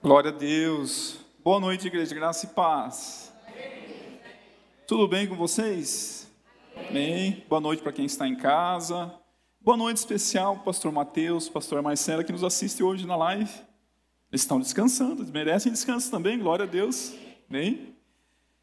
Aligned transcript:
Glória 0.00 0.30
a 0.30 0.32
Deus. 0.32 1.18
Boa 1.42 1.58
noite, 1.58 1.88
igreja. 1.88 2.14
Graça 2.14 2.46
e 2.46 2.50
paz. 2.50 3.32
Tudo 4.86 5.08
bem 5.08 5.26
com 5.26 5.34
vocês? 5.34 6.30
Bem. 6.92 7.44
Boa 7.48 7.60
noite 7.60 7.82
para 7.82 7.90
quem 7.90 8.04
está 8.04 8.28
em 8.28 8.36
casa. 8.36 9.12
Boa 9.60 9.76
noite 9.76 9.96
especial, 9.96 10.58
pastor 10.60 10.92
Mateus, 10.92 11.48
pastor 11.48 11.82
Marcela, 11.82 12.22
que 12.22 12.30
nos 12.30 12.44
assiste 12.44 12.80
hoje 12.80 13.08
na 13.08 13.16
live. 13.16 13.50
Eles 14.30 14.42
estão 14.42 14.60
descansando, 14.60 15.22
eles 15.22 15.32
merecem 15.32 15.72
descanso 15.72 16.08
também, 16.12 16.38
glória 16.38 16.64
a 16.64 16.68
Deus. 16.68 17.12
Bem. 17.50 17.96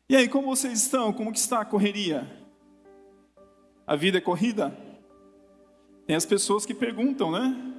E 0.07 0.15
aí, 0.15 0.29
como 0.29 0.47
vocês 0.47 0.83
estão? 0.83 1.11
Como 1.11 1.33
que 1.33 1.39
está 1.39 1.59
a 1.59 1.65
correria? 1.65 2.25
A 3.85 3.97
vida 3.97 4.19
é 4.19 4.21
corrida? 4.21 4.73
Tem 6.07 6.15
as 6.15 6.25
pessoas 6.25 6.65
que 6.65 6.73
perguntam, 6.73 7.29
né? 7.29 7.73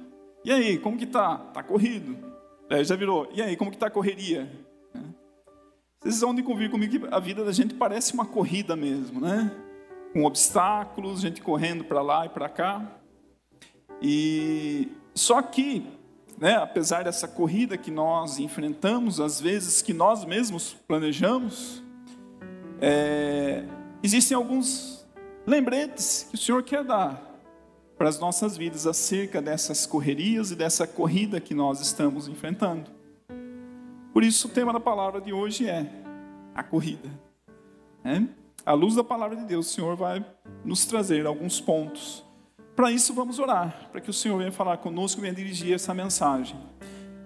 E 0.45 0.51
aí, 0.51 0.77
como 0.77 0.95
que 0.95 1.07
tá? 1.07 1.39
Tá 1.39 1.63
corrido. 1.63 2.36
É, 2.69 2.83
já 2.83 2.95
virou. 2.95 3.29
E 3.33 3.41
aí, 3.41 3.55
como 3.55 3.71
que 3.71 3.77
tá 3.77 3.87
a 3.87 3.91
correria? 3.91 4.49
É. 4.93 4.99
Vocês 6.01 6.19
vão 6.21 6.35
de 6.35 6.43
convir 6.43 6.69
comigo 6.69 7.07
que 7.07 7.13
a 7.13 7.19
vida 7.19 7.43
da 7.43 7.51
gente 7.51 7.73
parece 7.73 8.13
uma 8.13 8.25
corrida 8.25 8.75
mesmo, 8.75 9.21
né? 9.21 9.51
Com 10.13 10.25
obstáculos, 10.25 11.21
gente 11.21 11.41
correndo 11.41 11.83
para 11.83 12.01
lá 12.01 12.25
e 12.25 12.29
para 12.29 12.49
cá. 12.49 12.85
E 14.01 14.89
só 15.15 15.41
que, 15.41 15.87
né, 16.37 16.55
apesar 16.55 17.03
dessa 17.03 17.27
corrida 17.27 17.77
que 17.77 17.89
nós 17.89 18.37
enfrentamos, 18.37 19.19
às 19.19 19.39
vezes 19.39 19.81
que 19.81 19.93
nós 19.93 20.25
mesmos 20.25 20.73
planejamos, 20.87 21.81
é, 22.81 23.63
existem 24.03 24.35
alguns 24.35 25.05
lembretes 25.45 26.27
que 26.29 26.35
o 26.35 26.37
Senhor 26.37 26.61
quer 26.63 26.83
dar 26.83 27.26
para 27.97 28.09
as 28.09 28.19
nossas 28.19 28.55
vidas 28.55 28.85
acerca 28.85 29.41
dessas 29.41 29.85
correrias 29.85 30.51
e 30.51 30.55
dessa 30.55 30.85
corrida 30.85 31.41
que 31.41 31.53
nós 31.53 31.81
estamos 31.81 32.27
enfrentando. 32.27 32.91
Por 34.13 34.23
isso, 34.23 34.47
o 34.47 34.51
tema 34.51 34.71
da 34.71 34.79
palavra 34.79 35.19
de 35.19 35.33
hoje 35.33 35.67
é 35.67 35.89
a 36.53 36.63
corrida. 36.63 37.09
É? 38.03 38.21
À 38.65 38.73
luz 38.73 38.95
da 38.95 39.03
palavra 39.03 39.35
de 39.35 39.45
Deus, 39.45 39.67
o 39.69 39.73
Senhor 39.73 39.95
vai 39.95 40.23
nos 40.63 40.85
trazer 40.85 41.25
alguns 41.25 41.59
pontos. 41.59 42.23
Para 42.75 42.91
isso, 42.91 43.13
vamos 43.13 43.39
orar, 43.39 43.89
para 43.91 43.99
que 43.99 44.09
o 44.09 44.13
Senhor 44.13 44.37
venha 44.37 44.51
falar 44.51 44.77
conosco 44.77 45.19
e 45.19 45.23
venha 45.23 45.33
dirigir 45.33 45.73
essa 45.73 45.93
mensagem. 45.93 46.55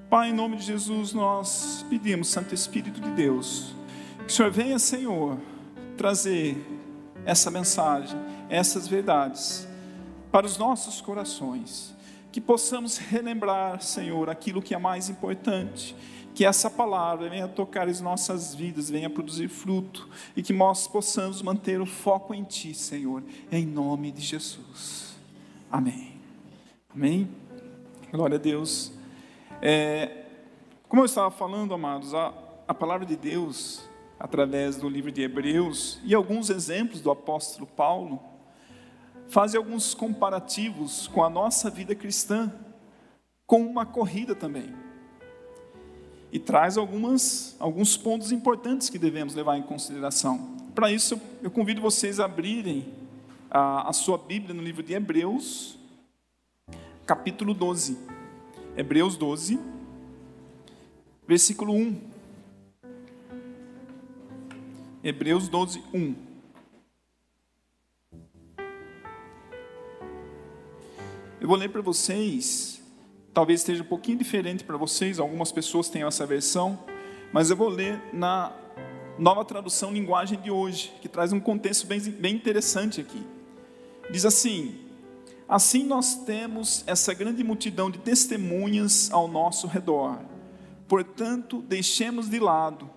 Pai, 0.10 0.30
em 0.30 0.34
nome 0.34 0.58
de 0.58 0.64
Jesus, 0.64 1.14
nós 1.14 1.86
pedimos, 1.90 2.30
Santo 2.30 2.54
Espírito 2.54 3.02
de 3.02 3.10
Deus, 3.12 3.76
que 4.20 4.28
o 4.28 4.32
Senhor 4.32 4.52
venha, 4.52 4.80
Senhor, 4.80 5.38
trazer 5.98 6.58
essa 7.26 7.52
mensagem, 7.52 8.18
essas 8.50 8.88
verdades 8.88 9.68
para 10.32 10.46
os 10.46 10.58
nossos 10.58 11.02
corações. 11.02 11.94
Que 12.32 12.40
possamos 12.40 12.98
relembrar, 12.98 13.82
Senhor, 13.82 14.30
aquilo 14.30 14.62
que 14.62 14.74
é 14.74 14.78
mais 14.78 15.10
importante. 15.10 15.96
Que 16.34 16.46
essa 16.46 16.70
palavra 16.70 17.30
venha 17.30 17.48
tocar 17.48 17.90
as 17.90 18.00
nossas 18.00 18.56
vidas, 18.56 18.90
venha 18.90 19.10
produzir 19.10 19.50
fruto. 19.50 20.08
E 20.36 20.42
que 20.42 20.54
nós 20.54 20.88
possamos 20.88 21.42
manter 21.42 21.82
o 21.82 21.86
foco 21.86 22.34
em 22.34 22.44
Ti, 22.44 22.74
Senhor, 22.74 23.22
em 23.52 23.66
nome 23.66 24.12
de 24.12 24.22
Jesus. 24.22 25.14
Amém. 25.70 26.14
Amém. 26.90 27.30
Glória 28.12 28.38
a 28.38 28.40
Deus. 28.40 28.94
É, 29.62 30.26
como 30.88 31.02
eu 31.02 31.06
estava 31.06 31.30
falando, 31.30 31.74
amados, 31.74 32.14
a, 32.14 32.34
a 32.66 32.74
palavra 32.74 33.06
de 33.06 33.18
Deus, 33.18 33.82
através 34.18 34.78
do 34.78 34.88
livro 34.88 35.12
de 35.12 35.22
Hebreus, 35.22 36.00
e 36.04 36.16
alguns 36.16 36.50
exemplos 36.50 37.02
do 37.02 37.12
apóstolo 37.12 37.68
Paulo, 37.68 38.31
faz 39.32 39.56
alguns 39.56 39.94
comparativos 39.94 41.08
com 41.08 41.24
a 41.24 41.30
nossa 41.30 41.70
vida 41.70 41.96
cristã, 41.96 42.52
com 43.48 43.62
uma 43.62 43.86
corrida 43.86 44.36
também. 44.36 44.76
E 46.34 46.38
traz 46.38 46.78
algumas, 46.78 47.56
alguns 47.58 47.96
pontos 47.96 48.34
importantes 48.34 48.90
que 48.90 49.00
devemos 49.00 49.34
levar 49.34 49.58
em 49.58 49.64
consideração. 49.64 50.58
Para 50.76 50.92
isso, 50.92 51.20
eu 51.42 51.50
convido 51.50 51.80
vocês 51.80 52.20
a 52.20 52.26
abrirem 52.26 52.94
a, 53.50 53.90
a 53.90 53.94
sua 53.94 54.18
Bíblia 54.18 54.54
no 54.54 54.62
livro 54.62 54.84
de 54.84 54.94
Hebreus, 54.94 55.78
capítulo 57.06 57.54
12. 57.54 57.98
Hebreus 58.76 59.16
12, 59.16 59.58
versículo 61.26 61.74
1. 61.74 62.02
Hebreus 65.02 65.48
12, 65.48 65.82
1. 65.94 66.31
Eu 71.42 71.48
vou 71.48 71.58
ler 71.58 71.70
para 71.70 71.82
vocês, 71.82 72.80
talvez 73.34 73.62
esteja 73.62 73.82
um 73.82 73.88
pouquinho 73.88 74.20
diferente 74.20 74.64
para 74.64 74.78
vocês, 74.78 75.18
algumas 75.18 75.52
pessoas 75.52 75.90
têm 75.90 76.04
essa 76.04 76.24
versão, 76.24 76.78
mas 77.34 77.50
eu 77.50 77.56
vou 77.56 77.68
ler 77.68 78.00
na 78.14 78.54
nova 79.18 79.44
tradução 79.44 79.92
linguagem 79.92 80.40
de 80.40 80.52
hoje, 80.52 80.94
que 81.02 81.10
traz 81.10 81.34
um 81.34 81.40
contexto 81.40 81.88
bem, 81.88 82.00
bem 82.00 82.36
interessante 82.36 83.02
aqui. 83.02 83.26
Diz 84.12 84.24
assim: 84.24 84.82
Assim 85.50 85.84
nós 85.84 86.14
temos 86.14 86.84
essa 86.86 87.12
grande 87.12 87.44
multidão 87.44 87.90
de 87.90 87.98
testemunhas 87.98 89.10
ao 89.12 89.28
nosso 89.28 89.66
redor. 89.66 90.20
Portanto, 90.88 91.64
deixemos 91.64 92.30
de 92.30 92.38
lado 92.38 92.88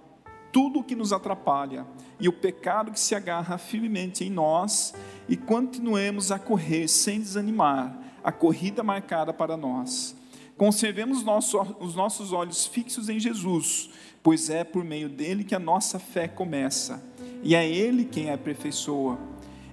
tudo 0.53 0.81
o 0.81 0.85
que 0.85 0.95
nos 0.95 1.15
atrapalha 1.15 1.87
e 2.21 2.29
o 2.29 2.33
pecado 2.33 2.93
que 2.93 3.01
se 3.01 3.15
agarra 3.15 3.57
firmemente 3.57 4.23
em 4.23 4.29
nós 4.29 4.93
e 5.31 5.35
continuemos 5.35 6.31
a 6.31 6.39
correr 6.39 6.89
sem 6.89 7.19
desanimar 7.21 8.04
a 8.25 8.33
corrida 8.33 8.83
marcada 8.83 9.35
para 9.35 9.55
nós. 9.55 10.17
Conservemos 10.57 11.23
nosso, 11.23 11.61
os 11.79 11.95
nossos 11.95 12.33
olhos 12.33 12.65
fixos 12.65 13.11
em 13.11 13.21
Jesus, 13.21 13.91
pois 14.23 14.49
é 14.49 14.65
por 14.65 14.83
meio 14.83 15.11
dele 15.11 15.45
que 15.45 15.55
a 15.55 15.59
nossa 15.59 15.99
fé 15.99 16.27
começa, 16.27 17.05
e 17.43 17.55
é 17.55 17.69
ele 17.69 18.07
quem 18.07 18.31
a 18.31 18.35
aperfeiçoa. 18.35 19.19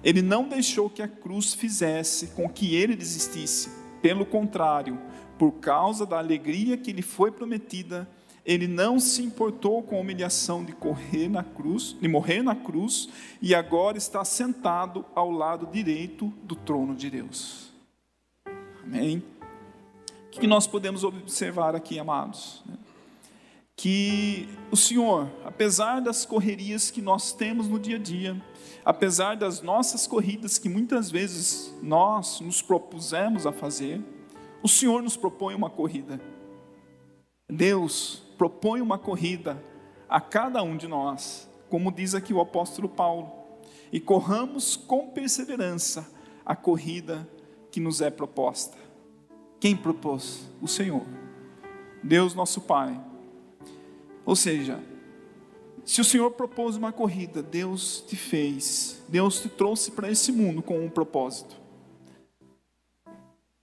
Ele 0.04 0.20
não 0.20 0.46
deixou 0.46 0.90
que 0.90 1.00
a 1.00 1.08
cruz 1.08 1.54
fizesse 1.54 2.28
com 2.28 2.46
que 2.48 2.74
ele 2.74 2.94
desistisse, 2.94 3.70
pelo 4.02 4.26
contrário, 4.26 5.00
por 5.38 5.52
causa 5.52 6.04
da 6.04 6.18
alegria 6.18 6.76
que 6.76 6.92
lhe 6.92 7.02
foi 7.02 7.32
prometida, 7.32 8.06
ele 8.44 8.66
não 8.66 8.98
se 8.98 9.22
importou 9.22 9.82
com 9.82 9.96
a 9.96 10.00
humilhação 10.00 10.64
de 10.64 10.72
correr 10.72 11.28
na 11.28 11.44
cruz, 11.44 11.96
de 11.98 12.08
morrer 12.08 12.42
na 12.42 12.56
cruz, 12.56 13.08
e 13.40 13.54
agora 13.54 13.96
está 13.96 14.24
sentado 14.24 15.06
ao 15.14 15.30
lado 15.30 15.68
direito 15.72 16.26
do 16.42 16.56
trono 16.56 16.94
de 16.94 17.08
Deus. 17.08 17.71
Amém? 18.84 19.22
O 20.26 20.30
que 20.30 20.46
nós 20.46 20.66
podemos 20.66 21.04
observar 21.04 21.76
aqui, 21.76 21.98
amados? 21.98 22.62
Que 23.76 24.48
o 24.70 24.76
Senhor, 24.76 25.30
apesar 25.44 26.00
das 26.00 26.26
correrias 26.26 26.90
que 26.90 27.00
nós 27.00 27.32
temos 27.32 27.68
no 27.68 27.78
dia 27.78 27.96
a 27.96 27.98
dia, 27.98 28.42
apesar 28.84 29.36
das 29.36 29.62
nossas 29.62 30.06
corridas 30.06 30.58
que 30.58 30.68
muitas 30.68 31.10
vezes 31.10 31.72
nós 31.80 32.40
nos 32.40 32.60
propusemos 32.60 33.46
a 33.46 33.52
fazer, 33.52 34.02
o 34.62 34.68
Senhor 34.68 35.02
nos 35.02 35.16
propõe 35.16 35.54
uma 35.54 35.70
corrida. 35.70 36.20
Deus 37.48 38.22
propõe 38.36 38.80
uma 38.80 38.98
corrida 38.98 39.62
a 40.08 40.20
cada 40.20 40.62
um 40.62 40.76
de 40.76 40.88
nós, 40.88 41.48
como 41.68 41.92
diz 41.92 42.14
aqui 42.14 42.34
o 42.34 42.40
apóstolo 42.40 42.88
Paulo, 42.88 43.30
e 43.92 44.00
corramos 44.00 44.74
com 44.76 45.08
perseverança 45.08 46.10
a 46.44 46.56
corrida 46.56 47.28
que 47.72 47.80
nos 47.80 48.00
é 48.02 48.10
proposta. 48.10 48.76
Quem 49.58 49.74
propôs? 49.74 50.46
O 50.60 50.68
Senhor, 50.68 51.02
Deus 52.02 52.34
nosso 52.34 52.60
Pai. 52.60 53.00
Ou 54.24 54.36
seja, 54.36 54.78
se 55.84 56.00
o 56.00 56.04
Senhor 56.04 56.30
propôs 56.32 56.76
uma 56.76 56.92
corrida, 56.92 57.42
Deus 57.42 58.04
te 58.06 58.14
fez, 58.14 59.02
Deus 59.08 59.40
te 59.40 59.48
trouxe 59.48 59.90
para 59.90 60.10
esse 60.10 60.30
mundo 60.30 60.62
com 60.62 60.84
um 60.84 60.90
propósito. 60.90 61.56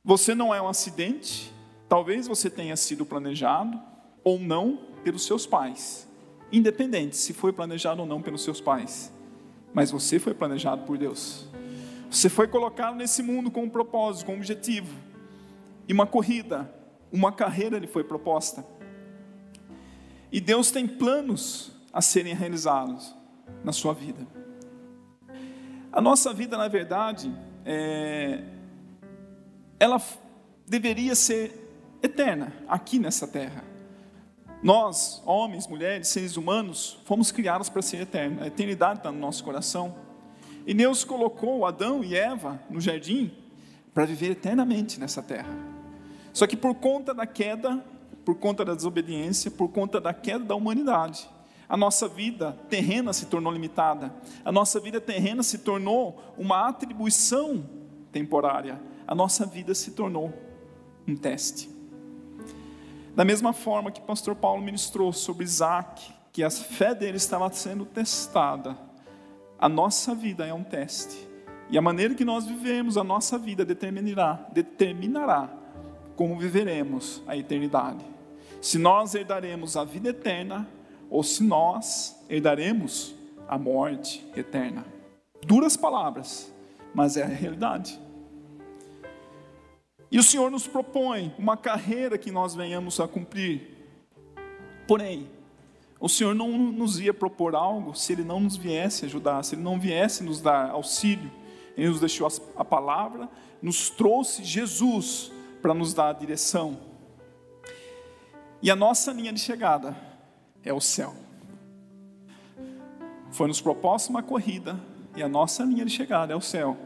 Você 0.04 0.34
não 0.34 0.54
é 0.54 0.62
um 0.62 0.68
acidente, 0.68 1.54
talvez 1.88 2.28
você 2.28 2.50
tenha 2.50 2.76
sido 2.76 3.06
planejado 3.06 3.80
ou 4.24 4.40
não 4.40 4.80
pelos 5.04 5.26
seus 5.26 5.46
pais, 5.46 6.08
independente 6.52 7.16
se 7.16 7.34
foi 7.34 7.54
planejado 7.54 8.02
ou 8.02 8.08
não 8.08 8.22
pelos 8.22 8.44
seus 8.44 8.60
pais, 8.60 9.14
mas 9.74 9.92
você 9.92 10.18
foi 10.18 10.34
planejado 10.34 10.84
por 10.84 10.98
Deus. 10.98 11.49
Você 12.10 12.28
foi 12.28 12.48
colocado 12.48 12.96
nesse 12.96 13.22
mundo 13.22 13.52
com 13.52 13.64
um 13.64 13.70
propósito, 13.70 14.26
com 14.26 14.34
um 14.34 14.38
objetivo. 14.38 14.96
E 15.88 15.94
uma 15.94 16.08
corrida, 16.08 16.74
uma 17.12 17.32
carreira 17.32 17.78
lhe 17.78 17.88
foi 17.88 18.04
proposta. 18.04 18.66
E 20.32 20.40
Deus 20.40 20.72
tem 20.72 20.88
planos 20.88 21.72
a 21.94 22.02
serem 22.02 22.34
realizados 22.34 23.16
na 23.64 23.72
sua 23.72 23.94
vida. 23.94 24.26
A 25.92 26.02
nossa 26.02 26.34
vida, 26.34 26.58
na 26.58 26.68
verdade, 26.68 27.32
é... 27.66 28.44
ela 29.80 30.02
deveria 30.68 31.16
ser 31.16 31.98
eterna 32.02 32.54
aqui 32.68 33.00
nessa 33.00 33.28
terra. 33.28 33.64
Nós, 34.62 35.22
homens, 35.26 35.68
mulheres, 35.68 36.08
seres 36.10 36.38
humanos, 36.38 37.00
fomos 37.06 37.32
criados 37.32 37.70
para 37.70 37.82
ser 37.82 38.02
eternos. 38.02 38.44
A 38.44 38.48
eternidade 38.48 39.00
está 39.00 39.12
no 39.12 39.20
nosso 39.20 39.44
coração. 39.44 39.96
E 40.66 40.74
Deus 40.74 41.04
colocou 41.04 41.66
Adão 41.66 42.04
e 42.04 42.16
Eva 42.16 42.62
no 42.70 42.80
jardim 42.80 43.32
para 43.94 44.06
viver 44.06 44.32
eternamente 44.32 45.00
nessa 45.00 45.22
terra. 45.22 45.54
Só 46.34 46.46
que 46.46 46.56
por 46.56 46.76
conta 46.76 47.14
da 47.14 47.26
queda, 47.26 47.84
por 48.24 48.36
conta 48.36 48.64
da 48.64 48.76
desobediência, 48.76 49.50
por 49.50 49.70
conta 49.70 50.00
da 50.00 50.14
queda 50.14 50.46
da 50.46 50.56
humanidade. 50.56 51.28
A 51.68 51.78
nossa 51.78 52.08
vida 52.08 52.58
terrena 52.70 53.14
se 53.14 53.28
tornou 53.28 53.52
limitada. 53.52 54.14
A 54.44 54.52
nossa 54.52 54.80
vida 54.80 55.00
terrena 55.00 55.44
se 55.44 55.60
tornou 55.60 56.34
uma 56.38 56.68
atribuição 56.68 57.64
temporária. 58.12 58.80
A 59.08 59.14
nossa 59.14 59.46
vida 59.46 59.76
se 59.76 59.92
tornou 59.92 60.34
um 61.08 61.16
teste. 61.16 61.70
Da 63.16 63.26
mesma 63.26 63.54
forma 63.54 63.92
que 63.92 64.00
o 64.00 64.04
pastor 64.04 64.36
Paulo 64.36 64.64
ministrou 64.64 65.12
sobre 65.12 65.44
Isaac, 65.44 66.12
que 66.32 66.44
a 66.44 66.50
fé 66.50 66.96
dele 66.96 67.18
estava 67.18 67.52
sendo 67.52 67.86
testada, 67.86 68.78
a 69.60 69.68
nossa 69.68 70.16
vida 70.16 70.46
é 70.46 70.54
um 70.54 70.64
teste. 70.64 71.28
E 71.70 71.78
a 71.78 71.82
maneira 71.82 72.16
que 72.16 72.26
nós 72.26 72.46
vivemos 72.46 72.98
a 72.98 73.04
nossa 73.04 73.38
vida 73.38 73.64
determinará, 73.66 74.48
determinará 74.52 75.50
como 76.16 76.38
viveremos 76.38 77.22
a 77.28 77.38
eternidade. 77.38 78.04
Se 78.62 78.78
nós 78.78 79.14
herdaremos 79.14 79.78
a 79.78 79.84
vida 79.84 80.10
eterna 80.10 80.68
ou 81.10 81.24
se 81.24 81.44
nós 81.44 82.24
herdaremos 82.30 83.14
a 83.48 83.58
morte 83.58 84.26
eterna. 84.36 84.86
Duras 85.46 85.76
palavras, 85.76 86.52
mas 86.94 87.18
é 87.18 87.24
a 87.24 87.28
realidade. 87.28 88.00
E 90.12 90.18
o 90.18 90.24
Senhor 90.24 90.50
nos 90.50 90.68
propõe 90.68 91.34
uma 91.38 91.56
carreira 91.56 92.18
que 92.18 92.32
nós 92.32 92.56
venhamos 92.56 93.00
a 93.00 93.08
cumprir. 93.08 93.78
Porém, 94.88 95.30
o 96.00 96.08
Senhor 96.08 96.34
não 96.34 96.58
nos 96.58 97.00
ia 97.00 97.14
propor 97.14 97.54
algo 97.54 97.94
se 97.94 98.14
Ele 98.14 98.24
não 98.24 98.40
nos 98.40 98.56
viesse 98.56 99.06
ajudar, 99.06 99.44
se 99.44 99.56
Ele 99.56 99.62
não 99.62 99.80
viesse 99.80 100.24
nos 100.24 100.40
dar 100.40 100.70
auxílio. 100.70 101.30
Ele 101.76 101.90
nos 101.90 102.00
deixou 102.00 102.28
a 102.56 102.64
palavra, 102.64 103.30
nos 103.62 103.90
trouxe 103.90 104.44
Jesus 104.44 105.32
para 105.62 105.74
nos 105.74 105.94
dar 105.94 106.10
a 106.10 106.14
direção. 106.14 106.80
E 108.62 108.72
a 108.72 108.76
nossa 108.76 109.12
linha 109.12 109.34
de 109.34 109.40
chegada 109.40 109.96
é 110.64 110.74
o 110.74 110.80
céu. 110.80 111.14
Foi 113.32 113.48
nos 113.48 113.62
proposta 113.62 114.10
uma 114.10 114.24
corrida 114.24 114.80
e 115.16 115.24
a 115.24 115.28
nossa 115.28 115.64
linha 115.64 115.86
de 115.86 115.92
chegada 115.92 116.34
é 116.34 116.36
o 116.36 116.42
céu. 116.42 116.78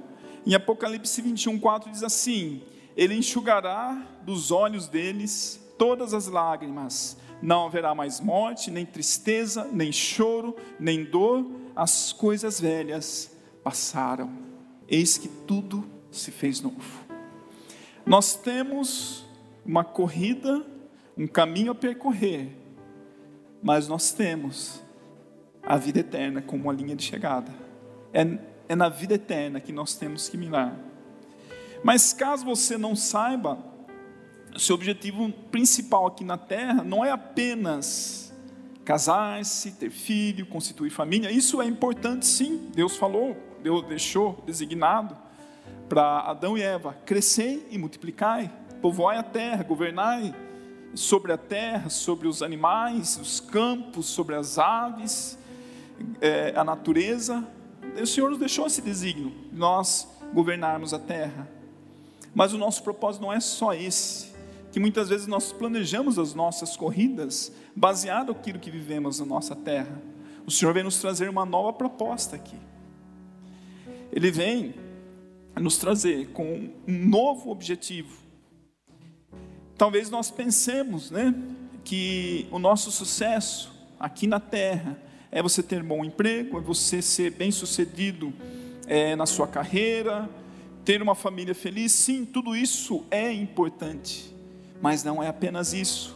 Em 0.45 0.55
Apocalipse 0.55 1.21
21, 1.21 1.59
4 1.59 1.91
diz 1.91 2.03
assim: 2.03 2.63
Ele 2.97 3.15
enxugará 3.15 4.05
dos 4.23 4.51
olhos 4.51 4.87
deles 4.87 5.62
todas 5.77 6.13
as 6.13 6.27
lágrimas, 6.27 7.17
não 7.41 7.65
haverá 7.65 7.93
mais 7.93 8.19
morte, 8.19 8.71
nem 8.71 8.85
tristeza, 8.85 9.67
nem 9.71 9.91
choro, 9.91 10.55
nem 10.79 11.03
dor, 11.03 11.45
as 11.75 12.13
coisas 12.13 12.59
velhas 12.59 13.35
passaram 13.63 14.53
eis 14.87 15.17
que 15.17 15.27
tudo 15.27 15.83
se 16.11 16.31
fez 16.31 16.61
novo. 16.61 17.03
Nós 18.05 18.35
temos 18.35 19.25
uma 19.65 19.83
corrida, 19.83 20.65
um 21.17 21.25
caminho 21.25 21.71
a 21.71 21.75
percorrer, 21.75 22.49
mas 23.61 23.87
nós 23.87 24.11
temos 24.11 24.81
a 25.63 25.77
vida 25.77 25.99
eterna 25.99 26.41
como 26.41 26.63
uma 26.63 26.73
linha 26.73 26.95
de 26.95 27.03
chegada. 27.03 27.51
É, 28.13 28.37
é 28.69 28.75
na 28.75 28.89
vida 28.89 29.15
eterna 29.15 29.59
que 29.59 29.71
nós 29.71 29.95
temos 29.95 30.27
que 30.27 30.37
mirar. 30.37 30.77
Mas 31.83 32.13
caso 32.13 32.45
você 32.45 32.77
não 32.77 32.95
saiba, 32.95 33.57
seu 34.57 34.75
objetivo 34.75 35.31
principal 35.51 36.07
aqui 36.07 36.23
na 36.23 36.37
terra 36.37 36.83
não 36.83 37.03
é 37.03 37.11
apenas 37.11 38.33
casar-se, 38.83 39.71
ter 39.71 39.89
filho, 39.89 40.45
constituir 40.45 40.89
família. 40.89 41.31
Isso 41.31 41.61
é 41.61 41.65
importante 41.65 42.25
sim, 42.25 42.69
Deus 42.75 42.95
falou, 42.95 43.37
Deus 43.61 43.83
deixou 43.85 44.43
designado 44.45 45.17
para 45.87 46.19
Adão 46.19 46.57
e 46.57 46.61
Eva: 46.61 46.95
crescei 47.05 47.65
e 47.69 47.77
multiplicai, 47.77 48.51
povoai 48.81 49.17
a 49.17 49.23
terra, 49.23 49.63
governai 49.63 50.33
sobre 50.93 51.31
a 51.31 51.37
terra, 51.37 51.89
sobre 51.89 52.27
os 52.27 52.43
animais, 52.43 53.17
os 53.17 53.39
campos, 53.39 54.05
sobre 54.05 54.35
as 54.35 54.59
aves, 54.59 55.37
é, 56.21 56.53
a 56.55 56.63
natureza. 56.63 57.47
O 57.99 58.07
Senhor 58.07 58.29
nos 58.29 58.39
deixou 58.39 58.65
esse 58.65 58.81
desígnio, 58.81 59.31
nós 59.51 60.07
governarmos 60.33 60.93
a 60.93 60.99
terra. 60.99 61.47
Mas 62.33 62.53
o 62.53 62.57
nosso 62.57 62.83
propósito 62.83 63.21
não 63.21 63.31
é 63.31 63.39
só 63.39 63.73
esse, 63.73 64.32
que 64.73 64.79
muitas 64.79 65.07
vezes 65.07 65.25
nós 65.25 65.53
planejamos 65.53 66.19
as 66.19 66.33
nossas 66.33 66.75
corridas 66.75 67.53
baseado 67.73 68.33
naquilo 68.33 68.59
que 68.59 68.69
vivemos 68.69 69.21
na 69.21 69.25
nossa 69.25 69.55
terra. 69.55 70.01
O 70.45 70.51
Senhor 70.51 70.73
vem 70.73 70.83
nos 70.83 70.99
trazer 70.99 71.29
uma 71.29 71.45
nova 71.45 71.71
proposta 71.71 72.35
aqui 72.35 72.57
ele 74.15 74.29
vem 74.29 74.75
nos 75.59 75.77
trazer 75.77 76.27
com 76.29 76.69
um 76.87 77.07
novo 77.07 77.49
objetivo. 77.49 78.21
Talvez 79.75 80.09
nós 80.11 80.29
pensemos, 80.29 81.09
né, 81.09 81.33
que 81.83 82.47
o 82.51 82.59
nosso 82.59 82.91
sucesso 82.91 83.73
aqui 83.99 84.27
na 84.27 84.39
terra 84.39 84.97
é 85.31 85.41
você 85.41 85.63
ter 85.63 85.81
bom 85.81 86.05
emprego, 86.05 86.59
é 86.59 86.61
você 86.61 87.01
ser 87.01 87.31
bem 87.31 87.49
sucedido 87.49 88.31
é, 88.85 89.15
na 89.15 89.25
sua 89.25 89.47
carreira, 89.47 90.29
ter 90.85 91.01
uma 91.01 91.15
família 91.15 91.55
feliz. 91.55 91.91
Sim, 91.91 92.23
tudo 92.23 92.55
isso 92.55 93.03
é 93.09 93.33
importante, 93.33 94.32
mas 94.83 95.01
não 95.01 95.23
é 95.23 95.29
apenas 95.29 95.71
isso. 95.71 96.13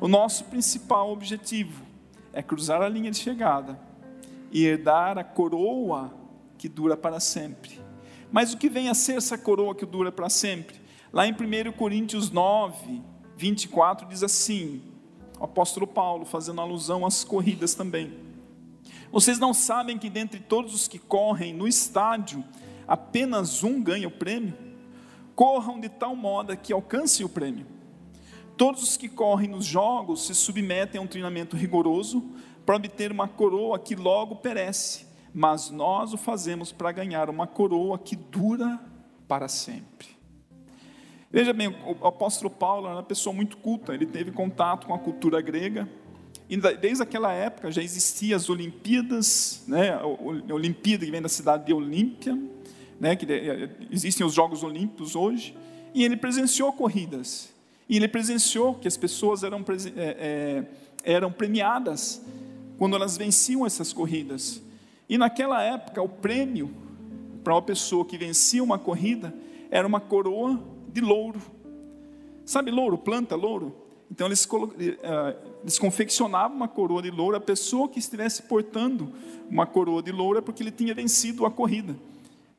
O 0.00 0.08
nosso 0.08 0.46
principal 0.46 1.12
objetivo 1.12 1.84
é 2.32 2.42
cruzar 2.42 2.82
a 2.82 2.88
linha 2.88 3.08
de 3.08 3.18
chegada 3.18 3.78
e 4.50 4.66
herdar 4.66 5.16
a 5.16 5.22
coroa 5.22 6.12
que 6.58 6.68
dura 6.68 6.96
para 6.96 7.20
sempre. 7.20 7.80
Mas 8.32 8.52
o 8.52 8.58
que 8.58 8.68
vem 8.68 8.88
a 8.88 8.94
ser 8.94 9.12
essa 9.12 9.38
coroa 9.38 9.76
que 9.76 9.86
dura 9.86 10.10
para 10.10 10.28
sempre? 10.28 10.74
Lá 11.12 11.24
em 11.24 11.30
1 11.30 11.70
Coríntios 11.74 12.32
9, 12.32 13.00
24 13.36 14.08
diz 14.08 14.24
assim: 14.24 14.82
o 15.38 15.44
apóstolo 15.44 15.86
Paulo 15.86 16.24
fazendo 16.24 16.60
alusão 16.60 17.06
às 17.06 17.22
corridas 17.22 17.76
também. 17.76 18.12
Vocês 19.12 19.38
não 19.38 19.54
sabem 19.54 19.98
que 19.98 20.10
dentre 20.10 20.40
todos 20.40 20.74
os 20.74 20.88
que 20.88 20.98
correm 20.98 21.54
no 21.54 21.68
estádio, 21.68 22.42
apenas 22.88 23.62
um 23.62 23.80
ganha 23.80 24.08
o 24.08 24.10
prêmio? 24.10 24.71
Corram 25.34 25.80
de 25.80 25.88
tal 25.88 26.14
modo 26.14 26.56
que 26.56 26.72
alcancem 26.72 27.24
o 27.24 27.28
prêmio. 27.28 27.66
Todos 28.56 28.82
os 28.82 28.96
que 28.96 29.08
correm 29.08 29.48
nos 29.48 29.64
jogos 29.64 30.26
se 30.26 30.34
submetem 30.34 30.98
a 31.00 31.02
um 31.02 31.06
treinamento 31.06 31.56
rigoroso 31.56 32.22
para 32.66 32.76
obter 32.76 33.10
uma 33.10 33.26
coroa 33.26 33.78
que 33.78 33.94
logo 33.94 34.36
perece 34.36 35.12
mas 35.34 35.70
nós 35.70 36.12
o 36.12 36.16
fazemos 36.16 36.72
para 36.72 36.92
ganhar 36.92 37.30
uma 37.30 37.46
coroa 37.46 37.98
que 37.98 38.14
dura 38.14 38.78
para 39.26 39.48
sempre. 39.48 40.08
Veja 41.30 41.52
bem, 41.54 41.68
o 41.68 42.06
apóstolo 42.06 42.50
Paulo 42.50 42.86
era 42.86 42.96
uma 42.96 43.02
pessoa 43.02 43.34
muito 43.34 43.56
culta, 43.56 43.94
ele 43.94 44.04
teve 44.04 44.30
contato 44.30 44.86
com 44.86 44.92
a 44.92 44.98
cultura 44.98 45.40
grega, 45.40 45.88
e 46.48 46.56
desde 46.76 47.02
aquela 47.02 47.32
época 47.32 47.70
já 47.72 47.82
existiam 47.82 48.36
as 48.36 48.50
Olimpíadas, 48.50 49.64
né, 49.66 49.92
a 49.94 50.04
Olimpíada 50.52 51.06
que 51.06 51.10
vem 51.10 51.22
da 51.22 51.28
cidade 51.30 51.64
de 51.64 51.72
Olímpia, 51.72 52.38
né, 53.00 53.16
que 53.16 53.26
existem 53.90 54.26
os 54.26 54.34
Jogos 54.34 54.62
Olímpicos 54.62 55.14
hoje, 55.16 55.56
e 55.94 56.04
ele 56.04 56.16
presenciou 56.16 56.72
corridas, 56.72 57.52
e 57.88 57.96
ele 57.96 58.08
presenciou 58.08 58.74
que 58.74 58.88
as 58.88 58.96
pessoas 58.96 59.42
eram, 59.42 59.64
é, 59.96 60.64
é, 61.04 61.14
eram 61.14 61.30
premiadas 61.30 62.22
quando 62.78 62.96
elas 62.96 63.16
venciam 63.16 63.66
essas 63.66 63.92
corridas. 63.92 64.62
E 65.08 65.18
naquela 65.18 65.62
época, 65.62 66.00
o 66.00 66.08
prêmio 66.08 66.70
para 67.44 67.54
uma 67.54 67.62
pessoa 67.62 68.04
que 68.04 68.16
vencia 68.16 68.62
uma 68.62 68.78
corrida 68.78 69.34
era 69.70 69.86
uma 69.86 70.00
coroa 70.00 70.58
de 70.92 71.00
louro. 71.00 71.40
Sabe 72.44 72.70
louro, 72.70 72.96
planta 72.98 73.34
louro? 73.34 73.74
Então 74.10 74.26
eles, 74.26 74.46
eh, 74.78 75.36
eles 75.62 75.78
confeccionavam 75.78 76.56
uma 76.56 76.68
coroa 76.68 77.00
de 77.00 77.10
louro. 77.10 77.36
A 77.36 77.40
pessoa 77.40 77.88
que 77.88 77.98
estivesse 77.98 78.42
portando 78.42 79.12
uma 79.48 79.66
coroa 79.66 80.02
de 80.02 80.12
louro 80.12 80.38
é 80.38 80.42
porque 80.42 80.62
ele 80.62 80.70
tinha 80.70 80.94
vencido 80.94 81.46
a 81.46 81.50
corrida. 81.50 81.96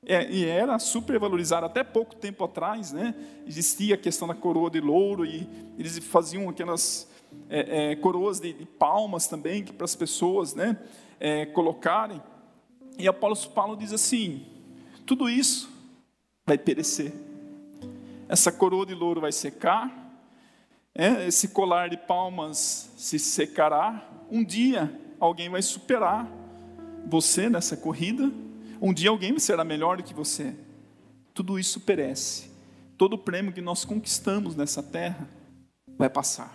É, 0.06 0.30
e 0.30 0.46
era 0.46 0.78
super 0.80 1.18
valorizado. 1.20 1.66
Até 1.66 1.84
pouco 1.84 2.16
tempo 2.16 2.44
atrás, 2.44 2.92
né, 2.92 3.16
existia 3.48 3.96
a 3.96 3.98
questão 3.98 4.28
da 4.28 4.36
coroa 4.36 4.70
de 4.70 4.80
louro 4.80 5.26
e 5.26 5.48
eles 5.78 5.98
faziam 6.00 6.50
aquelas 6.50 7.10
é, 7.50 7.92
é, 7.92 7.96
coroas 7.96 8.40
de, 8.40 8.54
de, 8.54 8.66
palmas 8.66 9.28
também 9.28 9.64
para 9.64 9.86
as 9.86 9.96
pessoas 9.96 10.54
né, 10.54 10.78
colocarem. 11.54 12.22
E 12.98 13.08
Apolo 13.08 13.36
Paulo 13.50 13.76
diz 13.76 13.94
assim: 13.94 14.46
tudo 15.06 15.30
isso 15.30 15.70
vai 16.46 16.58
perecer. 16.58 17.14
Essa 18.28 18.52
coroa 18.52 18.86
de 18.86 18.94
louro 18.94 19.22
vai 19.22 19.32
secar, 19.32 20.04
é, 20.96 21.28
esse 21.28 21.48
colar 21.48 21.90
de 21.90 21.98
palmas 21.98 22.92
se 22.96 23.18
secará. 23.18 24.08
Um 24.30 24.44
dia 24.44 25.00
alguém 25.20 25.50
vai 25.50 25.62
superar 25.62 26.30
você 27.06 27.50
nessa 27.50 27.76
corrida. 27.76 28.32
Um 28.86 28.94
dia 28.94 29.10
alguém 29.10 29.40
será 29.40 29.63
melhor 29.63 29.96
do 29.96 30.04
que 30.04 30.13
você. 30.13 30.54
Tudo 31.34 31.58
isso 31.58 31.80
perece. 31.80 32.52
Todo 32.98 33.13
o 33.13 33.18
prêmio 33.18 33.54
que 33.54 33.62
nós 33.62 33.86
conquistamos 33.86 34.58
nessa 34.58 34.84
terra 34.84 35.25
vai 35.98 36.10
passar. 36.10 36.54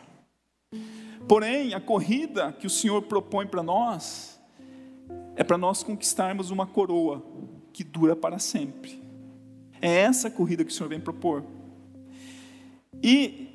Porém, 1.27 1.73
a 1.73 1.81
corrida 1.81 2.53
que 2.53 2.67
o 2.67 2.71
Senhor 2.71 3.01
propõe 3.01 3.47
para 3.47 3.63
nós 3.63 4.39
é 5.37 5.43
para 5.43 5.57
nós 5.57 5.83
conquistarmos 5.83 6.51
uma 6.51 6.67
coroa 6.67 7.25
que 7.73 7.83
dura 7.83 8.15
para 8.15 8.39
sempre. 8.39 9.03
É 9.81 10.01
essa 10.01 10.31
corrida 10.31 10.67
que 10.67 10.71
o 10.71 10.75
Senhor 10.75 10.91
vem 10.91 11.01
propor. 11.01 11.43
E 13.03 13.49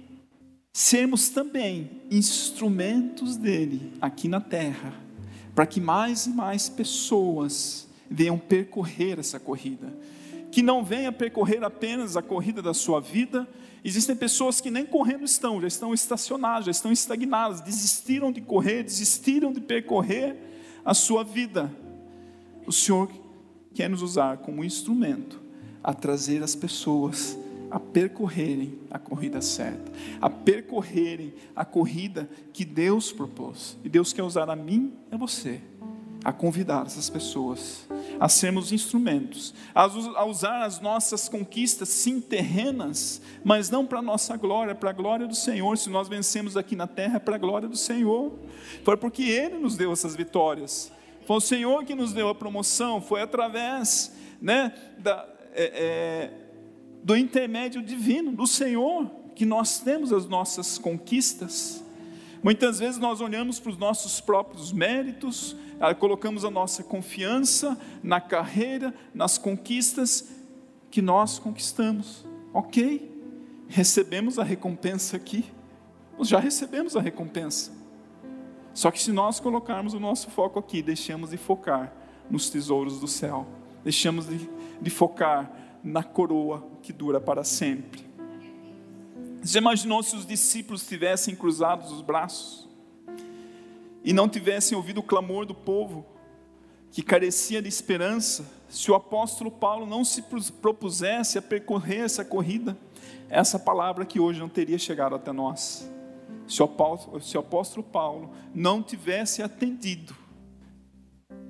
sermos 0.74 1.30
também 1.30 2.02
instrumentos 2.10 3.38
dele 3.38 3.94
aqui 4.02 4.28
na 4.28 4.42
terra, 4.42 4.96
para 5.54 5.68
que 5.68 5.80
mais 5.80 6.26
e 6.26 6.32
mais 6.32 6.70
pessoas 6.70 7.93
venham 8.14 8.38
percorrer 8.38 9.20
essa 9.20 9.40
corrida. 9.40 9.92
Que 10.52 10.62
não 10.62 10.84
venha 10.84 11.12
percorrer 11.12 11.64
apenas 11.64 12.16
a 12.16 12.22
corrida 12.22 12.62
da 12.62 12.74
sua 12.74 13.02
vida. 13.02 13.48
Existem 13.84 14.16
pessoas 14.16 14.62
que 14.62 14.70
nem 14.70 14.86
correndo 14.86 15.26
estão, 15.26 15.60
já 15.60 15.68
estão 15.68 15.94
estacionadas, 15.94 16.66
já 16.66 16.72
estão 16.72 16.92
estagnadas, 16.92 17.60
desistiram 17.60 18.32
de 18.32 18.40
correr, 18.40 18.84
desistiram 18.84 19.52
de 19.52 19.60
percorrer 19.60 20.36
a 20.86 20.94
sua 20.94 21.24
vida. 21.24 21.74
O 22.68 22.72
Senhor 22.72 23.10
quer 23.74 23.90
nos 23.90 24.04
usar 24.04 24.38
como 24.38 24.64
instrumento 24.64 25.42
a 25.84 25.92
trazer 25.94 26.44
as 26.44 26.56
pessoas 26.56 27.38
a 27.72 27.80
percorrerem 27.80 28.78
a 28.92 29.00
corrida 29.00 29.42
certa, 29.42 29.92
a 30.22 30.30
percorrerem 30.30 31.34
a 31.56 31.66
corrida 31.66 32.30
que 32.54 32.64
Deus 32.64 33.12
propôs. 33.12 33.76
E 33.84 33.90
Deus 33.90 34.14
quer 34.14 34.22
usar 34.22 34.48
a 34.48 34.56
mim 34.56 34.94
e 35.12 35.16
a 35.16 35.18
você 35.18 35.60
a 36.24 36.32
convidar 36.32 36.86
essas 36.86 37.10
pessoas 37.10 37.88
a 38.20 38.30
sermos 38.30 38.72
instrumentos, 38.72 39.54
a 39.74 40.26
usar 40.26 40.64
as 40.64 40.80
nossas 40.80 41.28
conquistas, 41.28 41.90
sim, 41.90 42.22
terrenas, 42.22 43.22
mas 43.44 43.70
não 43.70 43.86
para 43.86 44.00
a 44.00 44.02
nossa 44.02 44.38
glória, 44.38 44.74
para 44.74 44.92
a 44.92 44.94
glória 44.94 45.28
do 45.28 45.36
Senhor. 45.36 45.78
Se 45.78 45.90
nós 45.90 46.08
vencemos 46.08 46.56
aqui 46.56 46.76
na 46.76 46.88
terra, 46.88 47.18
é 47.18 47.20
para 47.20 47.36
a 47.36 47.38
glória 47.38 47.68
do 47.68 47.76
Senhor. 47.76 48.32
Foi 48.84 48.96
porque 48.96 49.24
Ele 49.24 49.58
nos 49.58 49.76
deu 49.76 49.92
essas 49.92 50.16
vitórias. 50.16 50.92
Foi 51.26 51.38
o 51.38 51.42
Senhor 51.42 51.84
que 51.84 51.96
nos 51.96 52.14
deu 52.14 52.30
a 52.30 52.36
promoção, 52.36 53.02
foi 53.02 53.22
através 53.22 54.14
né, 54.42 54.74
da, 55.00 55.28
é, 55.54 55.64
é, 55.74 56.32
do 57.04 57.16
intermédio 57.16 57.82
divino, 57.82 58.32
do 58.32 58.48
Senhor, 58.48 59.06
que 59.36 59.46
nós 59.46 59.80
temos 59.80 60.14
as 60.14 60.28
nossas 60.28 60.78
conquistas. 60.78 61.83
Muitas 62.44 62.80
vezes 62.80 63.00
nós 63.00 63.22
olhamos 63.22 63.58
para 63.58 63.72
os 63.72 63.78
nossos 63.78 64.20
próprios 64.20 64.74
méritos, 64.74 65.56
ah, 65.80 65.96
colocamos 65.96 66.44
a 66.44 66.52
nossa 66.52 66.84
confiança 66.84 67.80
na 68.04 68.20
carreira, 68.20 68.94
nas 69.14 69.38
conquistas 69.38 70.30
que 70.92 71.02
nós 71.02 71.40
conquistamos. 71.40 72.26
Ok, 72.54 73.10
recebemos 73.70 74.38
a 74.38 74.44
recompensa 74.44 75.16
aqui, 75.16 75.46
nós 76.18 76.28
já 76.28 76.38
recebemos 76.38 76.98
a 76.98 77.02
recompensa. 77.02 77.72
Só 78.74 78.92
que 78.92 79.02
se 79.02 79.14
nós 79.14 79.40
colocarmos 79.40 79.94
o 79.94 80.00
nosso 80.00 80.30
foco 80.30 80.60
aqui, 80.60 80.82
deixamos 80.82 81.30
de 81.30 81.38
focar 81.38 81.94
nos 82.30 82.50
tesouros 82.50 83.00
do 83.00 83.08
céu, 83.08 83.48
deixamos 83.86 84.28
de, 84.28 84.50
de 84.82 84.90
focar 84.90 85.50
na 85.82 86.04
coroa 86.04 86.68
que 86.82 86.92
dura 86.92 87.22
para 87.22 87.46
sempre. 87.46 88.06
Já 89.44 89.60
imaginou 89.60 90.02
se 90.02 90.16
os 90.16 90.26
discípulos 90.26 90.88
tivessem 90.88 91.36
cruzados 91.36 91.92
os 91.92 92.02
braços 92.02 92.66
e 94.02 94.14
não 94.14 94.30
tivessem 94.30 94.78
ouvido 94.78 95.00
o 95.00 95.04
clamor 95.04 95.46
do 95.46 95.54
povo 95.54 96.06
que 96.90 97.02
carecia 97.02 97.62
de 97.62 97.68
esperança? 97.68 98.50
Se 98.70 98.90
o 98.90 98.96
apóstolo 98.96 99.52
Paulo 99.52 99.86
não 99.86 100.06
se 100.06 100.24
propusesse 100.62 101.38
a 101.38 101.42
percorrer 101.42 102.06
essa 102.06 102.24
corrida, 102.24 102.78
essa 103.30 103.60
palavra 103.60 104.06
que 104.06 104.18
hoje 104.20 104.40
não 104.40 104.48
teria 104.48 104.78
chegado 104.78 105.14
até 105.14 105.34
nós 105.34 105.92
se 106.48 106.62
o 106.62 106.66
apóstolo, 106.66 107.22
se 107.22 107.36
o 107.38 107.40
apóstolo 107.42 107.84
Paulo 107.84 108.32
não 108.54 108.82
tivesse 108.82 109.42
atendido 109.42 110.16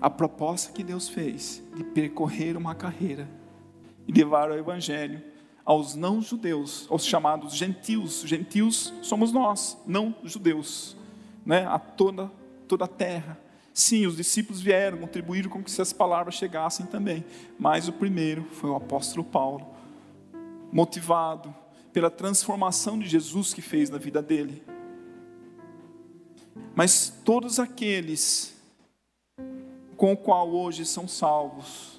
a 0.01 0.09
proposta 0.09 0.71
que 0.71 0.83
Deus 0.83 1.07
fez 1.07 1.63
de 1.75 1.83
percorrer 1.83 2.57
uma 2.57 2.73
carreira 2.73 3.29
e 4.07 4.11
levar 4.11 4.49
o 4.49 4.57
evangelho 4.57 5.32
aos 5.65 5.95
não 5.95 6.21
judeus, 6.21 6.87
aos 6.89 7.05
chamados 7.05 7.53
gentios. 7.53 8.21
Gentios 8.25 8.93
somos 9.01 9.31
nós, 9.31 9.77
não 9.85 10.15
judeus, 10.23 10.95
né? 11.45 11.65
A 11.65 11.79
toda 11.79 12.31
toda 12.67 12.85
a 12.85 12.87
terra. 12.87 13.39
Sim, 13.73 14.05
os 14.05 14.17
discípulos 14.17 14.61
vieram, 14.61 14.97
contribuíram 14.97 15.49
com 15.49 15.63
que 15.63 15.69
essas 15.69 15.93
palavras 15.93 16.35
chegassem 16.35 16.85
também, 16.85 17.23
mas 17.57 17.87
o 17.87 17.93
primeiro 17.93 18.43
foi 18.51 18.69
o 18.69 18.75
apóstolo 18.75 19.23
Paulo, 19.23 19.67
motivado 20.71 21.53
pela 21.91 22.09
transformação 22.09 22.97
de 22.97 23.07
Jesus 23.07 23.53
que 23.53 23.61
fez 23.61 23.89
na 23.89 23.97
vida 23.97 24.21
dele. 24.21 24.63
Mas 26.75 27.13
todos 27.23 27.59
aqueles 27.59 28.55
com 29.95 30.13
o 30.13 30.17
qual 30.17 30.49
hoje 30.49 30.85
são 30.85 31.07
salvos, 31.07 31.92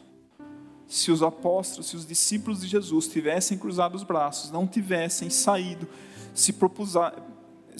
se 0.86 1.10
os 1.10 1.22
apóstolos, 1.22 1.86
se 1.88 1.96
os 1.96 2.06
discípulos 2.06 2.60
de 2.60 2.68
Jesus 2.68 3.08
tivessem 3.08 3.58
cruzado 3.58 3.94
os 3.94 4.02
braços, 4.02 4.50
não 4.50 4.66
tivessem 4.66 5.30
saído, 5.30 5.88
se 6.34 6.52
propusar, 6.52 7.14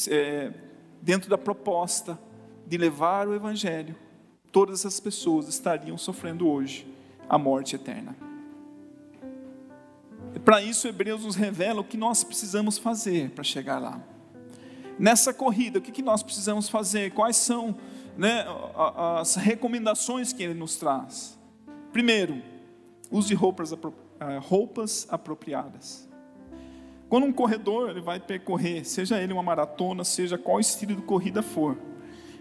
é, 0.08 0.52
dentro 1.02 1.28
da 1.28 1.38
proposta 1.38 2.18
de 2.66 2.76
levar 2.76 3.28
o 3.28 3.34
Evangelho, 3.34 3.94
todas 4.50 4.80
essas 4.80 5.00
pessoas 5.00 5.48
estariam 5.48 5.98
sofrendo 5.98 6.48
hoje 6.48 6.86
a 7.28 7.36
morte 7.36 7.76
eterna. 7.76 8.16
Para 10.44 10.62
isso, 10.62 10.88
Hebreus 10.88 11.24
nos 11.24 11.36
revela 11.36 11.80
o 11.80 11.84
que 11.84 11.96
nós 11.96 12.24
precisamos 12.24 12.78
fazer 12.78 13.30
para 13.30 13.44
chegar 13.44 13.78
lá 13.78 14.00
nessa 14.98 15.32
corrida, 15.32 15.78
o 15.78 15.82
que, 15.82 16.02
nós 16.02 16.22
precisamos 16.22 16.68
fazer? 16.68 17.12
Quais 17.12 17.36
são 17.36 17.76
né, 18.16 18.44
as 19.18 19.34
recomendações 19.34 20.32
que 20.32 20.42
ele 20.42 20.54
nos 20.54 20.76
traz? 20.76 21.38
Primeiro, 21.92 22.42
use 23.14 23.32
roupas, 23.34 23.72
eh, 23.72 24.38
roupas 24.42 25.06
apropriadas. 25.08 26.08
Quando 27.08 27.24
um 27.24 27.32
corredor 27.32 27.90
ele 27.90 28.00
vai 28.00 28.18
percorrer, 28.18 28.84
seja 28.84 29.20
ele 29.20 29.32
uma 29.32 29.42
maratona, 29.42 30.02
seja 30.02 30.36
qual 30.36 30.58
estilo 30.58 30.96
de 30.96 31.02
corrida 31.02 31.42
for, 31.42 31.76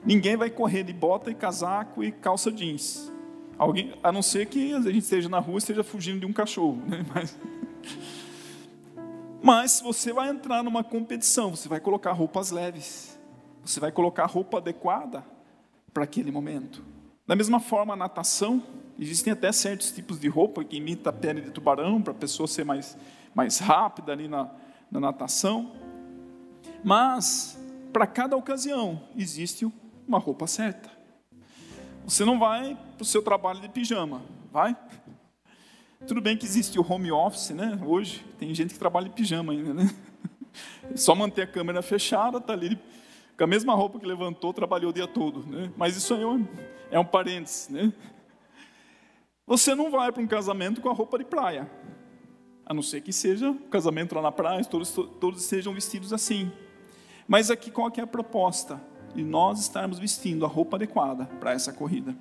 ninguém 0.04 0.36
vai 0.36 0.50
correr 0.50 0.84
de 0.84 0.92
bota 0.92 1.30
e 1.30 1.36
casaco 1.36 2.04
e 2.04 2.12
calça 2.12 2.52
jeans. 2.52 3.12
Alguém, 3.58 3.94
a 4.02 4.12
não 4.12 4.24
ser 4.24 4.48
que 4.48 4.74
a 4.74 4.82
gente 4.82 4.98
esteja 4.98 5.30
na 5.30 5.38
rua 5.38 5.56
e 5.56 5.58
esteja 5.60 5.84
fugindo 5.84 6.22
de 6.22 6.26
um 6.26 6.34
cachorro. 6.34 6.82
Né? 6.88 7.06
Mas, 7.14 7.38
mas 9.44 9.82
você 9.82 10.14
vai 10.14 10.30
entrar 10.30 10.64
numa 10.64 10.86
competição, 10.86 11.52
você 11.52 11.68
vai 11.68 11.82
colocar 11.82 12.14
roupas 12.14 12.50
leves, 12.50 13.20
você 13.62 13.78
vai 13.78 13.92
colocar 13.92 14.26
roupa 14.26 14.58
adequada 14.58 15.22
para 15.94 16.06
aquele 16.06 16.32
momento. 16.32 16.82
Da 17.28 17.36
mesma 17.36 17.60
forma, 17.60 17.94
a 17.94 17.98
natação, 17.98 18.64
existem 18.98 19.34
até 19.34 19.52
certos 19.52 19.92
tipos 19.92 20.20
de 20.20 20.28
roupa 20.28 20.64
que 20.64 20.78
imita 20.78 21.10
a 21.10 21.14
pele 21.14 21.42
de 21.42 21.52
tubarão, 21.52 22.02
para 22.02 22.12
a 22.12 22.16
pessoa 22.16 22.48
ser 22.48 22.64
mais, 22.64 22.98
mais 23.34 23.60
rápida 23.60 24.12
ali 24.12 24.28
na, 24.28 24.50
na 24.92 25.00
natação. 25.00 25.72
Mas, 26.84 27.60
para 27.92 28.06
cada 28.06 28.36
ocasião, 28.36 29.02
existe 29.16 29.72
uma 30.08 30.20
roupa 30.20 30.48
certa. 30.48 30.90
Você 32.06 32.26
não 32.26 32.38
vai 32.38 32.78
para 32.98 33.04
o 33.04 33.06
seu 33.06 33.22
trabalho 33.22 33.62
de 33.62 33.70
pijama, 33.70 34.22
vai? 34.52 34.76
Tudo 36.06 36.20
bem 36.20 36.36
que 36.36 36.46
existe 36.46 36.78
o 36.78 36.86
home 36.88 37.12
office, 37.12 37.52
né? 37.52 37.80
Hoje 37.86 38.26
tem 38.38 38.54
gente 38.54 38.74
que 38.74 38.80
trabalha 38.80 39.08
em 39.08 39.12
pijama 39.12 39.54
ainda, 39.54 39.74
né? 39.74 39.90
Só 40.96 41.16
manter 41.16 41.44
a 41.44 41.48
câmera 41.48 41.82
fechada, 41.82 42.42
tá 42.42 42.52
ali 42.52 42.78
com 43.38 43.44
a 43.44 43.48
mesma 43.48 43.74
roupa 43.74 44.00
que 44.00 44.06
levantou, 44.06 44.54
trabalhou 44.54 44.92
o 44.92 44.94
dia 44.94 45.08
todo, 45.08 45.46
né? 45.48 45.72
Mas 45.78 45.96
isso 45.96 46.14
aí 46.14 46.22
é 46.22 46.28
um, 46.28 46.48
é 46.92 47.00
um 47.00 47.06
parênteses, 47.06 47.70
né? 47.70 47.92
Você 49.46 49.76
não 49.76 49.92
vai 49.92 50.12
para 50.12 50.24
um 50.24 50.28
casamento 50.28 50.80
com 50.80 50.90
a 50.90 50.94
roupa 50.94 51.18
de 51.18 51.26
praia, 51.26 51.70
a 52.66 52.74
não 52.74 52.82
ser 52.82 53.02
que 53.02 53.12
seja 53.12 53.50
um 53.50 53.58
casamento 53.58 54.16
lá 54.16 54.22
na 54.22 54.32
praia, 54.32 54.64
todos, 54.64 54.92
todos 54.92 55.44
sejam 55.44 55.74
vestidos 55.74 56.14
assim. 56.14 56.50
Mas 57.28 57.52
aqui 57.52 57.70
qual 57.70 57.92
que 57.92 58.00
é 58.00 58.04
a 58.04 58.08
proposta? 58.08 58.82
De 59.14 59.24
nós 59.24 59.60
estarmos 59.60 60.00
vestindo 60.00 60.46
a 60.46 60.48
roupa 60.48 60.78
adequada 60.78 61.26
para 61.40 61.52
essa 61.52 61.72
corrida. 61.74 62.16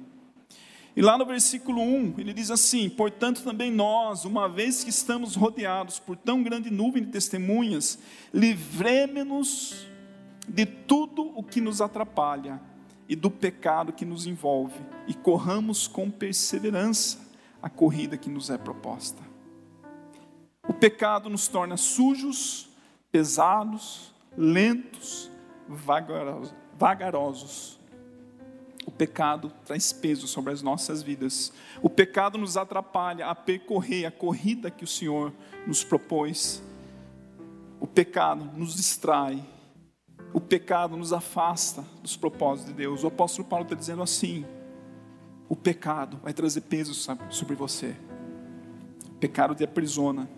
E 0.95 1.00
lá 1.00 1.17
no 1.17 1.25
versículo 1.25 1.81
1, 1.81 2.17
ele 2.19 2.35
diz 2.35 2.50
assim: 2.50 2.91
Portanto, 2.91 3.43
também 3.43 3.71
nós, 3.71 4.26
uma 4.26 4.49
vez 4.49 4.85
que 4.85 4.91
estamos 4.91 5.35
rodeados 5.35 5.99
por 5.99 6.17
tão 6.17 6.43
grande 6.43 6.71
nuvem 6.71 7.05
de 7.05 7.11
testemunhas, 7.11 7.99
livremos-nos 8.35 9.87
de 10.47 10.67
tudo 10.67 11.33
o 11.35 11.43
que 11.43 11.61
nos 11.61 11.81
atrapalha 11.81 12.61
e 13.12 13.16
do 13.16 13.31
pecado 13.31 13.92
que 13.92 14.04
nos 14.04 14.26
envolve, 14.26 14.81
e 15.07 15.12
corramos 15.12 15.87
com 15.87 16.11
perseverança 16.11 17.19
a 17.62 17.69
corrida 17.69 18.16
que 18.16 18.31
nos 18.31 18.49
é 18.49 18.57
proposta. 18.57 19.23
O 20.66 20.73
pecado 20.73 21.28
nos 21.28 21.47
torna 21.47 21.76
sujos, 21.76 22.71
pesados, 23.11 24.14
lentos, 24.37 25.31
vagarosos 26.78 27.78
o 28.85 28.90
pecado 28.90 29.52
traz 29.64 29.92
peso 29.92 30.26
sobre 30.26 30.52
as 30.52 30.61
nossas 30.61 31.02
vidas. 31.02 31.52
O 31.81 31.88
pecado 31.88 32.37
nos 32.37 32.57
atrapalha 32.57 33.26
a 33.26 33.35
percorrer 33.35 34.07
a 34.07 34.11
corrida 34.11 34.71
que 34.71 34.85
o 34.85 34.88
Senhor 34.88 35.33
nos 35.66 35.85
propôs. 35.85 36.62
O 37.78 37.87
pecado 37.87 38.50
nos 38.57 38.75
distrai. 38.75 39.42
O 40.33 40.41
pecado 40.41 40.97
nos 40.97 41.12
afasta 41.12 41.85
dos 42.03 42.17
propósitos 42.17 42.71
de 42.71 42.77
Deus. 42.77 43.05
O 43.05 43.09
apóstolo 43.09 43.47
Paulo 43.47 43.65
está 43.65 43.75
dizendo 43.75 44.03
assim: 44.03 44.45
o 45.49 45.55
pecado 45.55 46.19
vai 46.23 46.33
trazer 46.33 46.62
peso 46.62 46.95
sobre 47.29 47.55
você. 47.55 47.95
O 49.09 49.19
pecado 49.19 49.55
te 49.55 49.62
aprisiona. 49.62 50.29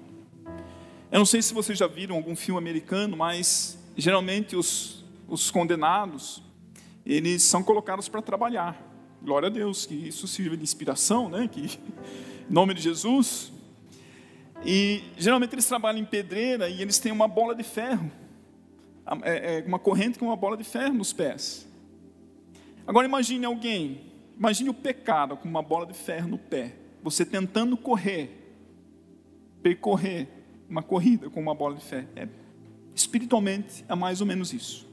Eu 1.10 1.18
não 1.18 1.26
sei 1.26 1.40
se 1.40 1.54
vocês 1.54 1.78
já 1.78 1.86
viram 1.86 2.16
algum 2.16 2.34
filme 2.34 2.58
americano, 2.58 3.16
mas 3.16 3.78
geralmente 3.96 4.56
os, 4.56 5.04
os 5.28 5.50
condenados, 5.50 6.42
eles 7.06 7.44
são 7.44 7.62
colocados 7.62 8.08
para 8.08 8.20
trabalhar. 8.20 8.76
Glória 9.22 9.46
a 9.46 9.50
Deus, 9.50 9.86
que 9.86 9.94
isso 9.94 10.26
sirva 10.26 10.56
de 10.56 10.64
inspiração, 10.64 11.28
né? 11.28 11.46
Que, 11.46 11.78
em 12.50 12.52
nome 12.52 12.74
de 12.74 12.82
Jesus. 12.82 13.52
E 14.66 15.04
geralmente 15.16 15.54
eles 15.54 15.66
trabalham 15.66 16.00
em 16.00 16.04
pedreira 16.04 16.68
e 16.68 16.82
eles 16.82 16.98
têm 16.98 17.12
uma 17.12 17.28
bola 17.28 17.54
de 17.54 17.62
ferro, 17.62 18.10
uma 19.66 19.78
corrente 19.78 20.18
com 20.18 20.26
uma 20.26 20.36
bola 20.36 20.56
de 20.56 20.64
ferro 20.64 20.94
nos 20.94 21.12
pés. 21.12 21.66
Agora 22.86 23.06
imagine 23.06 23.44
alguém, 23.44 24.12
imagine 24.36 24.70
o 24.70 24.74
pecado 24.74 25.36
com 25.36 25.48
uma 25.48 25.62
bola 25.62 25.86
de 25.86 25.94
ferro 25.94 26.28
no 26.28 26.38
pé, 26.38 26.74
você 27.02 27.24
tentando 27.24 27.76
correr, 27.76 28.30
percorrer 29.62 30.28
uma 30.68 30.82
corrida 30.82 31.30
com 31.30 31.40
uma 31.40 31.54
bola 31.54 31.74
de 31.74 31.84
ferro. 31.84 32.08
É, 32.16 32.28
espiritualmente 32.94 33.84
é 33.88 33.94
mais 33.94 34.20
ou 34.20 34.26
menos 34.26 34.52
isso. 34.52 34.88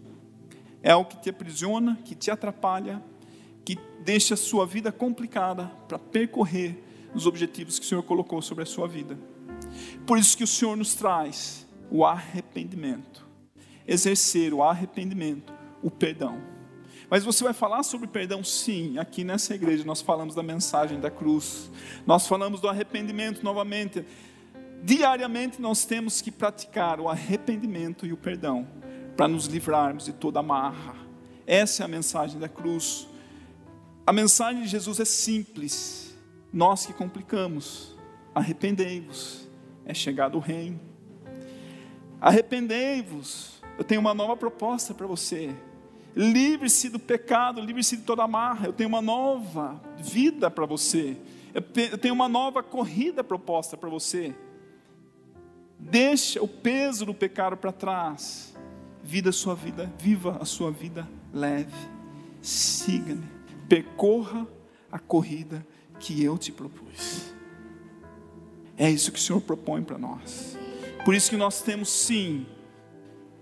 É 0.82 0.92
algo 0.92 1.10
que 1.10 1.22
te 1.22 1.30
aprisiona, 1.30 1.98
que 2.04 2.16
te 2.16 2.32
atrapalha, 2.32 3.02
que 3.64 3.78
deixa 4.04 4.34
a 4.34 4.38
sua 4.38 4.66
vida 4.66 4.92
complicada 4.92 5.68
para 5.88 6.00
percorrer 6.00 6.84
os 7.14 7.28
objetivos 7.28 7.78
que 7.78 7.86
o 7.86 7.88
Senhor 7.88 8.04
colocou 8.04 8.42
sobre 8.42 8.64
a 8.64 8.66
sua 8.66 8.88
vida. 8.88 9.18
Por 10.06 10.18
isso 10.18 10.36
que 10.36 10.44
o 10.44 10.48
Senhor 10.48 10.76
nos 10.76 10.96
traz 10.96 11.68
o 11.90 12.06
arrependimento, 12.06 13.28
exercer 13.92 14.54
o 14.54 14.64
arrependimento, 14.64 15.54
o 15.84 15.92
perdão. 15.92 16.42
Mas 17.10 17.26
você 17.26 17.44
vai 17.44 17.52
falar 17.52 17.84
sobre 17.84 18.08
perdão? 18.08 18.42
Sim, 18.42 18.98
aqui 18.98 19.24
nessa 19.24 19.54
igreja 19.54 19.84
nós 19.84 20.02
falamos 20.02 20.34
da 20.34 20.42
mensagem 20.42 20.98
da 20.98 21.12
cruz, 21.12 21.70
nós 22.06 22.26
falamos 22.26 22.62
do 22.62 22.70
arrependimento 22.70 23.44
novamente. 23.44 24.06
Diariamente 24.82 25.62
nós 25.62 25.84
temos 25.84 26.22
que 26.22 26.32
praticar 26.32 27.02
o 27.02 27.10
arrependimento 27.10 28.06
e 28.06 28.14
o 28.14 28.18
perdão 28.18 28.66
para 29.18 29.28
nos 29.28 29.46
livrarmos 29.46 30.06
de 30.06 30.14
toda 30.14 30.40
amarra. 30.40 30.96
Essa 31.46 31.84
é 31.84 31.86
a 31.86 31.90
mensagem 31.90 32.40
da 32.40 32.48
cruz. 32.48 33.08
A 34.08 34.14
mensagem 34.14 34.64
de 34.64 34.70
Jesus 34.70 35.02
é 35.02 35.06
simples, 35.06 36.18
nós 36.52 36.86
que 36.86 36.94
complicamos. 36.94 37.94
Arrependei-vos, 38.34 39.50
é 39.86 39.94
chegado 39.94 40.38
o 40.38 40.40
reino. 40.40 40.80
Arrependei-vos, 42.22 43.61
eu 43.82 43.84
tenho 43.84 44.00
uma 44.00 44.14
nova 44.14 44.38
proposta 44.38 44.94
para 44.94 45.08
você. 45.08 45.56
Livre-se 46.16 46.88
do 46.88 47.00
pecado, 47.00 47.60
livre-se 47.60 47.98
de 47.98 48.04
toda 48.04 48.22
amarra. 48.22 48.68
Eu 48.68 48.74
tenho 48.74 48.88
uma 48.88 49.02
nova 49.02 49.82
vida 49.98 50.52
para 50.52 50.68
você. 50.68 51.18
Eu 51.52 51.98
tenho 51.98 52.14
uma 52.14 52.30
nova 52.30 52.62
corrida 52.62 53.24
proposta 53.24 53.76
para 53.76 53.90
você. 53.90 54.36
Deixa 55.80 56.40
o 56.44 56.48
peso 56.48 57.08
do 57.08 57.14
pecado 57.16 57.58
para 57.58 57.72
trás. 57.72 58.56
Vida 59.04 59.32
a 59.32 59.34
sua 59.34 59.56
vida, 59.56 59.92
viva 59.98 60.38
a 60.40 60.46
sua 60.46 60.70
vida 60.70 61.10
leve. 61.34 61.74
Siga-me. 62.40 63.28
Percorra 63.68 64.48
a 64.92 65.00
corrida 65.00 65.66
que 66.00 66.24
eu 66.24 66.38
te 66.38 66.52
propus. 66.52 67.34
É 68.78 68.88
isso 68.88 69.12
que 69.12 69.18
o 69.18 69.22
Senhor 69.22 69.42
propõe 69.42 69.82
para 69.82 69.98
nós. 69.98 70.56
Por 71.04 71.16
isso 71.16 71.32
que 71.32 71.36
nós 71.36 71.64
temos 71.64 71.90
sim 71.90 72.46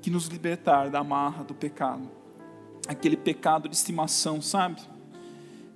que 0.01 0.09
nos 0.09 0.27
libertar 0.27 0.89
da 0.89 0.99
amarra 0.99 1.43
do 1.43 1.53
pecado. 1.53 2.09
Aquele 2.87 3.17
pecado 3.17 3.69
de 3.69 3.75
estimação, 3.75 4.41
sabe? 4.41 4.81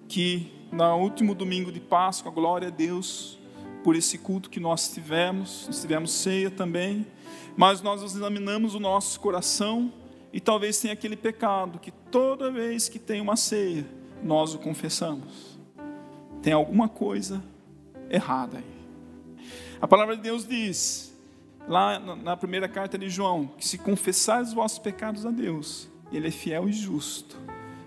Que 0.08 0.52
no 0.72 0.96
último 0.98 1.36
domingo 1.36 1.72
de 1.72 1.80
Páscoa, 1.80 2.32
glória 2.32 2.70
a 2.70 2.72
Deus, 2.72 3.40
por 3.84 3.96
esse 3.96 4.18
culto 4.18 4.50
que 4.50 4.60
nós 4.60 4.90
tivemos, 4.90 5.66
nós 5.68 5.82
tivemos 5.82 6.12
ceia 6.12 6.50
também, 6.50 7.06
mas 7.56 7.82
nós 7.82 8.02
examinamos 8.02 8.74
o 8.74 8.80
nosso 8.80 9.20
coração 9.20 9.94
e 10.32 10.40
talvez 10.40 10.80
tenha 10.80 10.94
aquele 10.94 11.16
pecado 11.16 11.78
que 11.78 11.92
toda 11.92 12.50
vez 12.50 12.90
que 12.90 12.98
tem 12.98 13.22
uma 13.22 13.36
ceia, 13.36 13.86
nós 14.24 14.56
o 14.56 14.60
confessamos. 14.60 15.60
Tem 16.42 16.54
alguma 16.54 16.90
coisa 16.90 17.44
errada 18.10 18.58
aí. 18.58 18.74
A 19.80 19.88
palavra 19.88 20.16
de 20.16 20.24
Deus 20.24 20.48
diz, 20.48 21.13
lá 21.68 22.00
na 22.00 22.36
primeira 22.36 22.68
carta 22.68 22.98
de 22.98 23.10
João, 23.10 23.48
que 23.58 23.68
se 23.68 23.78
confessares 23.78 24.50
os 24.50 24.54
vossos 24.54 24.80
pecados 24.80 25.26
a 25.26 25.32
Deus, 25.32 25.90
Ele 26.12 26.28
é 26.28 26.32
fiel 26.32 26.68
e 26.68 26.74
justo 26.74 27.38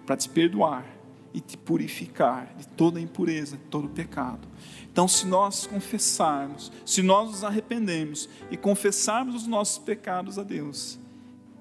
para 0.04 0.16
te 0.16 0.28
perdoar 0.28 0.86
e 1.34 1.40
te 1.40 1.56
purificar 1.56 2.54
de 2.56 2.66
toda 2.68 3.00
impureza, 3.00 3.56
de 3.56 3.64
todo 3.64 3.88
pecado. 3.88 4.48
Então, 4.90 5.06
se 5.06 5.26
nós 5.26 5.66
confessarmos, 5.66 6.72
se 6.86 7.02
nós 7.02 7.30
nos 7.30 7.44
arrependemos 7.44 8.28
e 8.50 8.56
confessarmos 8.56 9.34
os 9.34 9.46
nossos 9.46 9.76
pecados 9.76 10.38
a 10.38 10.42
Deus, 10.42 10.98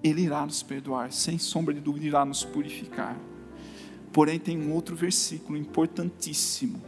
Ele 0.02 0.22
irá 0.22 0.46
nos 0.46 0.64
perdoar, 0.64 1.12
sem 1.12 1.38
sombra 1.38 1.74
de 1.74 1.82
dúvida, 1.82 2.06
irá 2.06 2.24
nos 2.24 2.46
purificar. 2.46 3.18
Porém, 4.14 4.40
tem 4.40 4.58
um 4.58 4.72
outro 4.72 4.96
versículo 4.96 5.58
importantíssimo, 5.58 6.82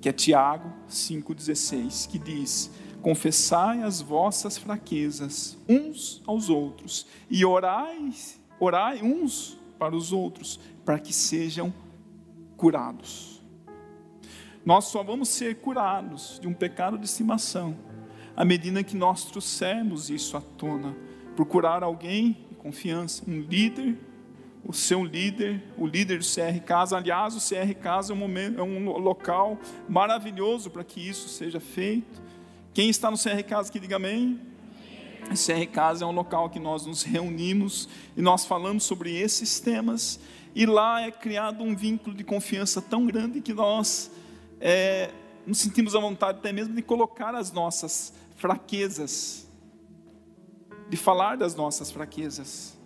que 0.00 0.08
é 0.08 0.12
Tiago 0.12 0.72
5,16, 0.88 2.08
que 2.08 2.16
diz: 2.20 2.70
Confessai 3.04 3.82
as 3.82 4.00
vossas 4.00 4.56
fraquezas 4.56 5.58
uns 5.68 6.22
aos 6.26 6.48
outros, 6.48 7.06
e 7.28 7.44
orai, 7.44 8.10
orai 8.58 9.02
uns 9.02 9.58
para 9.78 9.94
os 9.94 10.10
outros, 10.10 10.58
para 10.86 10.98
que 10.98 11.12
sejam 11.12 11.70
curados. 12.56 13.42
Nós 14.64 14.86
só 14.86 15.02
vamos 15.02 15.28
ser 15.28 15.56
curados 15.56 16.38
de 16.40 16.48
um 16.48 16.54
pecado 16.54 16.96
de 16.96 17.04
estimação 17.04 17.76
à 18.34 18.42
medida 18.42 18.82
que 18.82 18.96
nós 18.96 19.26
trouxermos 19.26 20.08
isso 20.08 20.34
à 20.34 20.40
tona. 20.40 20.96
Procurar 21.36 21.82
alguém 21.82 22.38
de 22.48 22.56
confiança, 22.56 23.22
um 23.28 23.38
líder, 23.38 23.98
o 24.64 24.72
seu 24.72 25.04
líder, 25.04 25.62
o 25.76 25.86
líder 25.86 26.20
do 26.20 26.24
CR 26.24 26.58
Casa. 26.64 26.96
Aliás, 26.96 27.36
o 27.36 27.38
CR 27.38 27.74
Casa 27.74 28.14
é 28.14 28.16
um, 28.16 28.18
momento, 28.18 28.58
é 28.58 28.62
um 28.62 28.96
local 28.98 29.58
maravilhoso 29.86 30.70
para 30.70 30.82
que 30.82 31.06
isso 31.06 31.28
seja 31.28 31.60
feito. 31.60 32.23
Quem 32.74 32.90
está 32.90 33.08
no 33.08 33.16
CR 33.16 33.40
Casa 33.48 33.70
que 33.70 33.78
diga 33.78 33.94
amém. 33.94 34.40
O 35.30 35.34
CR 35.34 35.64
Casa 35.72 36.04
é 36.04 36.06
um 36.06 36.10
local 36.10 36.50
que 36.50 36.58
nós 36.58 36.84
nos 36.84 37.04
reunimos 37.04 37.88
e 38.16 38.20
nós 38.20 38.44
falamos 38.44 38.82
sobre 38.82 39.16
esses 39.16 39.60
temas 39.60 40.18
e 40.56 40.66
lá 40.66 41.00
é 41.00 41.12
criado 41.12 41.62
um 41.62 41.74
vínculo 41.74 42.16
de 42.16 42.24
confiança 42.24 42.82
tão 42.82 43.06
grande 43.06 43.40
que 43.40 43.54
nós 43.54 44.10
é, 44.60 45.12
nos 45.46 45.58
sentimos 45.58 45.94
à 45.94 46.00
vontade 46.00 46.38
até 46.38 46.52
mesmo 46.52 46.74
de 46.74 46.82
colocar 46.82 47.32
as 47.36 47.52
nossas 47.52 48.12
fraquezas, 48.34 49.46
de 50.90 50.96
falar 50.96 51.36
das 51.36 51.54
nossas 51.54 51.92
fraquezas. 51.92 52.76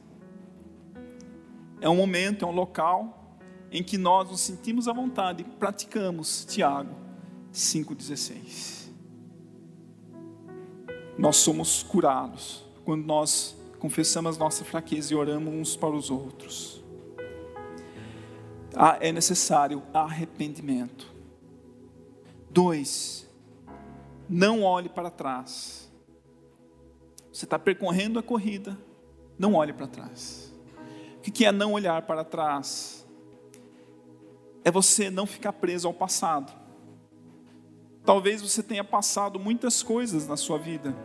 É 1.80 1.88
um 1.88 1.96
momento, 1.96 2.44
é 2.44 2.48
um 2.48 2.52
local 2.52 3.38
em 3.72 3.82
que 3.82 3.96
nós 3.96 4.30
nos 4.30 4.42
sentimos 4.42 4.86
à 4.86 4.92
vontade 4.92 5.42
e 5.42 5.44
praticamos 5.44 6.44
Tiago 6.44 6.94
5,16. 7.54 8.77
Nós 11.18 11.36
somos 11.36 11.82
curados 11.82 12.64
quando 12.84 13.04
nós 13.04 13.56
confessamos 13.80 14.30
as 14.30 14.38
nossas 14.38 14.66
fraquezas 14.66 15.10
e 15.10 15.14
oramos 15.16 15.52
uns 15.52 15.76
para 15.76 15.90
os 15.90 16.10
outros. 16.10 16.82
Ah, 18.72 18.96
é 19.00 19.10
necessário 19.10 19.82
arrependimento. 19.92 21.12
Dois, 22.48 23.28
não 24.28 24.62
olhe 24.62 24.88
para 24.88 25.10
trás. 25.10 25.90
Você 27.32 27.44
está 27.44 27.58
percorrendo 27.58 28.20
a 28.20 28.22
corrida, 28.22 28.78
não 29.36 29.54
olhe 29.54 29.72
para 29.72 29.88
trás. 29.88 30.52
O 31.16 31.20
que 31.20 31.44
é 31.44 31.50
não 31.50 31.72
olhar 31.72 32.02
para 32.02 32.22
trás? 32.24 33.04
É 34.64 34.70
você 34.70 35.10
não 35.10 35.26
ficar 35.26 35.52
preso 35.52 35.88
ao 35.88 35.94
passado. 35.94 36.52
Talvez 38.08 38.40
você 38.40 38.62
tenha 38.62 38.82
passado 38.82 39.38
muitas 39.38 39.82
coisas 39.82 40.26
na 40.26 40.34
sua 40.34 40.56
vida. 40.56 40.96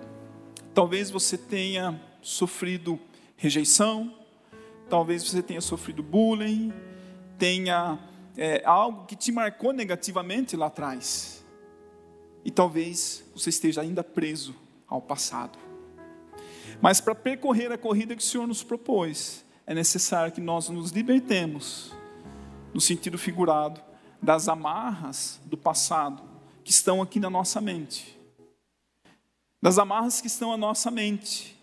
Talvez 0.73 1.11
você 1.11 1.37
tenha 1.37 2.01
sofrido 2.21 2.97
rejeição. 3.35 4.17
Talvez 4.89 5.21
você 5.21 5.43
tenha 5.43 5.59
sofrido 5.59 6.01
bullying 6.01 6.71
tenha 7.37 7.99
é, 8.37 8.63
algo 8.63 9.05
que 9.05 9.17
te 9.17 9.33
marcou 9.33 9.73
negativamente 9.73 10.55
lá 10.55 10.67
atrás. 10.67 11.43
E 12.45 12.49
talvez 12.49 13.29
você 13.35 13.49
esteja 13.49 13.81
ainda 13.81 14.01
preso 14.01 14.55
ao 14.87 15.01
passado. 15.01 15.59
Mas 16.81 17.01
para 17.01 17.13
percorrer 17.13 17.69
a 17.69 17.77
corrida 17.77 18.15
que 18.15 18.23
o 18.23 18.25
Senhor 18.25 18.47
nos 18.47 18.63
propôs, 18.63 19.43
é 19.67 19.73
necessário 19.73 20.31
que 20.31 20.39
nós 20.39 20.69
nos 20.69 20.91
libertemos, 20.91 21.91
no 22.73 22.79
sentido 22.79 23.17
figurado, 23.17 23.81
das 24.21 24.47
amarras 24.47 25.41
do 25.43 25.57
passado 25.57 26.31
que 26.63 26.71
estão 26.71 27.01
aqui 27.01 27.19
na 27.19 27.29
nossa 27.29 27.59
mente. 27.59 28.17
Das 29.61 29.77
amarras 29.77 30.21
que 30.21 30.27
estão 30.27 30.51
na 30.51 30.57
nossa 30.57 30.91
mente. 30.91 31.55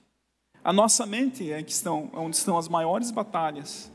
A 0.63 0.73
nossa 0.73 1.07
mente 1.07 1.51
é 1.51 1.63
que 1.63 1.73
estão, 1.73 2.11
onde 2.13 2.37
estão 2.37 2.59
as 2.59 2.69
maiores 2.69 3.11
batalhas 3.11 3.91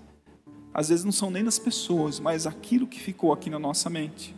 às 0.75 0.89
vezes 0.89 1.05
não 1.05 1.11
são 1.13 1.31
nem 1.31 1.41
das 1.41 1.57
pessoas, 1.57 2.19
mas 2.19 2.45
aquilo 2.45 2.85
que 2.85 2.99
ficou 2.99 3.31
aqui 3.31 3.49
na 3.49 3.57
nossa 3.57 3.89
mente. 3.89 4.35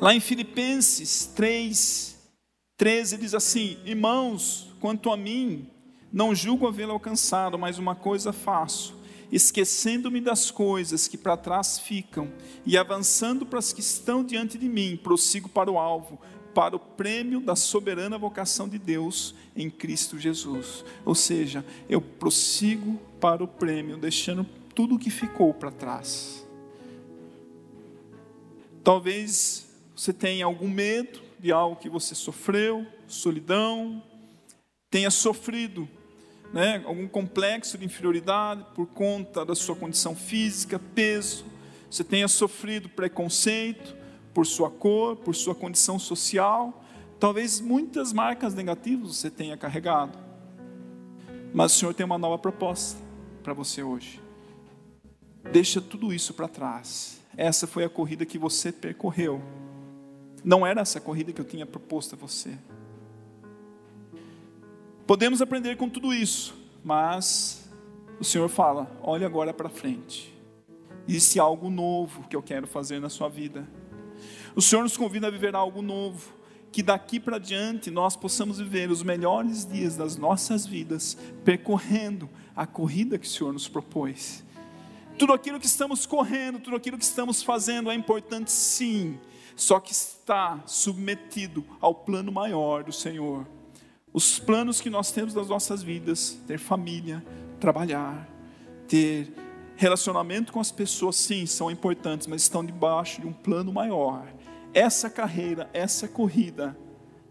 Lá 0.00 0.14
em 0.14 0.18
Filipenses 0.18 1.26
3, 1.26 2.16
13 2.78 3.18
diz 3.18 3.34
assim: 3.34 3.76
Irmãos, 3.84 4.72
quanto 4.80 5.12
a 5.12 5.16
mim, 5.16 5.68
Não 6.10 6.34
julgo 6.34 6.66
havê-lo 6.66 6.92
alcançado, 6.92 7.58
mas 7.58 7.78
uma 7.78 7.94
coisa 7.94 8.34
faço, 8.34 8.94
esquecendo-me 9.32 10.20
das 10.20 10.50
coisas 10.50 11.08
que 11.08 11.16
para 11.16 11.38
trás 11.38 11.78
ficam 11.78 12.30
e 12.66 12.76
avançando 12.76 13.46
para 13.46 13.58
as 13.58 13.72
que 13.72 13.80
estão 13.80 14.22
diante 14.22 14.58
de 14.58 14.68
mim, 14.68 15.00
prossigo 15.02 15.48
para 15.48 15.70
o 15.70 15.78
alvo, 15.78 16.20
para 16.54 16.76
o 16.76 16.78
prêmio 16.78 17.40
da 17.40 17.56
soberana 17.56 18.18
vocação 18.18 18.68
de 18.68 18.78
Deus 18.78 19.34
em 19.56 19.70
Cristo 19.70 20.18
Jesus. 20.18 20.84
Ou 21.04 21.14
seja, 21.14 21.64
eu 21.88 22.00
prossigo 22.00 23.00
para 23.18 23.42
o 23.42 23.48
prêmio, 23.48 23.96
deixando 23.96 24.46
tudo 24.74 24.96
o 24.96 24.98
que 24.98 25.10
ficou 25.10 25.54
para 25.54 25.70
trás. 25.70 26.46
Talvez 28.84 29.66
você 29.96 30.12
tenha 30.12 30.44
algum 30.44 30.68
medo 30.68 31.20
de 31.38 31.50
algo 31.50 31.76
que 31.76 31.88
você 31.88 32.14
sofreu, 32.14 32.86
solidão, 33.06 34.02
tenha 34.90 35.10
sofrido 35.10 35.88
né, 36.52 36.82
algum 36.84 37.08
complexo 37.08 37.78
de 37.78 37.84
inferioridade 37.84 38.64
por 38.74 38.86
conta 38.86 39.44
da 39.44 39.54
sua 39.54 39.74
condição 39.74 40.14
física, 40.14 40.78
peso, 40.94 41.46
você 41.90 42.04
tenha 42.04 42.28
sofrido 42.28 42.88
preconceito 42.88 43.96
por 44.32 44.46
sua 44.46 44.70
cor, 44.70 45.16
por 45.16 45.34
sua 45.34 45.54
condição 45.54 45.98
social, 45.98 46.84
talvez 47.18 47.60
muitas 47.60 48.12
marcas 48.12 48.54
negativas 48.54 49.16
você 49.16 49.30
tenha 49.30 49.56
carregado. 49.56 50.18
Mas 51.54 51.74
o 51.74 51.78
Senhor 51.78 51.94
tem 51.94 52.04
uma 52.04 52.18
nova 52.18 52.38
proposta 52.38 52.98
para 53.42 53.52
você 53.52 53.82
hoje. 53.82 54.20
Deixa 55.50 55.80
tudo 55.80 56.12
isso 56.12 56.32
para 56.32 56.48
trás. 56.48 57.20
Essa 57.36 57.66
foi 57.66 57.84
a 57.84 57.88
corrida 57.88 58.24
que 58.24 58.38
você 58.38 58.72
percorreu. 58.72 59.42
Não 60.44 60.66
era 60.66 60.80
essa 60.80 61.00
corrida 61.00 61.32
que 61.32 61.40
eu 61.40 61.44
tinha 61.44 61.66
proposto 61.66 62.14
a 62.14 62.18
você. 62.18 62.56
Podemos 65.06 65.42
aprender 65.42 65.76
com 65.76 65.88
tudo 65.88 66.14
isso, 66.14 66.54
mas 66.84 67.68
o 68.20 68.24
Senhor 68.24 68.48
fala: 68.48 68.90
olhe 69.02 69.24
agora 69.24 69.52
para 69.52 69.68
frente. 69.68 70.32
Existe 71.08 71.40
algo 71.40 71.68
novo 71.68 72.28
que 72.28 72.36
eu 72.36 72.42
quero 72.42 72.68
fazer 72.68 73.00
na 73.00 73.08
sua 73.08 73.28
vida. 73.28 73.68
O 74.54 74.62
Senhor 74.62 74.82
nos 74.82 74.96
convida 74.96 75.26
a 75.26 75.30
viver 75.30 75.56
algo 75.56 75.82
novo, 75.82 76.32
que 76.70 76.84
daqui 76.84 77.18
para 77.18 77.38
diante 77.38 77.90
nós 77.90 78.14
possamos 78.14 78.58
viver 78.58 78.90
os 78.90 79.02
melhores 79.02 79.66
dias 79.66 79.96
das 79.96 80.16
nossas 80.16 80.64
vidas, 80.64 81.18
percorrendo 81.44 82.30
a 82.54 82.64
corrida 82.64 83.18
que 83.18 83.26
o 83.26 83.30
Senhor 83.30 83.52
nos 83.52 83.66
propôs. 83.66 84.44
Tudo 85.18 85.32
aquilo 85.32 85.58
que 85.58 85.66
estamos 85.66 86.06
correndo, 86.06 86.60
tudo 86.60 86.76
aquilo 86.76 86.96
que 86.96 87.04
estamos 87.04 87.42
fazendo 87.42 87.90
é 87.90 87.94
importante 87.94 88.52
sim, 88.52 89.18
só 89.56 89.80
que 89.80 89.92
está 89.92 90.62
submetido 90.64 91.64
ao 91.80 91.92
plano 91.92 92.30
maior 92.30 92.84
do 92.84 92.92
Senhor. 92.92 93.46
Os 94.12 94.38
planos 94.38 94.80
que 94.80 94.90
nós 94.90 95.10
temos 95.10 95.34
nas 95.34 95.48
nossas 95.48 95.82
vidas, 95.82 96.38
ter 96.46 96.58
família, 96.58 97.24
trabalhar, 97.58 98.28
ter 98.86 99.32
relacionamento 99.74 100.52
com 100.52 100.60
as 100.60 100.70
pessoas, 100.70 101.16
sim, 101.16 101.46
são 101.46 101.70
importantes, 101.70 102.26
mas 102.26 102.42
estão 102.42 102.64
debaixo 102.64 103.22
de 103.22 103.26
um 103.26 103.32
plano 103.32 103.72
maior. 103.72 104.26
Essa 104.74 105.08
carreira, 105.08 105.70
essa 105.72 106.06
corrida, 106.06 106.76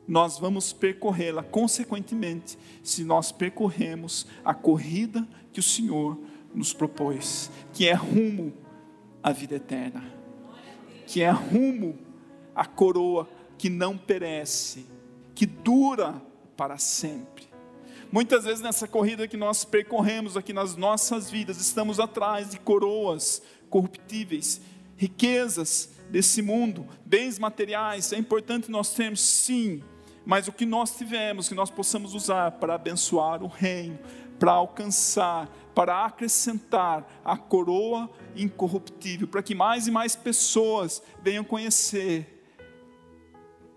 nós 0.08 0.40
vamos 0.40 0.74
percorrê-la 0.74 1.44
consequentemente, 1.44 2.58
se 2.84 3.04
nós 3.04 3.32
percorremos 3.32 4.26
a 4.44 4.54
corrida 4.54 5.28
que 5.54 5.60
o 5.60 5.64
Senhor 5.64 6.20
nos 6.54 6.74
propôs, 6.74 7.52
que 7.72 7.88
é 7.88 7.94
rumo 7.94 8.54
à 9.22 9.32
vida 9.32 9.56
eterna, 9.56 10.04
que 11.06 11.22
é 11.22 11.30
rumo 11.30 11.98
à 12.56 12.66
coroa 12.66 13.30
que 13.58 13.70
não 13.70 13.98
perece, 13.98 14.88
que 15.36 15.46
dura 15.46 16.22
para 16.62 16.78
sempre. 16.78 17.50
Muitas 18.12 18.44
vezes 18.44 18.62
nessa 18.62 18.88
corrida 18.88 19.28
que 19.28 19.36
nós 19.36 19.66
percorremos 19.66 20.38
aqui 20.38 20.54
nas 20.54 20.76
nossas 20.76 21.28
vidas, 21.28 21.60
estamos 21.60 22.00
atrás 22.00 22.52
de 22.52 22.60
coroas 22.60 23.42
corruptíveis, 23.68 24.62
riquezas 24.96 25.90
desse 26.12 26.40
mundo, 26.40 26.88
bens 27.04 27.40
materiais. 27.40 28.14
É 28.14 28.18
importante 28.20 28.70
nós 28.70 28.94
termos, 28.94 29.22
sim, 29.22 29.82
mas 30.24 30.48
o 30.48 30.52
que 30.52 30.64
nós 30.64 30.96
tivermos, 30.96 31.50
que 31.50 31.56
nós 31.56 31.72
possamos 31.72 32.14
usar 32.14 32.52
para 32.52 32.76
abençoar 32.76 33.42
o 33.42 33.48
reino, 33.48 33.98
para 34.38 34.52
alcançar, 34.52 35.50
para 35.74 36.06
acrescentar 36.06 37.22
a 37.26 37.36
coroa 37.36 38.08
incorruptível, 38.36 39.28
para 39.28 39.42
que 39.42 39.56
mais 39.56 39.88
e 39.88 39.92
mais 39.92 40.16
pessoas 40.16 41.02
venham 41.24 41.44
conhecer 41.44 42.38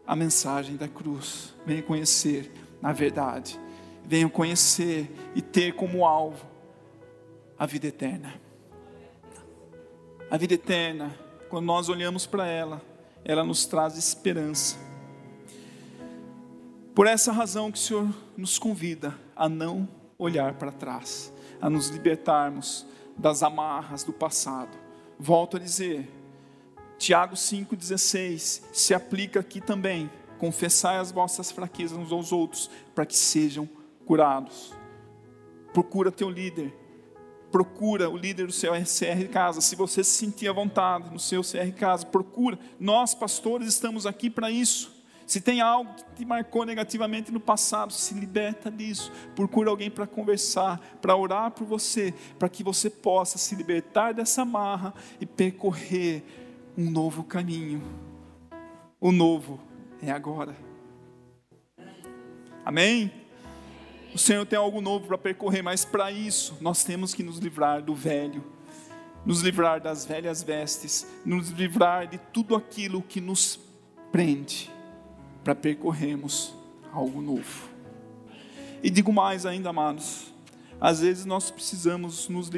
a 0.06 0.14
mensagem 0.14 0.76
da 0.76 0.86
cruz, 0.86 1.54
venham 1.64 1.80
conhecer 1.80 2.52
na 2.84 2.92
verdade, 2.92 3.58
venham 4.04 4.28
conhecer 4.28 5.10
e 5.34 5.40
ter 5.40 5.74
como 5.74 6.04
alvo 6.04 6.44
a 7.58 7.64
vida 7.64 7.86
eterna. 7.86 8.34
A 10.30 10.36
vida 10.36 10.52
eterna, 10.52 11.18
quando 11.48 11.64
nós 11.64 11.88
olhamos 11.88 12.26
para 12.26 12.46
ela, 12.46 12.82
ela 13.24 13.42
nos 13.42 13.64
traz 13.64 13.96
esperança. 13.96 14.76
Por 16.94 17.06
essa 17.06 17.32
razão 17.32 17.72
que 17.72 17.78
o 17.78 17.80
Senhor 17.80 18.14
nos 18.36 18.58
convida 18.58 19.14
a 19.34 19.48
não 19.48 19.88
olhar 20.18 20.52
para 20.52 20.70
trás, 20.70 21.32
a 21.62 21.70
nos 21.70 21.88
libertarmos 21.88 22.86
das 23.16 23.42
amarras 23.42 24.04
do 24.04 24.12
passado. 24.12 24.76
Volto 25.18 25.56
a 25.56 25.60
dizer, 25.60 26.06
Tiago 26.98 27.34
5,16 27.34 28.62
se 28.74 28.92
aplica 28.92 29.40
aqui 29.40 29.58
também 29.58 30.10
confessai 30.44 30.98
as 30.98 31.10
vossas 31.10 31.50
fraquezas 31.50 31.96
uns 31.96 32.12
aos 32.12 32.30
outros, 32.30 32.70
para 32.94 33.06
que 33.06 33.16
sejam 33.16 33.66
curados. 34.04 34.74
Procura 35.72 36.12
teu 36.12 36.28
líder, 36.28 36.70
procura 37.50 38.10
o 38.10 38.16
líder 38.16 38.46
do 38.46 38.52
seu 38.52 38.72
CR 38.72 39.26
Casa. 39.32 39.62
Se 39.62 39.74
você 39.74 40.04
se 40.04 40.10
sentir 40.10 40.46
à 40.46 40.52
vontade 40.52 41.10
no 41.10 41.18
seu 41.18 41.40
CR 41.40 41.72
Casa, 41.74 42.04
procura. 42.04 42.58
Nós, 42.78 43.14
pastores, 43.14 43.68
estamos 43.68 44.04
aqui 44.04 44.28
para 44.28 44.50
isso. 44.50 44.92
Se 45.26 45.40
tem 45.40 45.62
algo 45.62 45.94
que 45.94 46.16
te 46.16 46.24
marcou 46.26 46.66
negativamente 46.66 47.32
no 47.32 47.40
passado, 47.40 47.90
se 47.90 48.12
liberta 48.12 48.70
disso. 48.70 49.10
Procura 49.34 49.70
alguém 49.70 49.90
para 49.90 50.06
conversar, 50.06 50.78
para 51.00 51.16
orar 51.16 51.52
por 51.52 51.66
você, 51.66 52.12
para 52.38 52.50
que 52.50 52.62
você 52.62 52.90
possa 52.90 53.38
se 53.38 53.54
libertar 53.54 54.12
dessa 54.12 54.44
marra 54.44 54.92
e 55.18 55.24
percorrer 55.24 56.22
um 56.76 56.90
novo 56.90 57.24
caminho. 57.24 57.82
O 59.00 59.10
novo 59.10 59.58
é 60.10 60.12
agora. 60.12 60.56
Amém? 62.64 63.12
O 64.14 64.18
Senhor 64.18 64.46
tem 64.46 64.58
algo 64.58 64.80
novo 64.80 65.06
para 65.06 65.18
percorrer, 65.18 65.62
mas 65.62 65.84
para 65.84 66.10
isso 66.10 66.56
nós 66.60 66.84
temos 66.84 67.12
que 67.12 67.22
nos 67.22 67.38
livrar 67.38 67.82
do 67.82 67.94
velho, 67.94 68.44
nos 69.26 69.42
livrar 69.42 69.80
das 69.80 70.06
velhas 70.06 70.42
vestes, 70.42 71.06
nos 71.24 71.50
livrar 71.50 72.06
de 72.06 72.18
tudo 72.18 72.54
aquilo 72.54 73.02
que 73.02 73.20
nos 73.20 73.58
prende, 74.12 74.70
para 75.42 75.54
percorrermos 75.54 76.54
algo 76.92 77.20
novo. 77.20 77.68
E 78.82 78.88
digo 78.88 79.12
mais 79.12 79.44
ainda, 79.44 79.70
amados, 79.70 80.32
às 80.80 81.00
vezes 81.00 81.24
nós 81.24 81.50
precisamos 81.50 82.28
nos, 82.28 82.50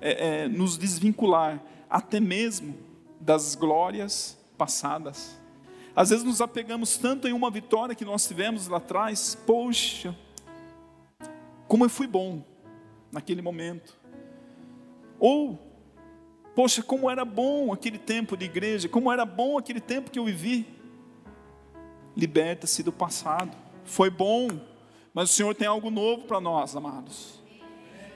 é, 0.00 0.44
é, 0.44 0.48
nos 0.48 0.78
desvincular 0.78 1.62
até 1.88 2.18
mesmo 2.18 2.76
das 3.20 3.54
glórias 3.54 4.38
passadas 4.56 5.43
às 5.96 6.10
vezes 6.10 6.24
nos 6.24 6.40
apegamos 6.40 6.96
tanto 6.96 7.28
em 7.28 7.32
uma 7.32 7.50
vitória 7.50 7.94
que 7.94 8.04
nós 8.04 8.26
tivemos 8.26 8.66
lá 8.66 8.78
atrás, 8.78 9.38
poxa, 9.46 10.16
como 11.68 11.84
eu 11.84 11.90
fui 11.90 12.06
bom 12.06 12.42
naquele 13.12 13.40
momento. 13.40 13.96
Ou, 15.20 15.58
poxa, 16.54 16.82
como 16.82 17.08
era 17.08 17.24
bom 17.24 17.72
aquele 17.72 17.98
tempo 17.98 18.36
de 18.36 18.44
igreja, 18.44 18.88
como 18.88 19.10
era 19.10 19.24
bom 19.24 19.56
aquele 19.56 19.80
tempo 19.80 20.10
que 20.10 20.18
eu 20.18 20.24
vivi. 20.24 20.66
Liberta-se 22.16 22.82
do 22.82 22.92
passado. 22.92 23.56
Foi 23.84 24.10
bom, 24.10 24.48
mas 25.12 25.30
o 25.30 25.32
Senhor 25.32 25.54
tem 25.54 25.68
algo 25.68 25.90
novo 25.90 26.24
para 26.24 26.40
nós, 26.40 26.74
amados. 26.74 27.40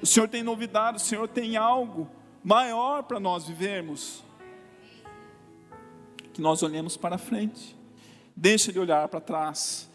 O 0.02 0.06
Senhor 0.06 0.28
tem 0.28 0.42
novidade, 0.42 0.96
o 0.96 1.00
Senhor 1.00 1.28
tem 1.28 1.56
algo 1.56 2.08
maior 2.42 3.04
para 3.04 3.20
nós 3.20 3.46
vivermos 3.46 4.24
que 6.38 6.42
nós 6.42 6.62
olhemos 6.62 6.96
para 6.96 7.18
frente. 7.18 7.76
Deixa 8.36 8.72
de 8.72 8.78
olhar 8.78 9.08
para 9.08 9.20
trás 9.20 9.90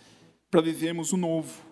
para 0.51 0.60
vivermos 0.60 1.13
o 1.13 1.17
novo. 1.17 1.63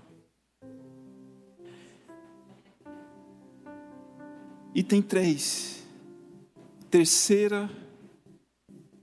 Item 4.74 5.02
3. 5.02 5.86
Terceira 6.90 7.70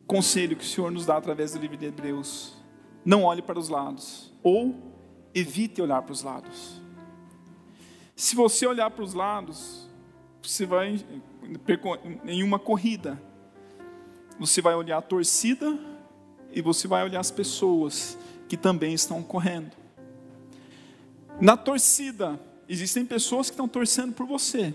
conselho 0.07 0.57
que 0.57 0.65
o 0.65 0.67
Senhor 0.67 0.91
nos 0.91 1.05
dá 1.05 1.19
através 1.19 1.53
do 1.53 1.59
livro 1.59 1.77
de 1.77 1.85
Hebreus. 1.85 2.57
Não 3.05 3.25
olhe 3.25 3.43
para 3.43 3.59
os 3.59 3.69
lados. 3.69 4.33
Ou 4.43 4.75
evite 5.35 5.83
olhar 5.83 6.01
para 6.01 6.13
os 6.13 6.23
lados. 6.23 6.81
Se 8.17 8.35
você 8.35 8.67
olhar 8.67 8.91
para 8.91 9.05
os 9.05 9.13
lados, 9.13 9.87
você 10.43 10.65
vai 10.65 11.05
em 12.25 12.43
uma 12.43 12.59
corrida 12.59 13.23
você 14.39 14.63
vai 14.63 14.75
olhar 14.75 14.99
a 14.99 15.03
torcida 15.03 15.79
e 16.53 16.63
você 16.63 16.87
vai 16.87 17.05
olhar 17.05 17.21
as 17.21 17.31
pessoas 17.31 18.19
que 18.49 18.57
também 18.57 18.95
estão 18.95 19.23
correndo. 19.23 19.77
Na 21.41 21.57
torcida, 21.57 22.41
existem 22.69 23.05
pessoas 23.05 23.49
que 23.49 23.55
estão 23.55 23.69
torcendo 23.69 24.13
por 24.13 24.27
você, 24.27 24.75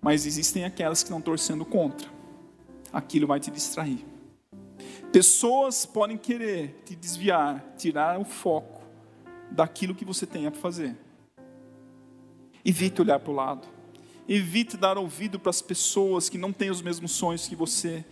mas 0.00 0.26
existem 0.26 0.64
aquelas 0.64 1.02
que 1.02 1.08
estão 1.08 1.20
torcendo 1.20 1.64
contra. 1.64 2.08
Aquilo 2.92 3.26
vai 3.26 3.40
te 3.40 3.50
distrair. 3.50 4.04
Pessoas 5.12 5.86
podem 5.86 6.16
querer 6.16 6.82
te 6.84 6.96
desviar, 6.96 7.74
tirar 7.76 8.18
o 8.18 8.24
foco 8.24 8.82
daquilo 9.50 9.94
que 9.94 10.04
você 10.04 10.26
tem 10.26 10.46
a 10.46 10.50
fazer. 10.50 10.96
Evite 12.64 13.00
olhar 13.00 13.18
para 13.18 13.30
o 13.30 13.34
lado. 13.34 13.68
Evite 14.28 14.76
dar 14.76 14.96
ouvido 14.96 15.38
para 15.38 15.50
as 15.50 15.60
pessoas 15.60 16.28
que 16.28 16.38
não 16.38 16.52
têm 16.52 16.70
os 16.70 16.80
mesmos 16.80 17.12
sonhos 17.12 17.48
que 17.48 17.56
você, 17.56 18.04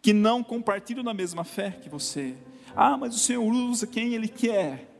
que 0.00 0.12
não 0.12 0.42
compartilham 0.42 1.02
da 1.02 1.14
mesma 1.14 1.44
fé 1.44 1.70
que 1.70 1.88
você. 1.88 2.34
Ah, 2.74 2.96
mas 2.96 3.14
o 3.14 3.18
Senhor 3.18 3.42
usa 3.42 3.86
quem 3.86 4.14
Ele 4.14 4.28
quer. 4.28 4.90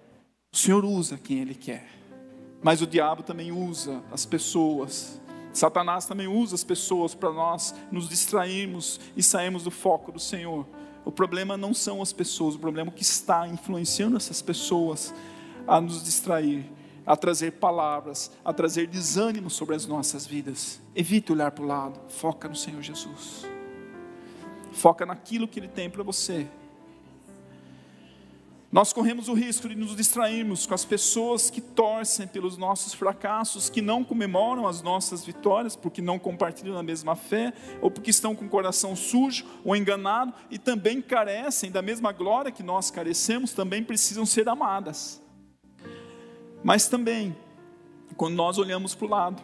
O 0.53 0.57
Senhor 0.57 0.85
usa 0.85 1.19
quem 1.19 1.41
Ele 1.41 1.55
quer. 1.55 1.89
Mas 2.63 2.81
o 2.81 2.87
diabo 2.87 3.23
também 3.23 3.53
usa 3.53 4.03
as 4.11 4.25
pessoas. 4.25 5.21
Satanás 5.53 6.07
também 6.07 6.27
usa 6.27 6.55
as 6.55 6.65
pessoas 6.65 7.15
para 7.15 7.33
nós 7.33 7.75
nos 7.91 8.09
distrairmos 8.09 9.01
e 9.17 9.23
sairmos 9.23 9.63
do 9.63 9.71
foco 9.71 10.13
do 10.13 10.21
Senhor. 10.21 10.67
O 11.05 11.13
problema 11.13 11.57
não 11.57 11.73
são 11.73 12.03
as 12.03 12.13
pessoas, 12.13 12.57
o 12.57 12.59
problema 12.59 12.91
é 12.91 12.95
que 12.95 13.03
está 13.03 13.47
influenciando 13.47 14.17
essas 14.17 14.43
pessoas 14.43 15.15
a 15.67 15.81
nos 15.81 16.03
distrair 16.03 16.77
a 17.07 17.17
trazer 17.17 17.53
palavras, 17.53 18.33
a 18.45 18.53
trazer 18.53 18.89
desânimo 18.89 19.49
sobre 19.49 19.77
as 19.77 19.87
nossas 19.87 20.27
vidas. 20.27 20.81
Evite 20.95 21.33
olhar 21.33 21.53
para 21.53 21.65
o 21.65 21.67
lado, 21.67 22.01
foca 22.09 22.49
no 22.49 22.57
Senhor 22.57 22.83
Jesus. 22.83 23.47
Foca 24.77 25.07
naquilo 25.07 25.49
que 25.49 25.59
Ele 25.59 25.69
tem 25.69 25.89
para 25.89 26.03
você. 26.03 26.47
Nós 28.71 28.93
corremos 28.93 29.27
o 29.29 29.33
risco 29.33 29.71
de 29.71 29.75
nos 29.75 29.97
distrairmos 29.97 30.67
com 30.67 30.75
as 30.75 30.85
pessoas 30.85 31.49
que 31.49 31.63
torcem 31.63 32.27
pelos 32.27 32.59
nossos 32.59 32.93
fracassos, 32.93 33.71
que 33.71 33.81
não 33.81 34.05
comemoram 34.05 34.67
as 34.67 34.83
nossas 34.83 35.25
vitórias, 35.25 35.75
porque 35.75 36.03
não 36.03 36.19
compartilham 36.19 36.77
a 36.77 36.83
mesma 36.83 37.17
fé, 37.17 37.55
ou 37.81 37.91
porque 37.91 38.11
estão 38.11 38.37
com 38.37 38.45
o 38.45 38.49
coração 38.51 38.95
sujo 38.95 39.47
ou 39.65 39.75
enganado 39.75 40.35
e 40.51 40.59
também 40.59 41.01
carecem 41.01 41.71
da 41.71 41.81
mesma 41.81 42.13
glória 42.13 42.53
que 42.53 42.63
nós 42.63 42.91
carecemos, 42.91 43.53
também 43.55 43.83
precisam 43.83 44.27
ser 44.27 44.47
amadas. 44.47 45.23
Mas 46.63 46.87
também, 46.87 47.35
quando 48.15 48.35
nós 48.35 48.59
olhamos 48.59 48.95
para 48.95 49.07
o 49.07 49.11
lado, 49.11 49.43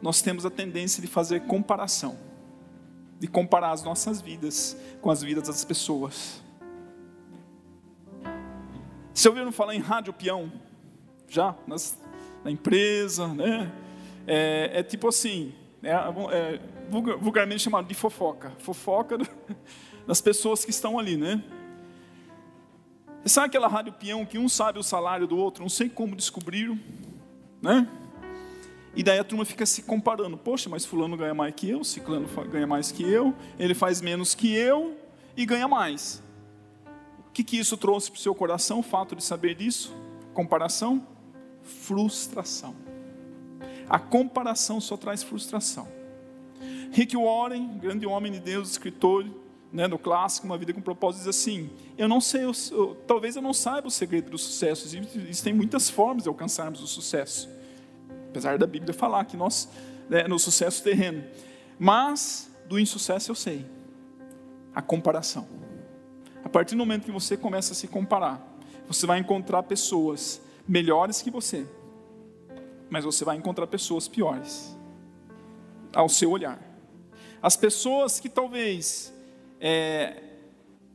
nós 0.00 0.22
temos 0.22 0.46
a 0.46 0.50
tendência 0.50 1.02
de 1.02 1.08
fazer 1.08 1.40
comparação, 1.40 2.16
de 3.20 3.28
comparar 3.28 3.72
as 3.72 3.84
nossas 3.84 4.22
vidas 4.22 4.76
com 5.02 5.10
as 5.10 5.22
vidas 5.22 5.46
das 5.46 5.62
pessoas. 5.62 6.42
Você 9.12 9.28
ouviram 9.28 9.52
falar 9.52 9.74
em 9.74 9.78
rádio 9.80 10.14
peão? 10.14 10.50
Já? 11.28 11.54
Nas, 11.66 12.02
na 12.42 12.50
empresa, 12.50 13.28
né? 13.28 13.70
É, 14.26 14.70
é 14.80 14.82
tipo 14.82 15.06
assim, 15.06 15.54
é, 15.82 15.90
é, 15.90 16.60
vulgarmente 17.20 17.62
chamado 17.62 17.86
de 17.86 17.94
fofoca. 17.94 18.52
Fofoca 18.58 19.18
das 20.06 20.22
pessoas 20.22 20.64
que 20.64 20.70
estão 20.70 20.98
ali, 20.98 21.18
né? 21.18 21.44
Sabe 23.26 23.48
aquela 23.48 23.68
rádio 23.68 23.92
peão 23.92 24.24
que 24.24 24.38
um 24.38 24.48
sabe 24.48 24.78
o 24.78 24.82
salário 24.82 25.26
do 25.26 25.36
outro, 25.36 25.62
não 25.62 25.68
sei 25.68 25.90
como 25.90 26.16
descobriram, 26.16 26.80
né? 27.60 27.86
E 28.94 29.02
daí 29.02 29.18
a 29.18 29.24
turma 29.24 29.44
fica 29.44 29.64
se 29.64 29.82
comparando. 29.82 30.36
Poxa, 30.36 30.68
mas 30.68 30.84
fulano 30.84 31.16
ganha 31.16 31.34
mais 31.34 31.54
que 31.54 31.68
eu, 31.68 31.84
ciclano 31.84 32.28
ganha 32.50 32.66
mais 32.66 32.90
que 32.90 33.02
eu, 33.02 33.34
ele 33.58 33.74
faz 33.74 34.00
menos 34.00 34.34
que 34.34 34.52
eu 34.54 34.96
e 35.36 35.46
ganha 35.46 35.68
mais. 35.68 36.22
O 37.28 37.32
que, 37.32 37.44
que 37.44 37.56
isso 37.58 37.76
trouxe 37.76 38.10
para 38.10 38.18
o 38.18 38.20
seu 38.20 38.34
coração, 38.34 38.80
o 38.80 38.82
fato 38.82 39.14
de 39.14 39.22
saber 39.22 39.54
disso? 39.54 39.94
Comparação? 40.34 41.06
Frustração. 41.62 42.74
A 43.88 43.98
comparação 43.98 44.80
só 44.80 44.96
traz 44.96 45.22
frustração. 45.22 45.88
Rick 46.92 47.16
Warren, 47.16 47.78
grande 47.78 48.06
homem 48.06 48.32
de 48.32 48.40
Deus, 48.40 48.70
escritor, 48.70 49.24
né, 49.72 49.86
no 49.86 49.98
clássico, 49.98 50.46
Uma 50.46 50.58
Vida 50.58 50.72
com 50.72 50.80
Propósito, 50.80 51.20
diz 51.20 51.28
assim: 51.28 51.70
Eu 51.96 52.08
não 52.08 52.20
sei, 52.20 52.44
eu, 52.44 52.52
eu, 52.72 52.96
talvez 53.06 53.36
eu 53.36 53.42
não 53.42 53.54
saiba 53.54 53.88
o 53.88 53.90
segredo 53.90 54.30
do 54.30 54.38
sucesso. 54.38 54.86
Existem 54.86 55.52
muitas 55.52 55.88
formas 55.88 56.24
de 56.24 56.28
alcançarmos 56.28 56.82
o 56.82 56.86
sucesso, 56.86 57.48
apesar 58.30 58.56
da 58.56 58.66
Bíblia 58.66 58.94
falar 58.94 59.24
que 59.24 59.36
nós, 59.36 59.68
né, 60.08 60.26
no 60.26 60.38
sucesso 60.38 60.82
terreno, 60.82 61.24
mas 61.78 62.50
do 62.66 62.78
insucesso 62.78 63.30
eu 63.30 63.34
sei, 63.34 63.66
a 64.74 64.80
comparação. 64.80 65.46
A 66.44 66.48
partir 66.48 66.74
do 66.74 66.78
momento 66.78 67.04
que 67.04 67.10
você 67.10 67.36
começa 67.36 67.72
a 67.72 67.76
se 67.76 67.88
comparar, 67.88 68.40
você 68.86 69.06
vai 69.06 69.18
encontrar 69.18 69.64
pessoas 69.64 70.40
melhores 70.66 71.20
que 71.20 71.30
você, 71.30 71.66
mas 72.88 73.04
você 73.04 73.24
vai 73.24 73.36
encontrar 73.36 73.66
pessoas 73.66 74.06
piores, 74.06 74.76
ao 75.92 76.08
seu 76.08 76.30
olhar. 76.30 76.58
As 77.42 77.56
pessoas 77.56 78.20
que 78.20 78.28
talvez 78.28 79.12
é, 79.60 80.22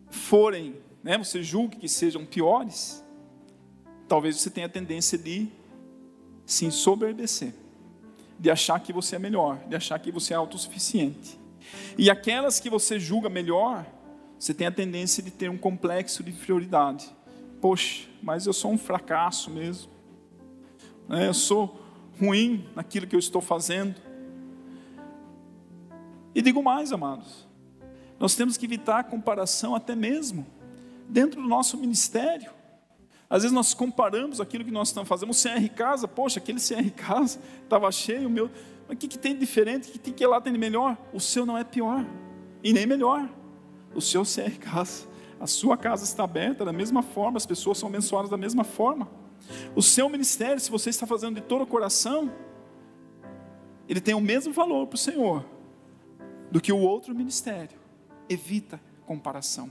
forem, 0.10 0.76
né, 1.04 1.18
você 1.18 1.44
julgue 1.44 1.78
que 1.78 1.90
sejam 1.90 2.26
piores, 2.26 3.04
talvez 4.08 4.38
você 4.38 4.50
tenha 4.50 4.68
a 4.68 4.70
tendência 4.70 5.18
de 5.18 5.50
se 6.46 6.66
ensoberbecer, 6.66 7.54
de 8.40 8.52
achar 8.52 8.80
que 8.80 8.94
você 8.94 9.16
é 9.16 9.20
melhor, 9.20 9.60
de 9.68 9.76
achar 9.76 9.98
que 10.00 10.12
você 10.12 10.34
é 10.34 10.38
autossuficiente. 10.38 11.40
E 11.98 12.10
aquelas 12.10 12.60
que 12.60 12.70
você 12.70 13.00
julga 13.00 13.30
melhor, 13.30 13.86
você 14.38 14.54
tem 14.54 14.68
a 14.68 14.72
tendência 14.72 15.24
de 15.24 15.32
ter 15.32 15.50
um 15.50 15.58
complexo 15.58 16.24
de 16.24 16.32
inferioridade. 16.32 17.10
Poxa, 17.62 18.08
mas 18.22 18.46
eu 18.46 18.54
sou 18.54 18.72
um 18.72 18.78
fracasso 18.78 19.50
mesmo. 19.50 19.92
Né, 21.08 21.28
eu 21.28 21.34
sou 21.34 21.82
ruim 22.20 22.68
naquilo 22.76 23.08
que 23.08 23.16
eu 23.16 23.20
estou 23.20 23.42
fazendo. 23.42 23.96
E 26.34 26.42
digo 26.42 26.62
mais, 26.62 26.92
amados. 26.92 27.48
Nós 28.20 28.36
temos 28.36 28.58
que 28.58 28.66
evitar 28.66 29.00
a 29.00 29.04
comparação 29.04 29.76
até 29.76 29.96
mesmo 29.96 30.46
dentro 31.08 31.42
do 31.42 31.48
nosso 31.48 31.78
ministério. 31.78 32.52
Às 33.30 33.44
vezes 33.44 33.54
nós 33.54 33.74
comparamos 33.74 34.40
aquilo 34.40 34.64
que 34.64 34.72
nós 34.72 34.90
estamos 34.90 35.10
fazendo. 35.10 35.32
O 35.32 35.34
CR 35.34 35.74
Casa, 35.76 36.08
poxa, 36.08 36.40
aquele 36.40 36.60
CR 36.60 36.90
Casa 36.96 37.40
estava 37.64 37.92
cheio, 37.92 38.28
o 38.28 38.32
meu. 38.32 38.50
Mas 38.88 38.96
o 38.96 39.00
que, 39.00 39.08
que 39.08 39.18
tem 39.18 39.34
de 39.34 39.40
diferente? 39.40 39.90
O 39.90 40.00
que, 40.00 40.12
que 40.12 40.26
lá 40.26 40.40
tem 40.40 40.54
de 40.54 40.60
melhor? 40.60 40.98
O 41.14 41.20
seu 41.20 41.46
não 41.46 41.58
é 41.58 41.64
pior 41.64 42.06
e 42.64 42.72
nem 42.72 42.86
melhor. 42.86 43.30
O 43.94 44.02
seu 44.02 44.24
CR 44.26 44.58
Casa. 44.60 45.08
A 45.40 45.48
sua 45.48 45.76
casa 45.76 46.04
está 46.06 46.24
aberta 46.24 46.64
da 46.64 46.72
mesma 46.72 47.02
forma, 47.02 47.38
as 47.38 47.46
pessoas 47.46 47.78
são 47.78 47.90
abençoadas 47.90 48.30
da 48.30 48.38
mesma 48.38 48.64
forma. 48.64 49.10
O 49.76 49.82
seu 49.82 50.08
ministério, 50.10 50.60
se 50.60 50.72
você 50.72 50.90
está 50.90 51.06
fazendo 51.06 51.36
de 51.36 51.42
todo 51.42 51.64
o 51.64 51.68
coração, 51.68 52.32
ele 53.88 54.00
tem 54.00 54.16
o 54.16 54.22
mesmo 54.22 54.54
valor 54.54 54.88
para 54.88 54.96
o 54.96 54.98
Senhor 54.98 55.46
do 56.50 56.62
que 56.62 56.72
o 56.72 56.80
outro 56.80 57.14
ministério 57.14 57.78
evita 58.30 58.80
comparação. 59.06 59.70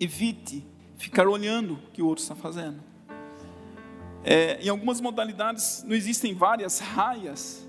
Evite 0.00 0.66
ficar 0.98 1.26
olhando 1.26 1.74
o 1.74 1.90
que 1.92 2.02
o 2.02 2.06
outro 2.06 2.22
está 2.22 2.34
fazendo. 2.34 2.82
É, 4.24 4.60
em 4.60 4.68
algumas 4.68 5.00
modalidades 5.00 5.82
não 5.86 5.94
existem 5.94 6.34
várias 6.34 6.80
raias 6.80 7.66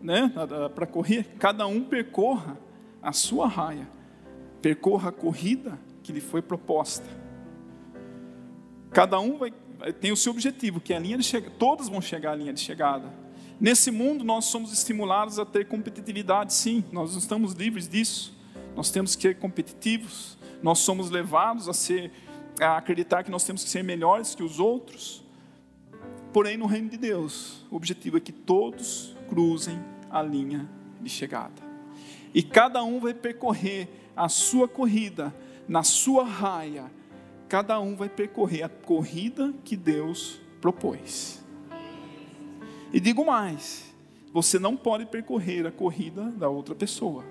né, 0.00 0.32
para 0.74 0.86
correr, 0.86 1.24
cada 1.38 1.66
um 1.66 1.82
percorra 1.82 2.56
a 3.02 3.12
sua 3.12 3.46
raia, 3.46 3.86
percorra 4.62 5.10
a 5.10 5.12
corrida 5.12 5.78
que 6.02 6.12
lhe 6.12 6.20
foi 6.20 6.40
proposta. 6.40 7.06
Cada 8.92 9.20
um 9.20 9.36
vai, 9.36 9.52
tem 10.00 10.10
o 10.10 10.16
seu 10.16 10.32
objetivo, 10.32 10.80
que 10.80 10.94
é 10.94 10.96
a 10.96 11.00
linha 11.00 11.18
de 11.18 11.24
chegada, 11.24 11.54
todos 11.58 11.88
vão 11.88 12.00
chegar 12.00 12.32
à 12.32 12.34
linha 12.36 12.52
de 12.52 12.60
chegada. 12.60 13.12
Nesse 13.60 13.90
mundo 13.90 14.24
nós 14.24 14.46
somos 14.46 14.72
estimulados 14.72 15.38
a 15.38 15.44
ter 15.44 15.66
competitividade, 15.66 16.54
sim, 16.54 16.82
nós 16.90 17.12
não 17.12 17.18
estamos 17.18 17.52
livres 17.52 17.86
disso. 17.88 18.38
Nós 18.74 18.90
temos 18.90 19.14
que 19.14 19.22
ser 19.22 19.36
competitivos, 19.38 20.38
nós 20.62 20.78
somos 20.78 21.10
levados 21.10 21.68
a 21.68 21.74
ser 21.74 22.10
a 22.60 22.76
acreditar 22.76 23.22
que 23.22 23.30
nós 23.30 23.44
temos 23.44 23.64
que 23.64 23.70
ser 23.70 23.82
melhores 23.82 24.34
que 24.34 24.42
os 24.42 24.60
outros. 24.60 25.24
Porém, 26.32 26.56
no 26.56 26.66
reino 26.66 26.88
de 26.88 26.96
Deus, 26.96 27.64
o 27.70 27.76
objetivo 27.76 28.16
é 28.16 28.20
que 28.20 28.32
todos 28.32 29.16
cruzem 29.28 29.82
a 30.10 30.22
linha 30.22 30.68
de 31.00 31.08
chegada. 31.08 31.62
E 32.34 32.42
cada 32.42 32.82
um 32.84 33.00
vai 33.00 33.14
percorrer 33.14 33.88
a 34.16 34.28
sua 34.28 34.68
corrida, 34.68 35.34
na 35.66 35.82
sua 35.82 36.24
raia, 36.24 36.90
cada 37.48 37.80
um 37.80 37.96
vai 37.96 38.08
percorrer 38.08 38.62
a 38.62 38.68
corrida 38.68 39.52
que 39.64 39.76
Deus 39.76 40.40
propôs. 40.60 41.44
E 42.92 43.00
digo 43.00 43.24
mais: 43.24 43.92
você 44.32 44.58
não 44.58 44.76
pode 44.76 45.06
percorrer 45.06 45.66
a 45.66 45.72
corrida 45.72 46.24
da 46.30 46.48
outra 46.48 46.74
pessoa. 46.74 47.24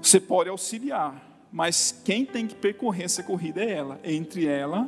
Você 0.00 0.20
pode 0.20 0.48
auxiliar, 0.48 1.25
mas 1.56 2.02
quem 2.04 2.26
tem 2.26 2.46
que 2.46 2.54
percorrer 2.54 3.06
essa 3.06 3.22
corrida 3.22 3.64
é 3.64 3.70
ela, 3.70 3.98
é 4.02 4.12
entre 4.12 4.46
ela 4.46 4.86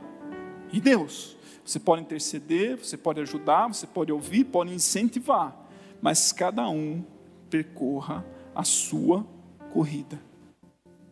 e 0.71 0.79
Deus. 0.79 1.35
Você 1.65 1.81
pode 1.81 2.03
interceder, 2.03 2.77
você 2.77 2.95
pode 2.95 3.19
ajudar, 3.23 3.69
você 3.69 3.87
pode 3.87 4.13
ouvir, 4.13 4.45
pode 4.45 4.75
incentivar, 4.75 5.67
mas 6.03 6.31
cada 6.31 6.69
um 6.69 7.03
percorra 7.49 8.23
a 8.55 8.65
sua 8.65 9.27
corrida 9.73 10.21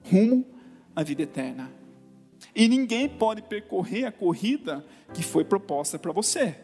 rumo 0.05 0.45
à 0.95 1.03
vida 1.03 1.23
eterna. 1.23 1.73
E 2.55 2.69
ninguém 2.69 3.09
pode 3.09 3.41
percorrer 3.41 4.05
a 4.05 4.13
corrida 4.13 4.85
que 5.15 5.23
foi 5.23 5.43
proposta 5.43 5.99
para 5.99 6.13
você. 6.13 6.55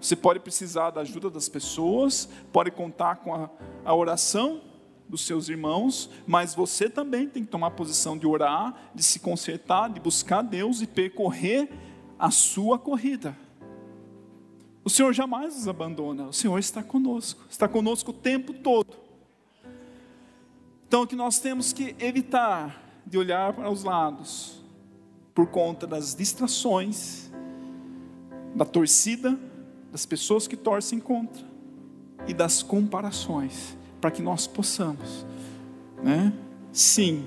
Você 0.00 0.16
pode 0.16 0.40
precisar 0.40 0.90
da 0.90 1.02
ajuda 1.02 1.30
das 1.30 1.48
pessoas, 1.48 2.28
pode 2.52 2.72
contar 2.72 3.18
com 3.18 3.32
a, 3.32 3.48
a 3.84 3.94
oração 3.94 4.71
dos 5.12 5.26
seus 5.26 5.50
irmãos, 5.50 6.08
mas 6.26 6.54
você 6.54 6.88
também 6.88 7.28
tem 7.28 7.44
que 7.44 7.50
tomar 7.50 7.66
a 7.66 7.70
posição 7.70 8.16
de 8.16 8.26
orar, 8.26 8.74
de 8.94 9.02
se 9.02 9.20
consertar, 9.20 9.90
de 9.90 10.00
buscar 10.00 10.40
Deus 10.40 10.80
e 10.80 10.86
percorrer 10.86 11.68
a 12.18 12.30
sua 12.30 12.78
corrida. 12.78 13.36
O 14.82 14.88
Senhor 14.88 15.12
jamais 15.12 15.54
nos 15.54 15.68
abandona, 15.68 16.28
o 16.28 16.32
Senhor 16.32 16.58
está 16.58 16.82
conosco, 16.82 17.44
está 17.50 17.68
conosco 17.68 18.10
o 18.10 18.14
tempo 18.14 18.54
todo. 18.54 18.96
Então, 20.88 21.02
o 21.02 21.06
que 21.06 21.14
nós 21.14 21.38
temos 21.38 21.74
que 21.74 21.94
evitar 22.00 22.82
de 23.06 23.18
olhar 23.18 23.52
para 23.52 23.70
os 23.70 23.84
lados, 23.84 24.62
por 25.34 25.46
conta 25.48 25.86
das 25.86 26.14
distrações, 26.14 27.30
da 28.54 28.64
torcida, 28.64 29.38
das 29.90 30.06
pessoas 30.06 30.48
que 30.48 30.56
torcem 30.56 30.98
contra 30.98 31.44
e 32.26 32.32
das 32.32 32.62
comparações, 32.62 33.76
para 34.02 34.10
que 34.10 34.20
nós 34.20 34.48
possamos, 34.48 35.24
né? 36.02 36.32
Sim, 36.72 37.24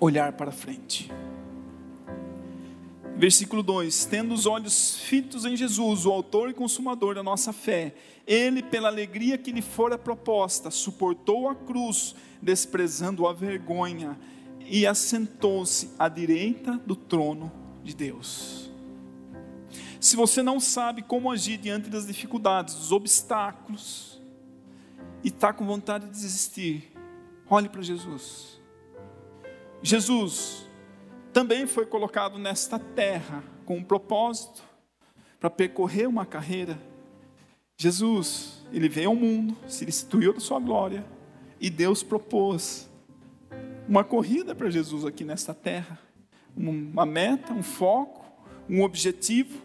olhar 0.00 0.32
para 0.32 0.50
frente. 0.50 1.12
Versículo 3.14 3.62
2: 3.62 4.06
Tendo 4.06 4.32
os 4.32 4.46
olhos 4.46 4.96
fitos 5.00 5.44
em 5.44 5.54
Jesus, 5.54 6.06
o 6.06 6.10
Autor 6.10 6.48
e 6.48 6.54
Consumador 6.54 7.14
da 7.14 7.22
nossa 7.22 7.52
fé, 7.52 7.94
ele, 8.26 8.62
pela 8.62 8.88
alegria 8.88 9.36
que 9.36 9.52
lhe 9.52 9.60
fora 9.60 9.98
proposta, 9.98 10.70
suportou 10.70 11.50
a 11.50 11.54
cruz, 11.54 12.14
desprezando 12.40 13.26
a 13.26 13.32
vergonha, 13.34 14.18
e 14.60 14.86
assentou-se 14.86 15.90
à 15.98 16.08
direita 16.08 16.80
do 16.86 16.96
trono 16.96 17.52
de 17.84 17.94
Deus. 17.94 18.70
Se 20.00 20.16
você 20.16 20.42
não 20.42 20.58
sabe 20.58 21.02
como 21.02 21.30
agir 21.30 21.58
diante 21.58 21.90
das 21.90 22.06
dificuldades, 22.06 22.76
dos 22.76 22.92
obstáculos, 22.92 24.07
e 25.22 25.28
está 25.28 25.52
com 25.52 25.66
vontade 25.66 26.06
de 26.06 26.12
desistir, 26.12 26.92
olhe 27.48 27.68
para 27.68 27.82
Jesus. 27.82 28.60
Jesus 29.82 30.68
também 31.32 31.66
foi 31.66 31.86
colocado 31.86 32.38
nesta 32.38 32.78
terra 32.78 33.42
com 33.64 33.76
um 33.76 33.84
propósito 33.84 34.62
para 35.38 35.50
percorrer 35.50 36.08
uma 36.08 36.26
carreira. 36.26 36.78
Jesus, 37.76 38.64
ele 38.72 38.88
veio 38.88 39.10
ao 39.10 39.14
mundo, 39.14 39.56
se 39.68 39.84
restituiu 39.84 40.32
da 40.32 40.40
sua 40.40 40.58
glória, 40.58 41.04
e 41.60 41.70
Deus 41.70 42.02
propôs 42.02 42.88
uma 43.88 44.04
corrida 44.04 44.54
para 44.54 44.68
Jesus 44.68 45.04
aqui 45.04 45.24
nesta 45.24 45.54
terra, 45.54 45.98
uma 46.56 47.06
meta, 47.06 47.52
um 47.52 47.62
foco, 47.62 48.24
um 48.68 48.82
objetivo. 48.82 49.62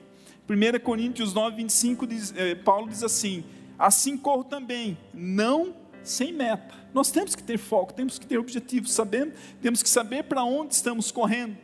1 0.47 0.79
Coríntios 0.79 1.33
9, 1.33 1.55
25, 1.57 2.05
diz, 2.05 2.33
eh, 2.35 2.55
Paulo 2.55 2.87
diz 2.87 3.01
assim: 3.01 3.43
Assim 3.77 4.17
corro 4.17 4.43
também, 4.43 4.97
não 5.13 5.75
sem 6.03 6.31
meta. 6.31 6.75
Nós 6.93 7.09
temos 7.09 7.35
que 7.35 7.43
ter 7.43 7.57
foco, 7.57 7.93
temos 7.93 8.19
que 8.19 8.27
ter 8.27 8.37
objetivo, 8.37 8.87
sabendo, 8.87 9.33
temos 9.61 9.81
que 9.81 9.89
saber 9.89 10.23
para 10.23 10.43
onde 10.43 10.73
estamos 10.73 11.11
correndo. 11.11 11.57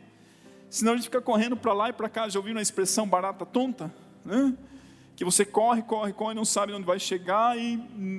Senão 0.68 0.92
a 0.92 0.96
gente 0.96 1.04
fica 1.04 1.20
correndo 1.20 1.56
para 1.56 1.72
lá 1.72 1.88
e 1.88 1.92
para 1.92 2.08
cá. 2.08 2.28
Já 2.28 2.38
ouviram 2.38 2.58
a 2.58 2.62
expressão 2.62 3.06
barata 3.06 3.44
tonta? 3.44 3.92
Né? 4.24 4.54
Que 5.16 5.24
você 5.24 5.44
corre, 5.44 5.82
corre, 5.82 6.12
corre, 6.12 6.34
não 6.34 6.44
sabe 6.44 6.72
onde 6.72 6.86
vai 6.86 6.98
chegar 6.98 7.58
e, 7.58 7.74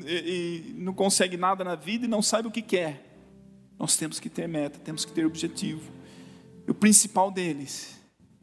e, 0.05 0.69
e 0.69 0.73
não 0.77 0.93
consegue 0.93 1.37
nada 1.37 1.63
na 1.63 1.75
vida 1.75 2.05
e 2.05 2.07
não 2.07 2.21
sabe 2.21 2.47
o 2.47 2.51
que 2.51 2.61
quer. 2.61 3.07
Nós 3.79 3.95
temos 3.95 4.19
que 4.19 4.29
ter 4.29 4.47
meta, 4.47 4.79
temos 4.79 5.05
que 5.05 5.11
ter 5.11 5.25
objetivo. 5.25 5.91
E 6.67 6.71
o 6.71 6.73
principal 6.73 7.31
deles, 7.31 7.99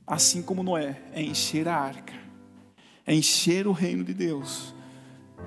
assim 0.07 0.43
como 0.43 0.63
Noé, 0.63 1.01
é 1.13 1.23
encher 1.23 1.69
a 1.69 1.77
arca, 1.77 2.15
é 3.07 3.15
encher 3.15 3.67
o 3.67 3.73
reino 3.73 4.03
de 4.03 4.13
Deus 4.13 4.75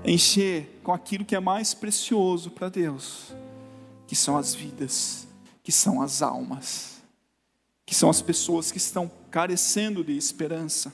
encher 0.04 0.80
com 0.84 0.94
aquilo 0.94 1.26
que 1.26 1.36
é 1.36 1.40
mais 1.40 1.74
precioso 1.74 2.52
para 2.52 2.70
Deus, 2.70 3.34
que 4.08 4.16
são 4.16 4.38
as 4.38 4.54
vidas, 4.54 5.28
que 5.64 5.72
são 5.72 6.02
as 6.02 6.22
almas, 6.22 7.02
que 7.86 7.94
são 7.94 8.10
as 8.10 8.22
pessoas 8.22 8.72
que 8.72 8.78
estão 8.78 9.12
carecendo 9.30 10.04
de 10.04 10.16
esperança. 10.16 10.92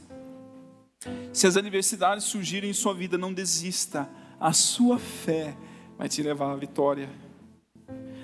Se 1.32 1.48
as 1.48 1.56
adversidades 1.56 2.26
surgirem 2.26 2.70
em 2.70 2.74
sua 2.74 2.94
vida, 2.94 3.18
não 3.18 3.34
desista, 3.34 4.10
a 4.40 4.52
sua 4.52 4.98
fé 5.00 5.56
vai 5.98 6.10
te 6.10 6.22
levar 6.22 6.52
à 6.52 6.56
vitória. 6.56 7.10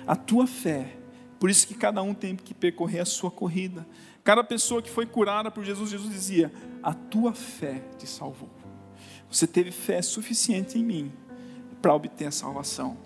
A 0.06 0.14
tua 0.14 0.46
fé, 0.46 0.96
por 1.40 1.48
isso 1.48 1.66
que 1.66 1.74
cada 1.74 2.02
um 2.02 2.12
tem 2.12 2.36
que 2.36 2.52
percorrer 2.52 3.00
a 3.00 3.04
sua 3.06 3.30
corrida. 3.30 3.86
Cada 4.22 4.42
pessoa 4.42 4.82
que 4.82 4.90
foi 4.90 5.06
curada 5.06 5.50
por 5.50 5.64
Jesus, 5.64 5.90
Jesus 5.90 6.12
dizia: 6.12 6.52
A 6.82 6.92
tua 6.92 7.32
fé 7.32 7.82
te 7.98 8.06
salvou. 8.06 8.50
Você 9.34 9.48
teve 9.48 9.72
fé 9.72 10.00
suficiente 10.00 10.78
em 10.78 10.84
mim 10.84 11.12
para 11.82 11.92
obter 11.92 12.26
a 12.26 12.30
salvação, 12.30 12.96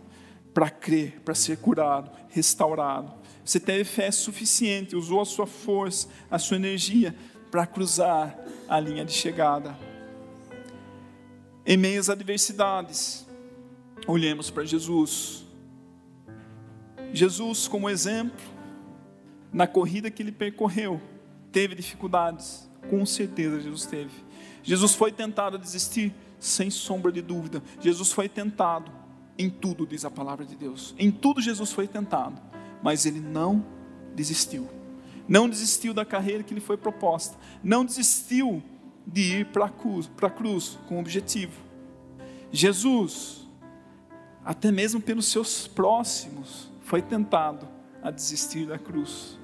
para 0.52 0.68
crer, 0.68 1.20
para 1.24 1.34
ser 1.34 1.56
curado, 1.56 2.10
restaurado. 2.28 3.14
Você 3.42 3.58
teve 3.58 3.82
fé 3.82 4.10
suficiente, 4.10 4.94
usou 4.94 5.22
a 5.22 5.24
sua 5.24 5.46
força, 5.46 6.06
a 6.30 6.38
sua 6.38 6.58
energia 6.58 7.16
para 7.50 7.66
cruzar 7.66 8.38
a 8.68 8.78
linha 8.78 9.06
de 9.06 9.12
chegada. 9.12 9.74
Em 11.64 11.78
meio 11.78 11.98
às 11.98 12.10
adversidades, 12.10 13.26
olhemos 14.06 14.50
para 14.50 14.66
Jesus. 14.66 15.46
Jesus, 17.10 17.66
como 17.66 17.88
exemplo, 17.88 18.44
na 19.50 19.66
corrida 19.66 20.10
que 20.10 20.22
ele 20.22 20.32
percorreu, 20.32 21.00
teve 21.50 21.74
dificuldades, 21.74 22.67
com 22.90 23.04
certeza 23.06 23.60
Jesus 23.60 23.86
teve. 23.86 24.10
Jesus 24.62 24.94
foi 24.94 25.12
tentado 25.12 25.56
a 25.56 25.60
desistir, 25.60 26.12
sem 26.38 26.70
sombra 26.70 27.10
de 27.10 27.22
dúvida. 27.22 27.62
Jesus 27.80 28.12
foi 28.12 28.28
tentado 28.28 28.90
em 29.38 29.48
tudo, 29.48 29.86
diz 29.86 30.04
a 30.04 30.10
palavra 30.10 30.44
de 30.44 30.56
Deus. 30.56 30.94
Em 30.98 31.10
tudo 31.10 31.40
Jesus 31.40 31.72
foi 31.72 31.86
tentado, 31.86 32.40
mas 32.82 33.06
ele 33.06 33.20
não 33.20 33.64
desistiu. 34.14 34.68
Não 35.28 35.48
desistiu 35.48 35.94
da 35.94 36.04
carreira 36.04 36.42
que 36.42 36.54
lhe 36.54 36.60
foi 36.60 36.76
proposta. 36.76 37.36
Não 37.62 37.84
desistiu 37.84 38.62
de 39.06 39.38
ir 39.38 39.46
para 39.46 39.66
a 39.66 39.70
cruz, 39.70 40.06
para 40.06 40.28
a 40.28 40.30
cruz 40.30 40.78
com 40.88 40.98
objetivo. 40.98 41.52
Jesus, 42.50 43.46
até 44.44 44.72
mesmo 44.72 45.00
pelos 45.00 45.26
seus 45.26 45.68
próximos, 45.68 46.70
foi 46.82 47.02
tentado 47.02 47.68
a 48.02 48.10
desistir 48.10 48.66
da 48.66 48.78
cruz. 48.78 49.37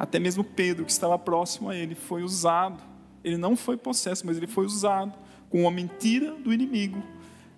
Até 0.00 0.18
mesmo 0.18 0.42
Pedro, 0.42 0.84
que 0.84 0.90
estava 0.90 1.16
próximo 1.16 1.68
a 1.68 1.76
ele, 1.76 1.94
foi 1.94 2.24
usado 2.24 2.90
ele 3.22 3.36
não 3.36 3.56
foi 3.56 3.76
possesso, 3.76 4.26
mas 4.26 4.36
ele 4.36 4.46
foi 4.46 4.64
usado 4.64 5.14
com 5.48 5.62
uma 5.62 5.70
mentira 5.70 6.34
do 6.36 6.52
inimigo 6.52 7.02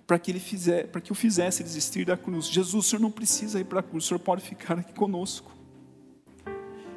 para 0.06 0.18
que 0.18 0.30
ele 0.30 0.40
fizer, 0.40 0.88
para 0.88 1.00
que 1.00 1.12
o 1.12 1.14
fizesse 1.14 1.62
desistir 1.62 2.04
da 2.04 2.16
cruz. 2.16 2.46
Jesus, 2.46 2.86
o 2.86 2.88
Senhor 2.88 3.00
não 3.00 3.10
precisa 3.10 3.60
ir 3.60 3.64
para 3.64 3.80
a 3.80 3.82
cruz, 3.82 4.04
o 4.04 4.08
Senhor 4.08 4.18
pode 4.18 4.42
ficar 4.42 4.78
aqui 4.78 4.92
conosco. 4.92 5.51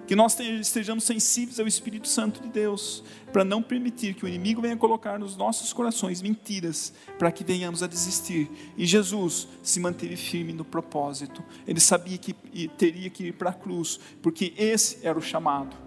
Que 0.07 0.15
nós 0.15 0.39
estejamos 0.39 1.03
sensíveis 1.03 1.59
ao 1.59 1.67
Espírito 1.67 2.07
Santo 2.07 2.41
de 2.41 2.49
Deus, 2.49 3.03
para 3.33 3.43
não 3.43 3.61
permitir 3.61 4.13
que 4.13 4.25
o 4.25 4.27
inimigo 4.27 4.61
venha 4.61 4.77
colocar 4.77 5.17
nos 5.17 5.35
nossos 5.35 5.73
corações 5.73 6.21
mentiras, 6.21 6.93
para 7.17 7.31
que 7.31 7.43
venhamos 7.43 7.81
a 7.81 7.87
desistir. 7.87 8.49
E 8.77 8.85
Jesus 8.85 9.47
se 9.63 9.79
manteve 9.79 10.15
firme 10.15 10.53
no 10.53 10.63
propósito. 10.63 11.43
Ele 11.67 11.79
sabia 11.79 12.17
que 12.17 12.33
teria 12.77 13.09
que 13.09 13.25
ir 13.25 13.33
para 13.33 13.49
a 13.49 13.53
cruz, 13.53 13.99
porque 14.21 14.53
esse 14.57 15.05
era 15.05 15.17
o 15.17 15.21
chamado 15.21 15.85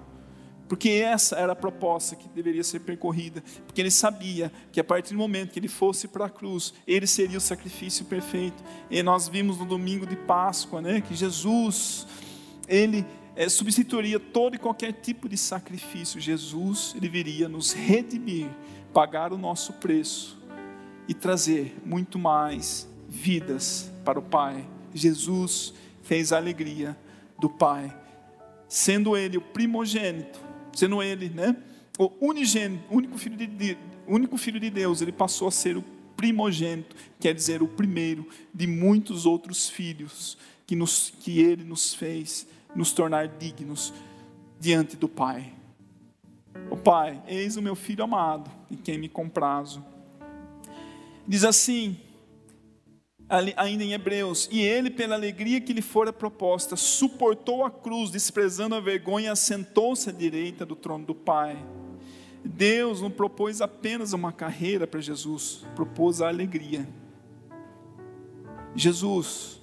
porque 0.69 0.91
essa 0.91 1.37
era 1.37 1.53
a 1.53 1.57
proposta 1.57 2.15
que 2.15 2.29
deveria 2.29 2.63
ser 2.63 2.81
percorrida, 2.81 3.43
porque 3.67 3.81
ele 3.81 3.91
sabia 3.91 4.53
que 4.71 4.79
a 4.79 4.85
partir 4.85 5.15
do 5.15 5.19
momento 5.19 5.53
que 5.53 5.59
ele 5.59 5.69
fosse 5.69 6.07
para 6.07 6.27
a 6.27 6.31
cruz, 6.31 6.75
ele 6.87 7.07
seria 7.07 7.39
o 7.39 7.41
sacrifício 7.41 8.05
perfeito. 8.05 8.63
E 8.91 9.03
nós 9.03 9.29
vimos 9.29 9.59
no 9.59 9.65
domingo 9.65 10.07
de 10.07 10.15
Páscoa, 10.15 10.83
né, 10.83 11.01
que 11.01 11.15
Jesus, 11.15 12.07
ele 12.69 13.05
é, 13.39 13.49
substituiria 13.49 14.19
todo 14.19 14.57
e 14.57 14.59
qualquer 14.59 14.93
tipo 14.93 15.29
de 15.29 15.39
sacrifício. 15.39 16.21
Jesus, 16.21 16.93
ele 16.97 17.09
viria 17.09 17.49
nos 17.49 17.73
redimir, 17.73 18.49
pagar 18.93 19.33
o 19.33 19.39
nosso 19.39 19.73
preço 19.75 20.37
e 21.07 21.15
trazer 21.15 21.75
muito 21.87 22.19
mais 22.19 22.87
vidas 23.09 23.91
para 24.05 24.19
o 24.19 24.23
Pai. 24.23 24.69
Jesus 24.93 25.73
fez 26.03 26.33
a 26.33 26.37
alegria 26.37 26.99
do 27.39 27.49
Pai, 27.49 27.97
sendo 28.69 29.17
ele 29.17 29.39
o 29.39 29.41
primogênito 29.41 30.49
sendo 30.79 31.03
ele, 31.03 31.29
né, 31.29 31.57
o 31.99 32.13
unigênito, 32.21 32.85
único 32.91 33.19
filho 33.19 33.37
de, 33.37 33.77
único 34.07 34.37
filho 34.37 34.61
de 34.61 34.71
Deus, 34.71 35.03
ele 35.03 35.11
passou 35.11 35.49
a 35.49 35.51
ser 35.51 35.77
o 35.77 35.85
primogênito, 36.17 36.95
quer 37.19 37.35
dizer, 37.35 37.63
o 37.63 37.69
primeiro 37.69 38.29
de 38.55 38.67
muitos 38.67 39.27
outros 39.27 39.69
filhos 39.69 40.39
que, 40.67 40.77
nos, 40.77 41.13
que 41.21 41.41
ele 41.41 41.65
nos 41.65 41.95
fez 41.95 42.47
nos 42.75 42.93
tornar 42.93 43.29
dignos 43.29 43.93
diante 44.59 44.97
do 44.97 45.09
Pai. 45.09 45.53
O 46.71 46.77
Pai, 46.77 47.23
eis 47.27 47.57
o 47.57 47.63
meu 47.63 47.75
filho 47.75 48.05
amado, 48.05 48.51
em 48.71 48.77
quem 48.77 48.99
me 48.99 49.09
comprazo. 49.09 49.85
Diz 51.27 51.45
assim, 51.45 51.99
ainda 53.57 53.85
em 53.85 53.93
Hebreus, 53.93 54.49
e 54.51 54.61
ele, 54.61 54.91
pela 54.91 55.15
alegria 55.15 55.61
que 55.61 55.73
lhe 55.73 55.83
fora 55.83 56.13
proposta, 56.13 56.77
suportou 56.77 57.65
a 57.65 57.71
cruz, 57.71 58.11
desprezando 58.11 58.75
a 58.75 58.81
vergonha, 58.81 59.33
assentou-se 59.33 60.09
à 60.09 60.13
direita 60.13 60.65
do 60.65 60.75
trono 60.75 61.05
do 61.05 61.15
Pai. 61.15 61.63
Deus 62.45 63.03
não 63.03 63.11
propôs 63.11 63.61
apenas 63.61 64.13
uma 64.13 64.33
carreira 64.33 64.87
para 64.87 65.01
Jesus, 65.01 65.67
propôs 65.75 66.23
a 66.23 66.29
alegria. 66.29 66.89
Jesus, 68.75 69.58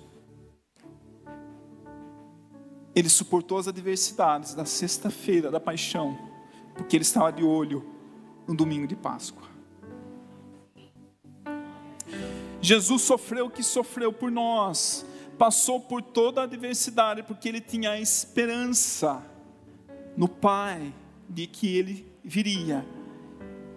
ele 2.96 3.10
suportou 3.10 3.58
as 3.58 3.68
adversidades 3.68 4.54
da 4.56 4.64
sexta-feira 4.64 5.52
da 5.52 5.60
paixão, 5.60 6.18
porque 6.74 6.96
ele 6.96 7.04
estava 7.04 7.32
de 7.32 7.43
olho 7.43 7.86
no 8.48 8.56
domingo 8.56 8.88
de 8.88 8.96
Páscoa. 8.96 9.43
Jesus 12.62 13.02
sofreu 13.02 13.48
o 13.48 13.50
que 13.50 13.62
sofreu 13.62 14.14
por 14.14 14.32
nós, 14.32 15.06
passou 15.38 15.82
por 15.82 16.02
toda 16.02 16.41
a 16.41 16.43
adversidade, 16.46 17.22
porque 17.22 17.50
ele 17.50 17.60
tinha 17.60 17.91
a 17.91 18.00
esperança 18.00 19.22
no 20.16 20.28
Pai 20.28 20.93
de 21.30 21.46
que 21.48 21.76
ele 21.76 22.12
viria 22.24 22.86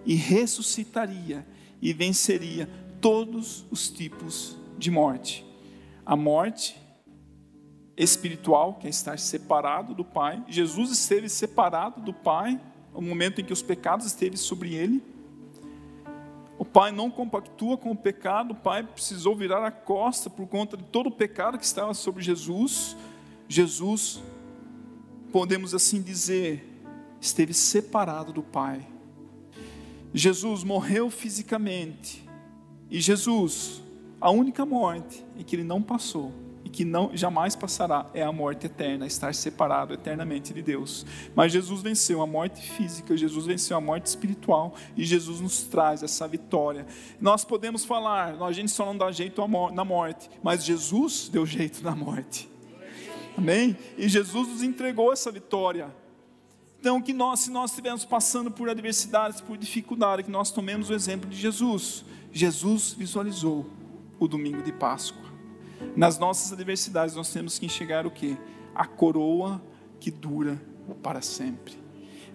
e 0.05 0.15
ressuscitaria 0.15 1.45
e 1.81 1.91
venceria 1.91 2.69
todos 3.01 3.65
os 3.69 3.89
tipos 3.89 4.57
de 4.77 4.89
morte. 4.89 5.45
A 6.05 6.15
morte 6.15 6.79
espiritual, 7.99 8.75
que 8.75 8.87
é 8.87 8.89
estar 8.89 9.19
separado 9.19 9.93
do 9.93 10.05
Pai. 10.05 10.43
Jesus 10.47 10.89
esteve 10.89 11.27
separado 11.27 12.01
do 12.01 12.13
Pai 12.13 12.59
no 12.93 13.01
momento 13.01 13.41
em 13.41 13.43
que 13.43 13.53
os 13.53 13.61
pecados 13.61 14.05
esteve 14.05 14.37
sobre 14.37 14.73
ele. 14.73 15.03
O 16.57 16.65
pai 16.65 16.91
não 16.91 17.09
compactua 17.09 17.77
com 17.77 17.91
o 17.91 17.95
pecado, 17.95 18.51
o 18.51 18.55
pai 18.55 18.83
precisou 18.83 19.33
virar 19.33 19.65
a 19.65 19.71
costa 19.71 20.29
por 20.29 20.45
conta 20.45 20.75
de 20.75 20.83
todo 20.83 21.07
o 21.07 21.11
pecado 21.11 21.57
que 21.57 21.63
estava 21.63 21.93
sobre 21.93 22.21
Jesus. 22.21 22.97
Jesus, 23.47 24.21
podemos 25.31 25.73
assim 25.73 26.01
dizer, 26.01 26.67
esteve 27.21 27.53
separado 27.53 28.33
do 28.33 28.43
pai. 28.43 28.85
Jesus 30.13 30.63
morreu 30.63 31.09
fisicamente. 31.09 32.27
E 32.89 32.99
Jesus, 32.99 33.81
a 34.19 34.29
única 34.29 34.65
morte 34.65 35.23
em 35.37 35.43
que 35.43 35.55
ele 35.55 35.63
não 35.63 35.81
passou, 35.81 36.33
e 36.69 36.71
que 36.71 36.85
não 36.85 37.09
jamais 37.15 37.55
passará 37.55 38.05
é 38.13 38.21
a 38.21 38.31
morte 38.31 38.67
eterna, 38.67 39.05
estar 39.05 39.33
separado 39.33 39.93
eternamente 39.93 40.53
de 40.53 40.61
Deus. 40.61 41.05
Mas 41.35 41.51
Jesus 41.51 41.81
venceu 41.81 42.21
a 42.21 42.27
morte 42.27 42.61
física, 42.61 43.17
Jesus 43.17 43.45
venceu 43.45 43.77
a 43.77 43.81
morte 43.81 44.05
espiritual 44.05 44.75
e 44.95 45.03
Jesus 45.03 45.41
nos 45.41 45.63
traz 45.63 46.03
essa 46.03 46.27
vitória. 46.27 46.85
Nós 47.19 47.43
podemos 47.43 47.83
falar, 47.85 48.41
a 48.41 48.51
gente 48.51 48.71
só 48.71 48.85
não 48.85 48.97
dá 48.97 49.11
jeito 49.11 49.41
na 49.73 49.85
morte, 49.85 50.29
mas 50.43 50.63
Jesus 50.63 51.29
deu 51.29 51.45
jeito 51.45 51.83
na 51.83 51.95
morte. 51.95 52.49
Amém? 53.37 53.77
E 53.97 54.07
Jesus 54.09 54.47
nos 54.47 54.61
entregou 54.61 55.13
essa 55.13 55.31
vitória. 55.31 55.89
Então, 56.79 57.01
que 57.01 57.13
nós, 57.13 57.41
se 57.41 57.51
nós 57.51 57.71
estivermos 57.71 58.05
passando 58.05 58.49
por 58.49 58.69
adversidades, 58.69 59.41
por 59.41 59.57
dificuldade, 59.57 60.23
que 60.23 60.31
nós 60.31 60.51
tomemos 60.51 60.89
o 60.89 60.93
exemplo 60.93 61.29
de 61.29 61.35
Jesus. 61.35 62.05
Jesus 62.31 62.93
visualizou 62.93 63.65
o 64.19 64.27
domingo 64.27 64.61
de 64.61 64.71
Páscoa. 64.71 65.28
Nas 65.95 66.17
nossas 66.17 66.51
adversidades 66.51 67.15
nós 67.15 67.31
temos 67.31 67.57
que 67.59 67.65
enxergar 67.65 68.05
o 68.05 68.11
que? 68.11 68.37
A 68.73 68.85
coroa 68.85 69.61
que 69.99 70.11
dura 70.11 70.61
para 71.01 71.21
sempre. 71.21 71.77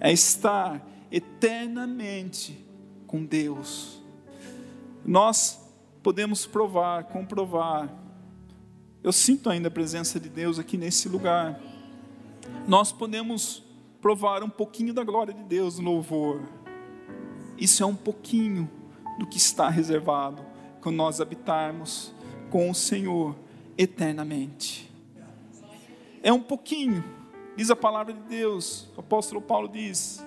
É 0.01 0.13
estar 0.13 0.87
eternamente 1.11 2.67
com 3.07 3.25
Deus. 3.25 4.03
Nós 5.05 5.61
podemos 6.03 6.47
provar, 6.47 7.05
comprovar. 7.05 7.93
Eu 9.03 9.13
sinto 9.13 9.51
ainda 9.51 9.69
a 9.69 9.71
presença 9.71 10.19
de 10.19 10.29
Deus 10.29 10.59
aqui 10.59 10.77
nesse 10.77 11.09
lugar. 11.09 11.61
Nós 12.67 12.91
podemos 12.91 13.63
provar 14.01 14.43
um 14.43 14.51
pouquinho 14.51 14.93
da 14.93 15.05
glória 15.05 15.33
de 15.33 15.43
Deus 15.45 15.79
no 15.79 15.91
louvor. 15.91 16.43
Isso 17.57 17.83
é 17.83 17.87
um 17.87 17.95
pouquinho 17.95 18.71
do 19.19 19.27
que 19.27 19.39
está 19.39 19.69
reservado 19.69 20.45
quando 20.81 20.97
nós 20.97 21.21
habitarmos 21.21 22.14
com 22.55 22.71
o 22.71 22.75
Senhor 22.75 23.35
eternamente. 23.77 24.89
É 26.23 26.33
um 26.33 26.39
pouquinho, 26.39 27.03
diz 27.57 27.69
a 27.69 27.75
palavra 27.75 28.13
de 28.13 28.21
Deus, 28.21 28.87
o 28.97 29.01
apóstolo 29.01 29.43
Paulo 29.43 29.67
diz: 29.67 30.25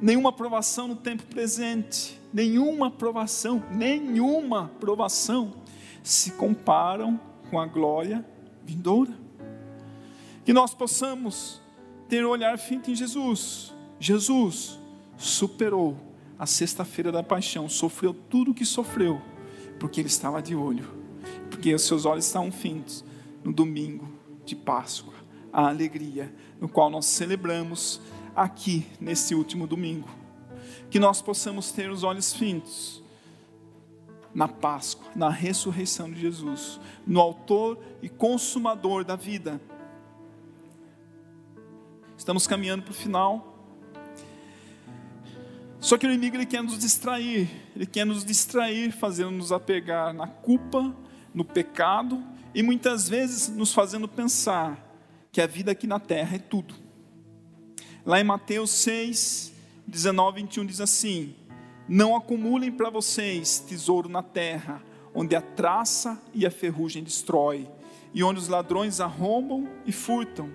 nenhuma 0.00 0.32
provação 0.32 0.86
no 0.86 0.94
tempo 0.94 1.24
presente, 1.24 2.16
nenhuma 2.32 2.92
provação, 2.92 3.60
nenhuma 3.72 4.70
provação 4.78 5.52
se 6.00 6.30
comparam 6.34 7.18
com 7.50 7.58
a 7.58 7.66
glória 7.66 8.24
vindoura. 8.62 9.10
Que 10.44 10.52
nós 10.52 10.72
possamos 10.72 11.60
ter 12.08 12.24
o 12.24 12.28
um 12.28 12.30
olhar 12.30 12.56
fito 12.56 12.88
em 12.88 12.94
Jesus. 12.94 13.74
Jesus 13.98 14.78
superou 15.16 15.96
a 16.38 16.46
sexta-feira 16.46 17.10
da 17.10 17.24
paixão, 17.24 17.68
sofreu 17.68 18.14
tudo 18.14 18.52
o 18.52 18.54
que 18.54 18.64
sofreu, 18.64 19.20
porque 19.80 20.00
ele 20.00 20.06
estava 20.06 20.40
de 20.40 20.54
olho 20.54 21.02
porque 21.64 21.74
os 21.74 21.86
seus 21.86 22.04
olhos 22.04 22.26
estão 22.26 22.52
fintos 22.52 23.02
no 23.42 23.50
domingo 23.50 24.06
de 24.44 24.54
Páscoa, 24.54 25.14
a 25.50 25.66
alegria 25.66 26.30
no 26.60 26.68
qual 26.68 26.90
nós 26.90 27.06
celebramos 27.06 28.02
aqui 28.36 28.86
nesse 29.00 29.34
último 29.34 29.66
domingo. 29.66 30.06
Que 30.90 30.98
nós 30.98 31.22
possamos 31.22 31.72
ter 31.72 31.90
os 31.90 32.02
olhos 32.02 32.34
fintos 32.34 33.02
na 34.34 34.46
Páscoa, 34.46 35.10
na 35.16 35.30
ressurreição 35.30 36.12
de 36.12 36.20
Jesus, 36.20 36.78
no 37.06 37.18
Autor 37.18 37.78
e 38.02 38.10
Consumador 38.10 39.02
da 39.02 39.16
vida. 39.16 39.58
Estamos 42.14 42.46
caminhando 42.46 42.82
para 42.82 42.92
o 42.92 42.94
final. 42.94 43.58
Só 45.80 45.96
que 45.96 46.06
o 46.06 46.10
inimigo 46.10 46.36
ele 46.36 46.44
quer 46.44 46.62
nos 46.62 46.78
distrair, 46.78 47.48
ele 47.74 47.86
quer 47.86 48.04
nos 48.04 48.22
distrair, 48.22 48.92
fazendo-nos 48.92 49.50
apegar 49.50 50.12
na 50.12 50.26
culpa, 50.26 50.94
no 51.34 51.44
pecado 51.44 52.22
e 52.54 52.62
muitas 52.62 53.08
vezes 53.08 53.48
nos 53.48 53.74
fazendo 53.74 54.06
pensar 54.06 54.80
que 55.32 55.40
a 55.40 55.46
vida 55.46 55.72
aqui 55.72 55.86
na 55.86 55.98
terra 55.98 56.36
é 56.36 56.38
tudo. 56.38 56.74
Lá 58.06 58.20
em 58.20 58.24
Mateus 58.24 58.70
6, 58.70 59.52
19, 59.86 60.42
21 60.42 60.66
diz 60.66 60.80
assim: 60.80 61.34
Não 61.88 62.14
acumulem 62.14 62.70
para 62.70 62.88
vocês 62.88 63.58
tesouro 63.58 64.08
na 64.08 64.22
terra, 64.22 64.80
onde 65.12 65.34
a 65.34 65.40
traça 65.40 66.22
e 66.32 66.46
a 66.46 66.50
ferrugem 66.50 67.02
destrói, 67.02 67.68
e 68.12 68.22
onde 68.22 68.38
os 68.38 68.46
ladrões 68.46 69.00
arrombam 69.00 69.68
e 69.84 69.90
furtam. 69.90 70.48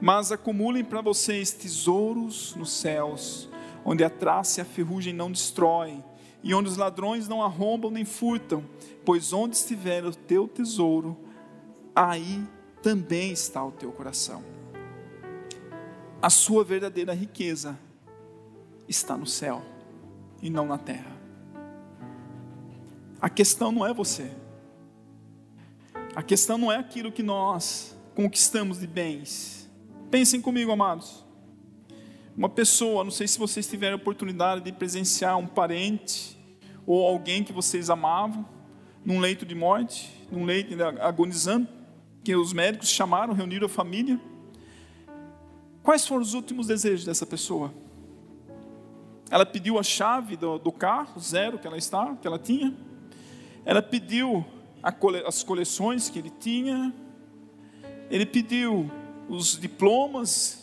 Mas 0.00 0.32
acumulem 0.32 0.84
para 0.84 1.00
vocês 1.00 1.52
tesouros 1.52 2.54
nos 2.56 2.72
céus, 2.72 3.48
onde 3.84 4.04
a 4.04 4.10
traça 4.10 4.60
e 4.60 4.62
a 4.62 4.64
ferrugem 4.64 5.14
não 5.14 5.30
destrói, 5.30 6.02
e 6.42 6.54
onde 6.54 6.68
os 6.68 6.76
ladrões 6.76 7.28
não 7.28 7.42
arrombam 7.42 7.90
nem 7.90 8.04
furtam, 8.04 8.64
pois 9.04 9.32
onde 9.32 9.56
estiver 9.56 10.04
o 10.04 10.14
teu 10.14 10.48
tesouro, 10.48 11.16
aí 11.94 12.44
também 12.82 13.32
está 13.32 13.64
o 13.64 13.70
teu 13.70 13.92
coração. 13.92 14.42
A 16.20 16.30
sua 16.30 16.64
verdadeira 16.64 17.14
riqueza 17.14 17.78
está 18.88 19.16
no 19.16 19.26
céu 19.26 19.62
e 20.40 20.50
não 20.50 20.66
na 20.66 20.78
terra. 20.78 21.12
A 23.20 23.30
questão 23.30 23.70
não 23.70 23.86
é 23.86 23.94
você. 23.94 24.30
A 26.14 26.22
questão 26.22 26.58
não 26.58 26.70
é 26.70 26.76
aquilo 26.76 27.12
que 27.12 27.22
nós 27.22 27.96
conquistamos 28.14 28.80
de 28.80 28.86
bens. 28.86 29.70
Pensem 30.10 30.40
comigo, 30.40 30.72
amados. 30.72 31.24
Uma 32.34 32.48
pessoa, 32.48 33.04
não 33.04 33.10
sei 33.10 33.28
se 33.28 33.38
vocês 33.38 33.66
tiveram 33.66 33.94
a 33.94 34.00
oportunidade 34.00 34.62
de 34.62 34.72
presenciar 34.72 35.36
um 35.36 35.46
parente 35.46 36.38
ou 36.86 37.06
alguém 37.06 37.44
que 37.44 37.52
vocês 37.52 37.90
amavam 37.90 38.48
num 39.04 39.20
leito 39.20 39.44
de 39.44 39.54
morte, 39.54 40.10
num 40.30 40.46
leito 40.46 40.74
agonizando, 41.02 41.68
que 42.24 42.34
os 42.34 42.54
médicos 42.54 42.88
chamaram, 42.88 43.34
reuniram 43.34 43.66
a 43.66 43.68
família. 43.68 44.18
Quais 45.82 46.06
foram 46.06 46.22
os 46.22 46.32
últimos 46.32 46.68
desejos 46.68 47.04
dessa 47.04 47.26
pessoa? 47.26 47.74
Ela 49.30 49.44
pediu 49.44 49.78
a 49.78 49.82
chave 49.82 50.34
do, 50.34 50.58
do 50.58 50.72
carro 50.72 51.20
zero 51.20 51.58
que 51.58 51.66
ela 51.66 51.76
está, 51.76 52.16
que 52.16 52.26
ela 52.26 52.38
tinha. 52.38 52.74
Ela 53.64 53.82
pediu 53.82 54.42
cole, 54.98 55.22
as 55.26 55.42
coleções 55.42 56.08
que 56.08 56.18
ele 56.18 56.30
tinha. 56.30 56.94
Ele 58.10 58.24
pediu 58.24 58.90
os 59.28 59.58
diplomas 59.60 60.61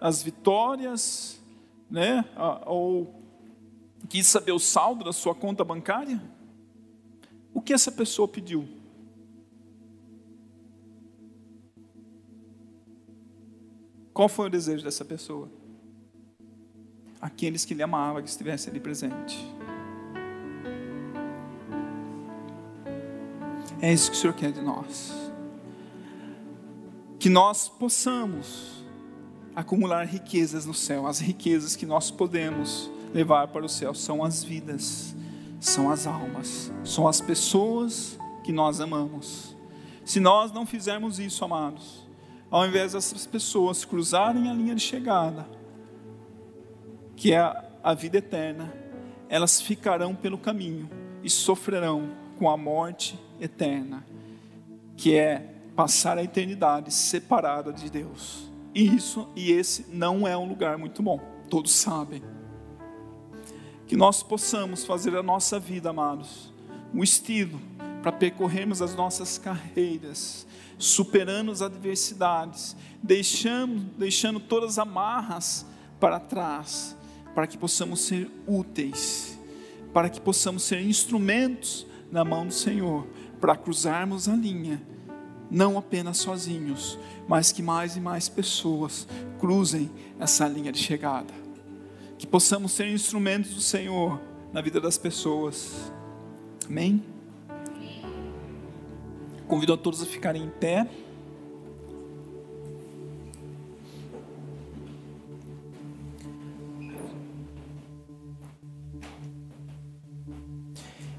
as 0.00 0.22
vitórias, 0.22 1.40
né? 1.90 2.24
ou 2.66 3.14
quis 4.08 4.26
saber 4.26 4.52
o 4.52 4.58
saldo 4.58 5.04
da 5.04 5.12
sua 5.12 5.34
conta 5.34 5.64
bancária? 5.64 6.20
O 7.52 7.60
que 7.60 7.72
essa 7.72 7.90
pessoa 7.90 8.28
pediu? 8.28 8.68
Qual 14.12 14.28
foi 14.28 14.46
o 14.46 14.50
desejo 14.50 14.82
dessa 14.84 15.04
pessoa? 15.04 15.48
Aqueles 17.20 17.64
que 17.64 17.74
lhe 17.74 17.82
amavam, 17.82 18.22
que 18.22 18.28
estivessem 18.28 18.70
ali 18.70 18.80
presente. 18.80 19.38
É 23.80 23.92
isso 23.92 24.10
que 24.10 24.16
o 24.16 24.20
Senhor 24.20 24.32
quer 24.34 24.50
de 24.50 24.60
nós. 24.60 25.12
Que 27.18 27.28
nós 27.28 27.68
possamos 27.68 28.77
acumular 29.58 30.06
riquezas 30.06 30.64
no 30.64 30.72
céu, 30.72 31.08
as 31.08 31.18
riquezas 31.18 31.74
que 31.74 31.84
nós 31.84 32.12
podemos 32.12 32.88
levar 33.12 33.48
para 33.48 33.66
o 33.66 33.68
céu 33.68 33.92
são 33.92 34.22
as 34.22 34.44
vidas, 34.44 35.16
são 35.58 35.90
as 35.90 36.06
almas, 36.06 36.72
são 36.84 37.08
as 37.08 37.20
pessoas 37.20 38.16
que 38.44 38.52
nós 38.52 38.80
amamos. 38.80 39.56
Se 40.04 40.20
nós 40.20 40.52
não 40.52 40.64
fizermos 40.64 41.18
isso, 41.18 41.44
amados, 41.44 42.06
ao 42.48 42.64
invés 42.68 42.92
dessas 42.92 43.26
pessoas 43.26 43.84
cruzarem 43.84 44.48
a 44.48 44.54
linha 44.54 44.76
de 44.76 44.80
chegada, 44.80 45.44
que 47.16 47.32
é 47.32 47.40
a 47.82 47.94
vida 47.94 48.18
eterna, 48.18 48.72
elas 49.28 49.60
ficarão 49.60 50.14
pelo 50.14 50.38
caminho 50.38 50.88
e 51.20 51.28
sofrerão 51.28 52.10
com 52.38 52.48
a 52.48 52.56
morte 52.56 53.18
eterna, 53.40 54.06
que 54.96 55.16
é 55.16 55.52
passar 55.74 56.16
a 56.16 56.22
eternidade 56.22 56.94
separada 56.94 57.72
de 57.72 57.90
Deus. 57.90 58.47
Isso 58.78 59.26
e 59.34 59.50
esse 59.50 59.86
não 59.88 60.24
é 60.24 60.38
um 60.38 60.48
lugar 60.48 60.78
muito 60.78 61.02
bom, 61.02 61.18
todos 61.50 61.72
sabem. 61.72 62.22
Que 63.88 63.96
nós 63.96 64.22
possamos 64.22 64.84
fazer 64.84 65.16
a 65.16 65.22
nossa 65.22 65.58
vida, 65.58 65.90
amados, 65.90 66.54
um 66.94 67.02
estilo 67.02 67.60
para 68.00 68.12
percorrermos 68.12 68.80
as 68.80 68.94
nossas 68.94 69.36
carreiras, 69.36 70.46
superando 70.78 71.50
as 71.50 71.60
adversidades, 71.60 72.76
deixando, 73.02 73.80
deixando 73.98 74.38
todas 74.38 74.70
as 74.70 74.78
amarras 74.78 75.66
para 75.98 76.20
trás, 76.20 76.96
para 77.34 77.48
que 77.48 77.58
possamos 77.58 78.02
ser 78.02 78.30
úteis, 78.46 79.36
para 79.92 80.08
que 80.08 80.20
possamos 80.20 80.62
ser 80.62 80.80
instrumentos 80.82 81.84
na 82.12 82.24
mão 82.24 82.46
do 82.46 82.54
Senhor, 82.54 83.08
para 83.40 83.56
cruzarmos 83.56 84.28
a 84.28 84.36
linha, 84.36 84.80
não 85.50 85.78
apenas 85.78 86.18
sozinhos, 86.18 86.98
mas 87.26 87.52
que 87.52 87.62
mais 87.62 87.96
e 87.96 88.00
mais 88.00 88.28
pessoas 88.28 89.06
cruzem 89.38 89.90
essa 90.18 90.46
linha 90.46 90.72
de 90.72 90.78
chegada. 90.78 91.32
Que 92.18 92.26
possamos 92.26 92.72
ser 92.72 92.88
instrumentos 92.88 93.54
do 93.54 93.60
Senhor 93.60 94.20
na 94.52 94.60
vida 94.60 94.80
das 94.80 94.98
pessoas. 94.98 95.92
Amém? 96.66 97.02
Convido 99.46 99.72
a 99.72 99.76
todos 99.76 100.02
a 100.02 100.06
ficarem 100.06 100.44
em 100.44 100.50
pé. 100.50 100.86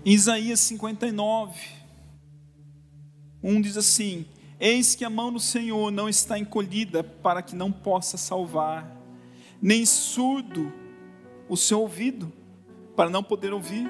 Em 0.06 0.14
Isaías 0.14 0.60
59, 0.62 1.79
1 3.44 3.62
diz 3.62 3.78
assim: 3.78 4.26
Eis 4.60 4.96
que 4.96 5.06
a 5.06 5.10
mão 5.10 5.32
do 5.32 5.40
Senhor 5.40 5.92
não 5.92 6.10
está 6.10 6.38
encolhida 6.38 7.04
para 7.04 7.42
que 7.42 7.56
não 7.56 7.72
possa 7.72 8.18
salvar, 8.18 8.90
nem 9.62 9.86
surdo 9.86 10.72
o 11.48 11.58
seu 11.58 11.82
ouvido 11.82 12.32
para 12.96 13.10
não 13.10 13.24
poder 13.24 13.54
ouvir 13.54 13.90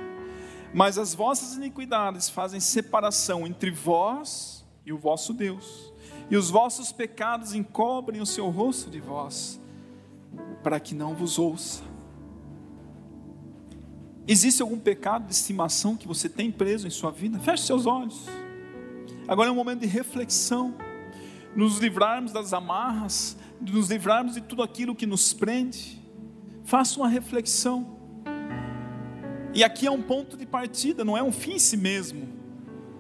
mas 0.74 0.98
as 0.98 1.14
vossas 1.14 1.56
iniquidades 1.56 2.30
fazem 2.30 2.60
separação 2.60 3.48
entre 3.48 3.72
vós 3.72 4.66
e 4.86 4.94
o 4.94 4.98
vosso 4.98 5.34
Deus, 5.34 5.94
e 6.30 6.38
os 6.38 6.50
vossos 6.50 6.92
pecados 6.92 7.54
encobrem 7.54 8.22
o 8.22 8.26
seu 8.26 8.50
rosto 8.50 8.90
de 8.90 9.00
vós, 9.00 9.60
para 10.64 10.80
que 10.80 10.94
não 10.94 11.16
vos 11.16 11.40
ouça. 11.40 11.82
Existe 14.28 14.62
algum 14.62 14.78
pecado 14.78 15.26
de 15.26 15.34
estimação 15.34 15.98
que 15.98 16.08
você 16.08 16.30
tem 16.30 16.52
preso 16.52 16.86
em 16.86 16.92
sua 16.92 17.10
vida? 17.10 17.40
Feche 17.40 17.64
seus 17.64 17.88
olhos. 17.88 18.26
Agora 19.30 19.48
é 19.48 19.52
um 19.52 19.56
momento 19.56 19.82
de 19.82 19.86
reflexão, 19.86 20.74
nos 21.56 21.78
livrarmos 21.78 22.32
das 22.32 22.52
amarras, 22.52 23.38
nos 23.62 23.88
livrarmos 23.88 24.34
de 24.34 24.42
tudo 24.42 24.64
aquilo 24.64 24.96
que 24.96 25.06
nos 25.06 25.34
prende. 25.34 26.02
Faça 26.64 27.00
uma 27.00 27.08
reflexão. 27.08 27.96
E 29.54 29.64
aqui 29.64 29.86
é 29.86 29.92
um 29.92 30.02
ponto 30.02 30.36
de 30.36 30.48
partida, 30.48 31.06
não 31.06 31.16
é 31.16 31.22
um 31.22 31.32
fim 31.32 31.54
em 31.54 31.60
si 31.60 31.78
mesmo, 31.78 32.28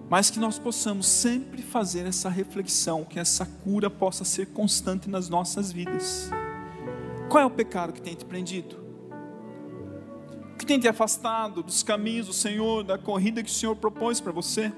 mas 0.08 0.30
que 0.30 0.40
nós 0.40 0.60
possamos 0.60 1.08
sempre 1.08 1.64
fazer 1.64 2.06
essa 2.06 2.30
reflexão, 2.30 3.04
que 3.04 3.20
essa 3.20 3.48
cura 3.64 3.90
possa 3.90 4.24
ser 4.24 4.50
constante 4.50 5.10
nas 5.10 5.30
nossas 5.30 5.72
vidas. 5.72 6.30
Qual 7.28 7.42
é 7.42 7.46
o 7.46 7.50
pecado 7.50 7.92
que 7.92 8.02
tem 8.04 8.14
te 8.14 8.24
prendido? 8.24 8.78
O 10.54 10.58
que 10.60 10.66
tem 10.66 10.80
te 10.80 10.88
afastado 10.88 11.64
dos 11.64 11.82
caminhos 11.82 12.28
do 12.28 12.34
Senhor, 12.34 12.84
da 12.84 13.00
corrida 13.00 13.42
que 13.42 13.50
o 13.50 13.54
Senhor 13.54 13.76
propôs 13.76 14.22
para 14.22 14.32
você? 14.32 14.72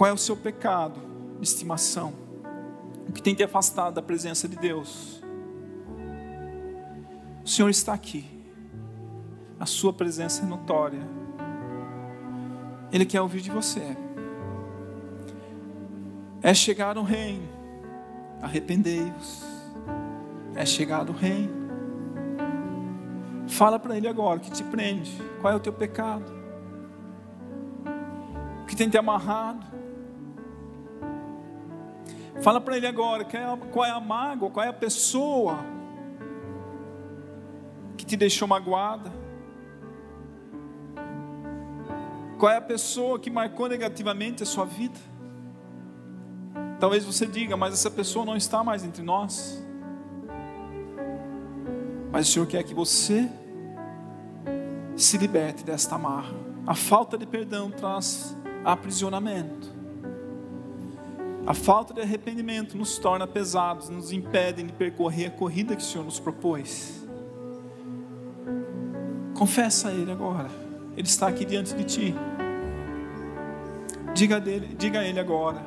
Qual 0.00 0.08
é 0.08 0.12
o 0.14 0.16
seu 0.16 0.34
pecado 0.34 0.98
de 1.38 1.46
estimação? 1.46 2.14
O 3.06 3.12
que 3.12 3.20
tem 3.20 3.34
te 3.34 3.42
afastado 3.42 3.92
da 3.92 4.00
presença 4.00 4.48
de 4.48 4.56
Deus? 4.56 5.22
O 7.44 7.48
Senhor 7.48 7.68
está 7.68 7.92
aqui 7.92 8.40
a 9.60 9.66
sua 9.66 9.92
presença 9.92 10.42
é 10.42 10.46
notória. 10.46 11.06
Ele 12.90 13.04
quer 13.04 13.20
ouvir 13.20 13.42
de 13.42 13.50
você. 13.50 13.94
É 16.42 16.54
chegar 16.54 16.96
o 16.96 17.02
reino. 17.02 17.46
Arrependei-vos. 18.40 19.44
É 20.54 20.64
chegar 20.64 21.10
o 21.10 21.12
reino. 21.12 21.52
Fala 23.48 23.78
para 23.78 23.98
ele 23.98 24.08
agora 24.08 24.38
o 24.38 24.40
que 24.40 24.50
te 24.50 24.64
prende. 24.64 25.20
Qual 25.42 25.52
é 25.52 25.56
o 25.56 25.60
teu 25.60 25.74
pecado? 25.74 26.32
O 28.62 28.64
que 28.64 28.74
tem 28.74 28.88
te 28.88 28.96
amarrado? 28.96 29.66
Fala 32.42 32.60
para 32.60 32.76
ele 32.76 32.86
agora 32.86 33.26
qual 33.70 33.84
é 33.84 33.90
a 33.90 34.00
mágoa, 34.00 34.50
qual 34.50 34.64
é 34.64 34.68
a 34.68 34.72
pessoa 34.72 35.58
que 37.96 38.04
te 38.06 38.16
deixou 38.16 38.48
magoada. 38.48 39.12
Qual 42.38 42.50
é 42.50 42.56
a 42.56 42.62
pessoa 42.62 43.18
que 43.18 43.30
marcou 43.30 43.68
negativamente 43.68 44.42
a 44.42 44.46
sua 44.46 44.64
vida? 44.64 44.98
Talvez 46.78 47.04
você 47.04 47.26
diga, 47.26 47.58
mas 47.58 47.74
essa 47.74 47.90
pessoa 47.90 48.24
não 48.24 48.34
está 48.34 48.64
mais 48.64 48.82
entre 48.82 49.02
nós. 49.02 49.62
Mas 52.10 52.26
o 52.26 52.32
Senhor 52.32 52.46
quer 52.46 52.62
que 52.62 52.72
você 52.72 53.28
se 54.96 55.18
liberte 55.18 55.62
desta 55.62 55.96
amarra. 55.96 56.34
A 56.66 56.74
falta 56.74 57.18
de 57.18 57.26
perdão 57.26 57.70
traz 57.70 58.34
aprisionamento. 58.64 59.79
A 61.46 61.54
falta 61.54 61.94
de 61.94 62.00
arrependimento 62.00 62.76
nos 62.76 62.98
torna 62.98 63.26
pesados, 63.26 63.88
nos 63.88 64.12
impede 64.12 64.62
de 64.62 64.72
percorrer 64.72 65.26
a 65.26 65.30
corrida 65.30 65.74
que 65.74 65.82
o 65.82 65.84
Senhor 65.84 66.04
nos 66.04 66.20
propôs. 66.20 67.02
Confessa 69.34 69.88
a 69.88 69.92
Ele 69.92 70.12
agora. 70.12 70.50
Ele 70.96 71.08
está 71.08 71.28
aqui 71.28 71.44
diante 71.44 71.74
de 71.74 71.84
ti. 71.84 72.14
Diga, 74.14 74.38
dele, 74.38 74.74
diga 74.78 75.00
a 75.00 75.04
Ele 75.04 75.18
agora. 75.18 75.64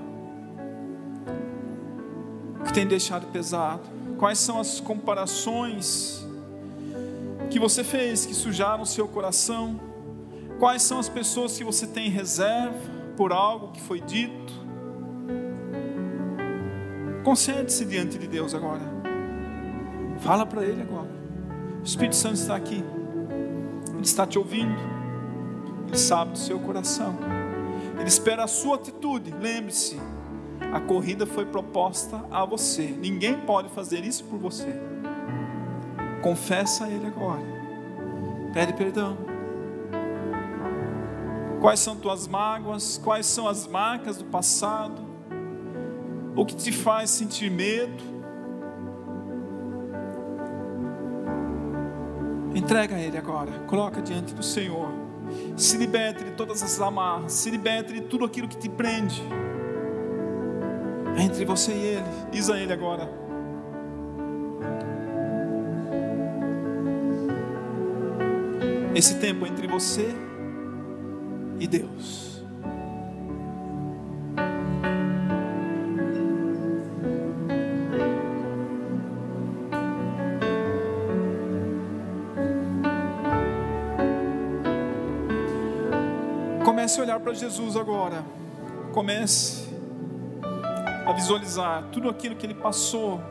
O 2.59 2.63
que 2.63 2.73
tem 2.73 2.85
deixado 2.85 3.25
pesado? 3.31 3.81
Quais 4.17 4.37
são 4.37 4.59
as 4.59 4.79
comparações 4.79 6.25
que 7.49 7.59
você 7.59 7.83
fez 7.83 8.25
que 8.25 8.33
sujaram 8.33 8.83
o 8.83 8.85
seu 8.85 9.07
coração? 9.07 9.79
Quais 10.59 10.83
são 10.83 10.99
as 10.99 11.09
pessoas 11.09 11.57
que 11.57 11.63
você 11.63 11.87
tem 11.87 12.09
reserva 12.09 12.77
por 13.17 13.33
algo 13.33 13.71
que 13.71 13.81
foi 13.81 13.99
dito? 13.99 14.62
Concede-se 17.23 17.85
diante 17.85 18.17
de 18.17 18.27
Deus 18.27 18.53
agora. 18.53 18.81
Fala 20.19 20.45
para 20.45 20.63
Ele 20.63 20.81
agora. 20.81 21.09
O 21.79 21.83
Espírito 21.83 22.15
Santo 22.15 22.35
está 22.35 22.55
aqui. 22.55 22.83
Ele 23.93 24.01
está 24.01 24.27
te 24.27 24.37
ouvindo. 24.37 24.75
Ele 25.87 25.97
sabe 25.97 26.33
do 26.33 26.37
seu 26.37 26.59
coração. 26.59 27.15
Ele 27.97 28.07
espera 28.07 28.43
a 28.43 28.47
sua 28.47 28.75
atitude. 28.75 29.31
Lembre-se, 29.31 29.99
a 30.73 30.79
corrida 30.79 31.25
foi 31.25 31.45
proposta 31.45 32.25
a 32.31 32.43
você. 32.43 32.87
Ninguém 32.87 33.39
pode 33.41 33.69
fazer 33.69 34.03
isso 34.03 34.23
por 34.25 34.39
você. 34.39 34.73
Confessa 36.21 36.85
a 36.85 36.89
Ele 36.89 37.07
agora. 37.07 37.43
Pede 38.53 38.73
perdão. 38.73 39.17
Quais 41.61 41.79
são 41.79 41.95
tuas 41.95 42.27
mágoas? 42.27 42.99
Quais 43.01 43.25
são 43.25 43.47
as 43.47 43.67
marcas 43.67 44.17
do 44.17 44.25
passado? 44.25 45.02
O 46.35 46.45
que 46.45 46.55
te 46.55 46.71
faz 46.71 47.09
sentir 47.09 47.51
medo? 47.51 48.03
Entrega 52.55 52.95
a 52.95 52.99
Ele 52.99 53.17
agora. 53.17 53.51
Coloca 53.67 54.01
diante 54.01 54.33
do 54.33 54.43
Senhor. 54.43 54.89
Se 55.55 55.77
liberte 55.77 56.23
de 56.23 56.31
todas 56.31 56.61
as 56.61 56.79
amarras, 56.79 57.33
se 57.33 57.49
liberte 57.49 57.93
de 57.93 58.01
tudo 58.01 58.25
aquilo 58.25 58.47
que 58.47 58.57
te 58.57 58.69
prende. 58.69 59.21
É 61.17 61.21
entre 61.21 61.45
você 61.45 61.71
e 61.71 61.85
Ele, 61.85 62.05
diz 62.31 62.49
a 62.49 62.59
Ele 62.59 62.73
agora. 62.73 63.09
Esse 68.95 69.15
tempo 69.19 69.45
entre 69.45 69.67
você 69.67 70.07
e 71.59 71.67
Deus. 71.67 72.32
Comece 86.83 86.99
a 86.99 87.03
olhar 87.03 87.19
para 87.21 87.33
Jesus 87.33 87.77
agora. 87.77 88.25
Comece 88.91 89.69
a 91.05 91.13
visualizar 91.13 91.85
tudo 91.93 92.09
aquilo 92.09 92.35
que 92.35 92.45
ele 92.45 92.53
passou. 92.53 93.21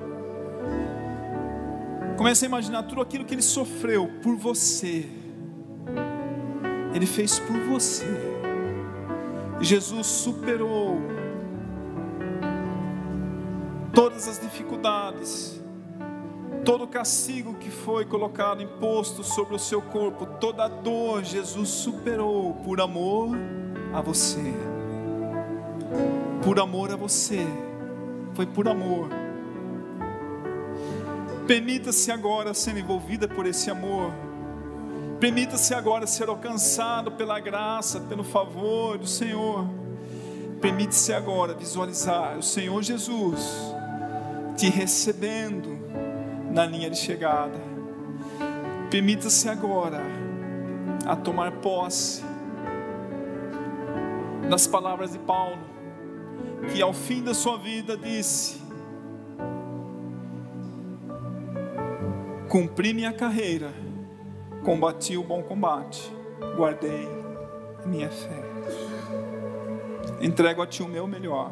Comece 2.16 2.46
a 2.46 2.48
imaginar 2.48 2.84
tudo 2.84 3.02
aquilo 3.02 3.26
que 3.26 3.34
ele 3.34 3.42
sofreu 3.42 4.08
por 4.22 4.36
você. 4.36 5.06
Ele 6.94 7.04
fez 7.04 7.38
por 7.40 7.60
você. 7.68 8.06
Jesus 9.60 10.06
superou 10.06 10.98
todas 13.92 14.28
as 14.28 14.40
dificuldades, 14.40 15.61
todo 16.64 16.86
castigo 16.86 17.54
que 17.54 17.70
foi 17.70 18.04
colocado, 18.04 18.62
imposto 18.62 19.24
sobre 19.24 19.54
o 19.54 19.58
seu 19.58 19.82
corpo, 19.82 20.26
toda 20.26 20.68
dor, 20.68 21.24
Jesus 21.24 21.68
superou 21.68 22.54
por 22.64 22.80
amor 22.80 23.36
a 23.92 24.00
você. 24.00 24.54
Por 26.42 26.58
amor 26.58 26.90
a 26.92 26.96
você. 26.96 27.46
Foi 28.34 28.46
por 28.46 28.68
amor. 28.68 29.08
Permita-se 31.46 32.10
agora 32.10 32.54
ser 32.54 32.76
envolvida 32.76 33.28
por 33.28 33.46
esse 33.46 33.70
amor. 33.70 34.12
Permita-se 35.20 35.74
agora 35.74 36.06
ser 36.06 36.28
alcançado 36.28 37.12
pela 37.12 37.38
graça, 37.38 38.00
pelo 38.00 38.24
favor 38.24 38.98
do 38.98 39.06
Senhor. 39.06 39.66
Permite-se 40.60 41.12
agora 41.12 41.54
visualizar 41.54 42.38
o 42.38 42.42
Senhor 42.42 42.82
Jesus 42.82 43.72
te 44.56 44.68
recebendo 44.68 45.71
na 46.52 46.66
linha 46.66 46.90
de 46.90 46.98
chegada. 46.98 47.58
Permita-se 48.90 49.48
agora 49.48 50.02
a 51.06 51.16
tomar 51.16 51.50
posse 51.52 52.22
das 54.50 54.66
palavras 54.66 55.12
de 55.12 55.18
Paulo, 55.18 55.58
que 56.70 56.82
ao 56.82 56.92
fim 56.92 57.22
da 57.22 57.32
sua 57.32 57.56
vida 57.56 57.96
disse: 57.96 58.60
Cumpri 62.48 62.92
minha 62.92 63.14
carreira, 63.14 63.72
combati 64.62 65.16
o 65.16 65.24
bom 65.24 65.42
combate, 65.42 66.12
guardei 66.54 67.08
minha 67.86 68.10
fé. 68.10 68.42
Entrego 70.20 70.62
a 70.62 70.66
Ti 70.66 70.82
o 70.82 70.88
meu 70.88 71.06
melhor. 71.06 71.50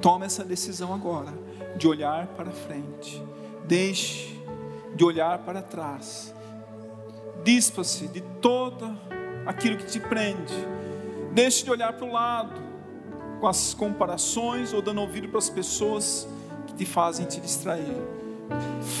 Toma 0.00 0.26
essa 0.26 0.44
decisão 0.44 0.92
agora 0.92 1.32
de 1.76 1.86
olhar 1.86 2.26
para 2.28 2.50
frente. 2.50 3.22
Deixe 3.66 4.40
de 4.94 5.04
olhar 5.04 5.38
para 5.38 5.62
trás. 5.62 6.34
Dispa-se 7.42 8.08
de 8.08 8.20
todo 8.40 8.96
aquilo 9.46 9.76
que 9.76 9.86
te 9.86 10.00
prende. 10.00 10.54
Deixe 11.32 11.64
de 11.64 11.70
olhar 11.70 11.92
para 11.92 12.06
o 12.06 12.12
lado 12.12 12.60
com 13.40 13.46
as 13.46 13.72
comparações 13.72 14.72
ou 14.72 14.82
dando 14.82 15.00
ouvido 15.00 15.28
para 15.28 15.38
as 15.38 15.48
pessoas 15.48 16.28
que 16.66 16.74
te 16.74 16.84
fazem 16.84 17.26
te 17.26 17.40
distrair. 17.40 17.96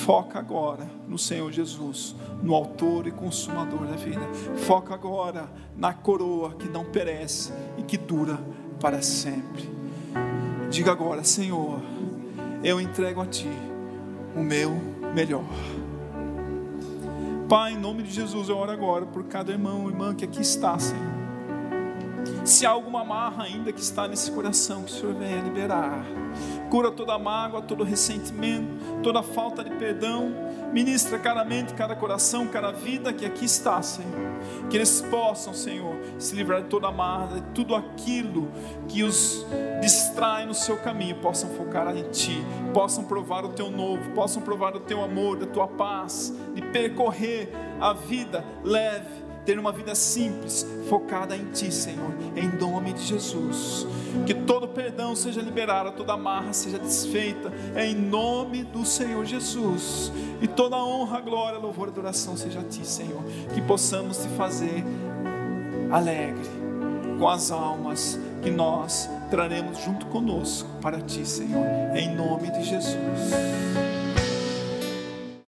Foca 0.04 0.38
agora 0.38 0.88
no 1.08 1.18
Senhor 1.18 1.50
Jesus, 1.50 2.14
no 2.42 2.54
Autor 2.54 3.06
e 3.06 3.10
Consumador 3.10 3.86
da 3.86 3.96
vida. 3.96 4.26
Foca 4.56 4.94
agora 4.94 5.50
na 5.76 5.92
coroa 5.92 6.54
que 6.54 6.68
não 6.68 6.84
perece 6.84 7.52
e 7.76 7.82
que 7.82 7.98
dura 7.98 8.38
para 8.80 9.02
sempre. 9.02 9.68
Diga 10.70 10.92
agora, 10.92 11.24
Senhor 11.24 11.80
eu 12.62 12.80
entrego 12.80 13.20
a 13.20 13.26
Ti 13.26 13.48
o 14.34 14.40
meu 14.40 14.72
melhor. 15.14 15.44
Pai, 17.48 17.72
em 17.72 17.78
nome 17.78 18.02
de 18.02 18.12
Jesus, 18.12 18.48
eu 18.48 18.56
oro 18.56 18.70
agora 18.70 19.06
por 19.06 19.24
cada 19.24 19.50
irmão 19.50 19.84
e 19.86 19.88
irmã 19.88 20.14
que 20.14 20.24
aqui 20.24 20.40
está, 20.40 20.78
Senhor. 20.78 21.20
Se 22.44 22.64
há 22.64 22.70
alguma 22.70 23.04
marra 23.04 23.44
ainda 23.44 23.72
que 23.72 23.80
está 23.80 24.06
nesse 24.06 24.30
coração, 24.30 24.84
que 24.84 24.92
o 24.92 24.94
Senhor 24.94 25.14
venha 25.14 25.40
liberar. 25.40 26.04
Cura 26.70 26.90
toda 26.90 27.18
mágoa, 27.18 27.60
todo 27.60 27.82
ressentimento, 27.82 28.68
toda 29.02 29.22
falta 29.22 29.64
de 29.64 29.70
perdão. 29.70 30.32
Ministra 30.72 31.18
cada 31.18 31.44
mente, 31.44 31.74
cada 31.74 31.96
coração, 31.96 32.46
cada 32.46 32.70
vida 32.70 33.12
que 33.12 33.26
aqui 33.26 33.44
está, 33.44 33.82
Senhor. 33.82 34.30
Que 34.68 34.76
eles 34.76 35.00
possam, 35.00 35.52
Senhor, 35.52 35.96
se 36.18 36.34
livrar 36.36 36.62
de 36.62 36.68
toda 36.68 36.90
marra, 36.92 37.40
de 37.40 37.42
tudo 37.54 37.74
aquilo 37.74 38.48
que 38.86 39.02
os 39.02 39.44
distrai 39.80 40.46
no 40.46 40.54
seu 40.54 40.76
caminho, 40.76 41.16
possam 41.16 41.50
focar 41.50 41.96
em 41.96 42.08
Ti, 42.10 42.44
possam 42.72 43.04
provar 43.04 43.44
o 43.44 43.48
Teu 43.48 43.70
novo, 43.70 44.10
possam 44.10 44.42
provar 44.42 44.76
o 44.76 44.80
Teu 44.80 45.02
amor, 45.02 45.36
da 45.36 45.46
Tua 45.46 45.66
paz, 45.66 46.32
de 46.54 46.62
percorrer 46.62 47.50
a 47.80 47.92
vida 47.92 48.44
leve 48.62 49.29
ter 49.50 49.58
uma 49.58 49.72
vida 49.72 49.96
simples, 49.96 50.64
focada 50.88 51.36
em 51.36 51.46
Ti, 51.46 51.72
Senhor, 51.72 52.14
em 52.36 52.48
nome 52.56 52.92
de 52.92 53.02
Jesus. 53.02 53.84
Que 54.24 54.32
todo 54.32 54.68
perdão 54.68 55.16
seja 55.16 55.42
liberado, 55.42 55.90
toda 55.90 56.12
amarra 56.12 56.52
seja 56.52 56.78
desfeita, 56.78 57.52
em 57.76 57.92
nome 57.92 58.62
do 58.62 58.84
Senhor 58.84 59.24
Jesus. 59.24 60.12
E 60.40 60.46
toda 60.46 60.76
honra, 60.76 61.20
glória, 61.20 61.58
louvor 61.58 61.88
e 61.88 61.90
adoração 61.90 62.36
seja 62.36 62.60
a 62.60 62.62
Ti, 62.62 62.86
Senhor. 62.86 63.24
Que 63.52 63.60
possamos 63.60 64.18
te 64.18 64.28
fazer 64.28 64.84
alegre 65.90 66.48
com 67.18 67.28
as 67.28 67.50
almas 67.50 68.20
que 68.42 68.52
nós 68.52 69.10
traremos 69.32 69.78
junto 69.78 70.06
conosco 70.06 70.68
para 70.80 71.00
Ti, 71.00 71.26
Senhor, 71.26 71.66
em 71.96 72.14
nome 72.14 72.52
de 72.52 72.62
Jesus. 72.62 72.96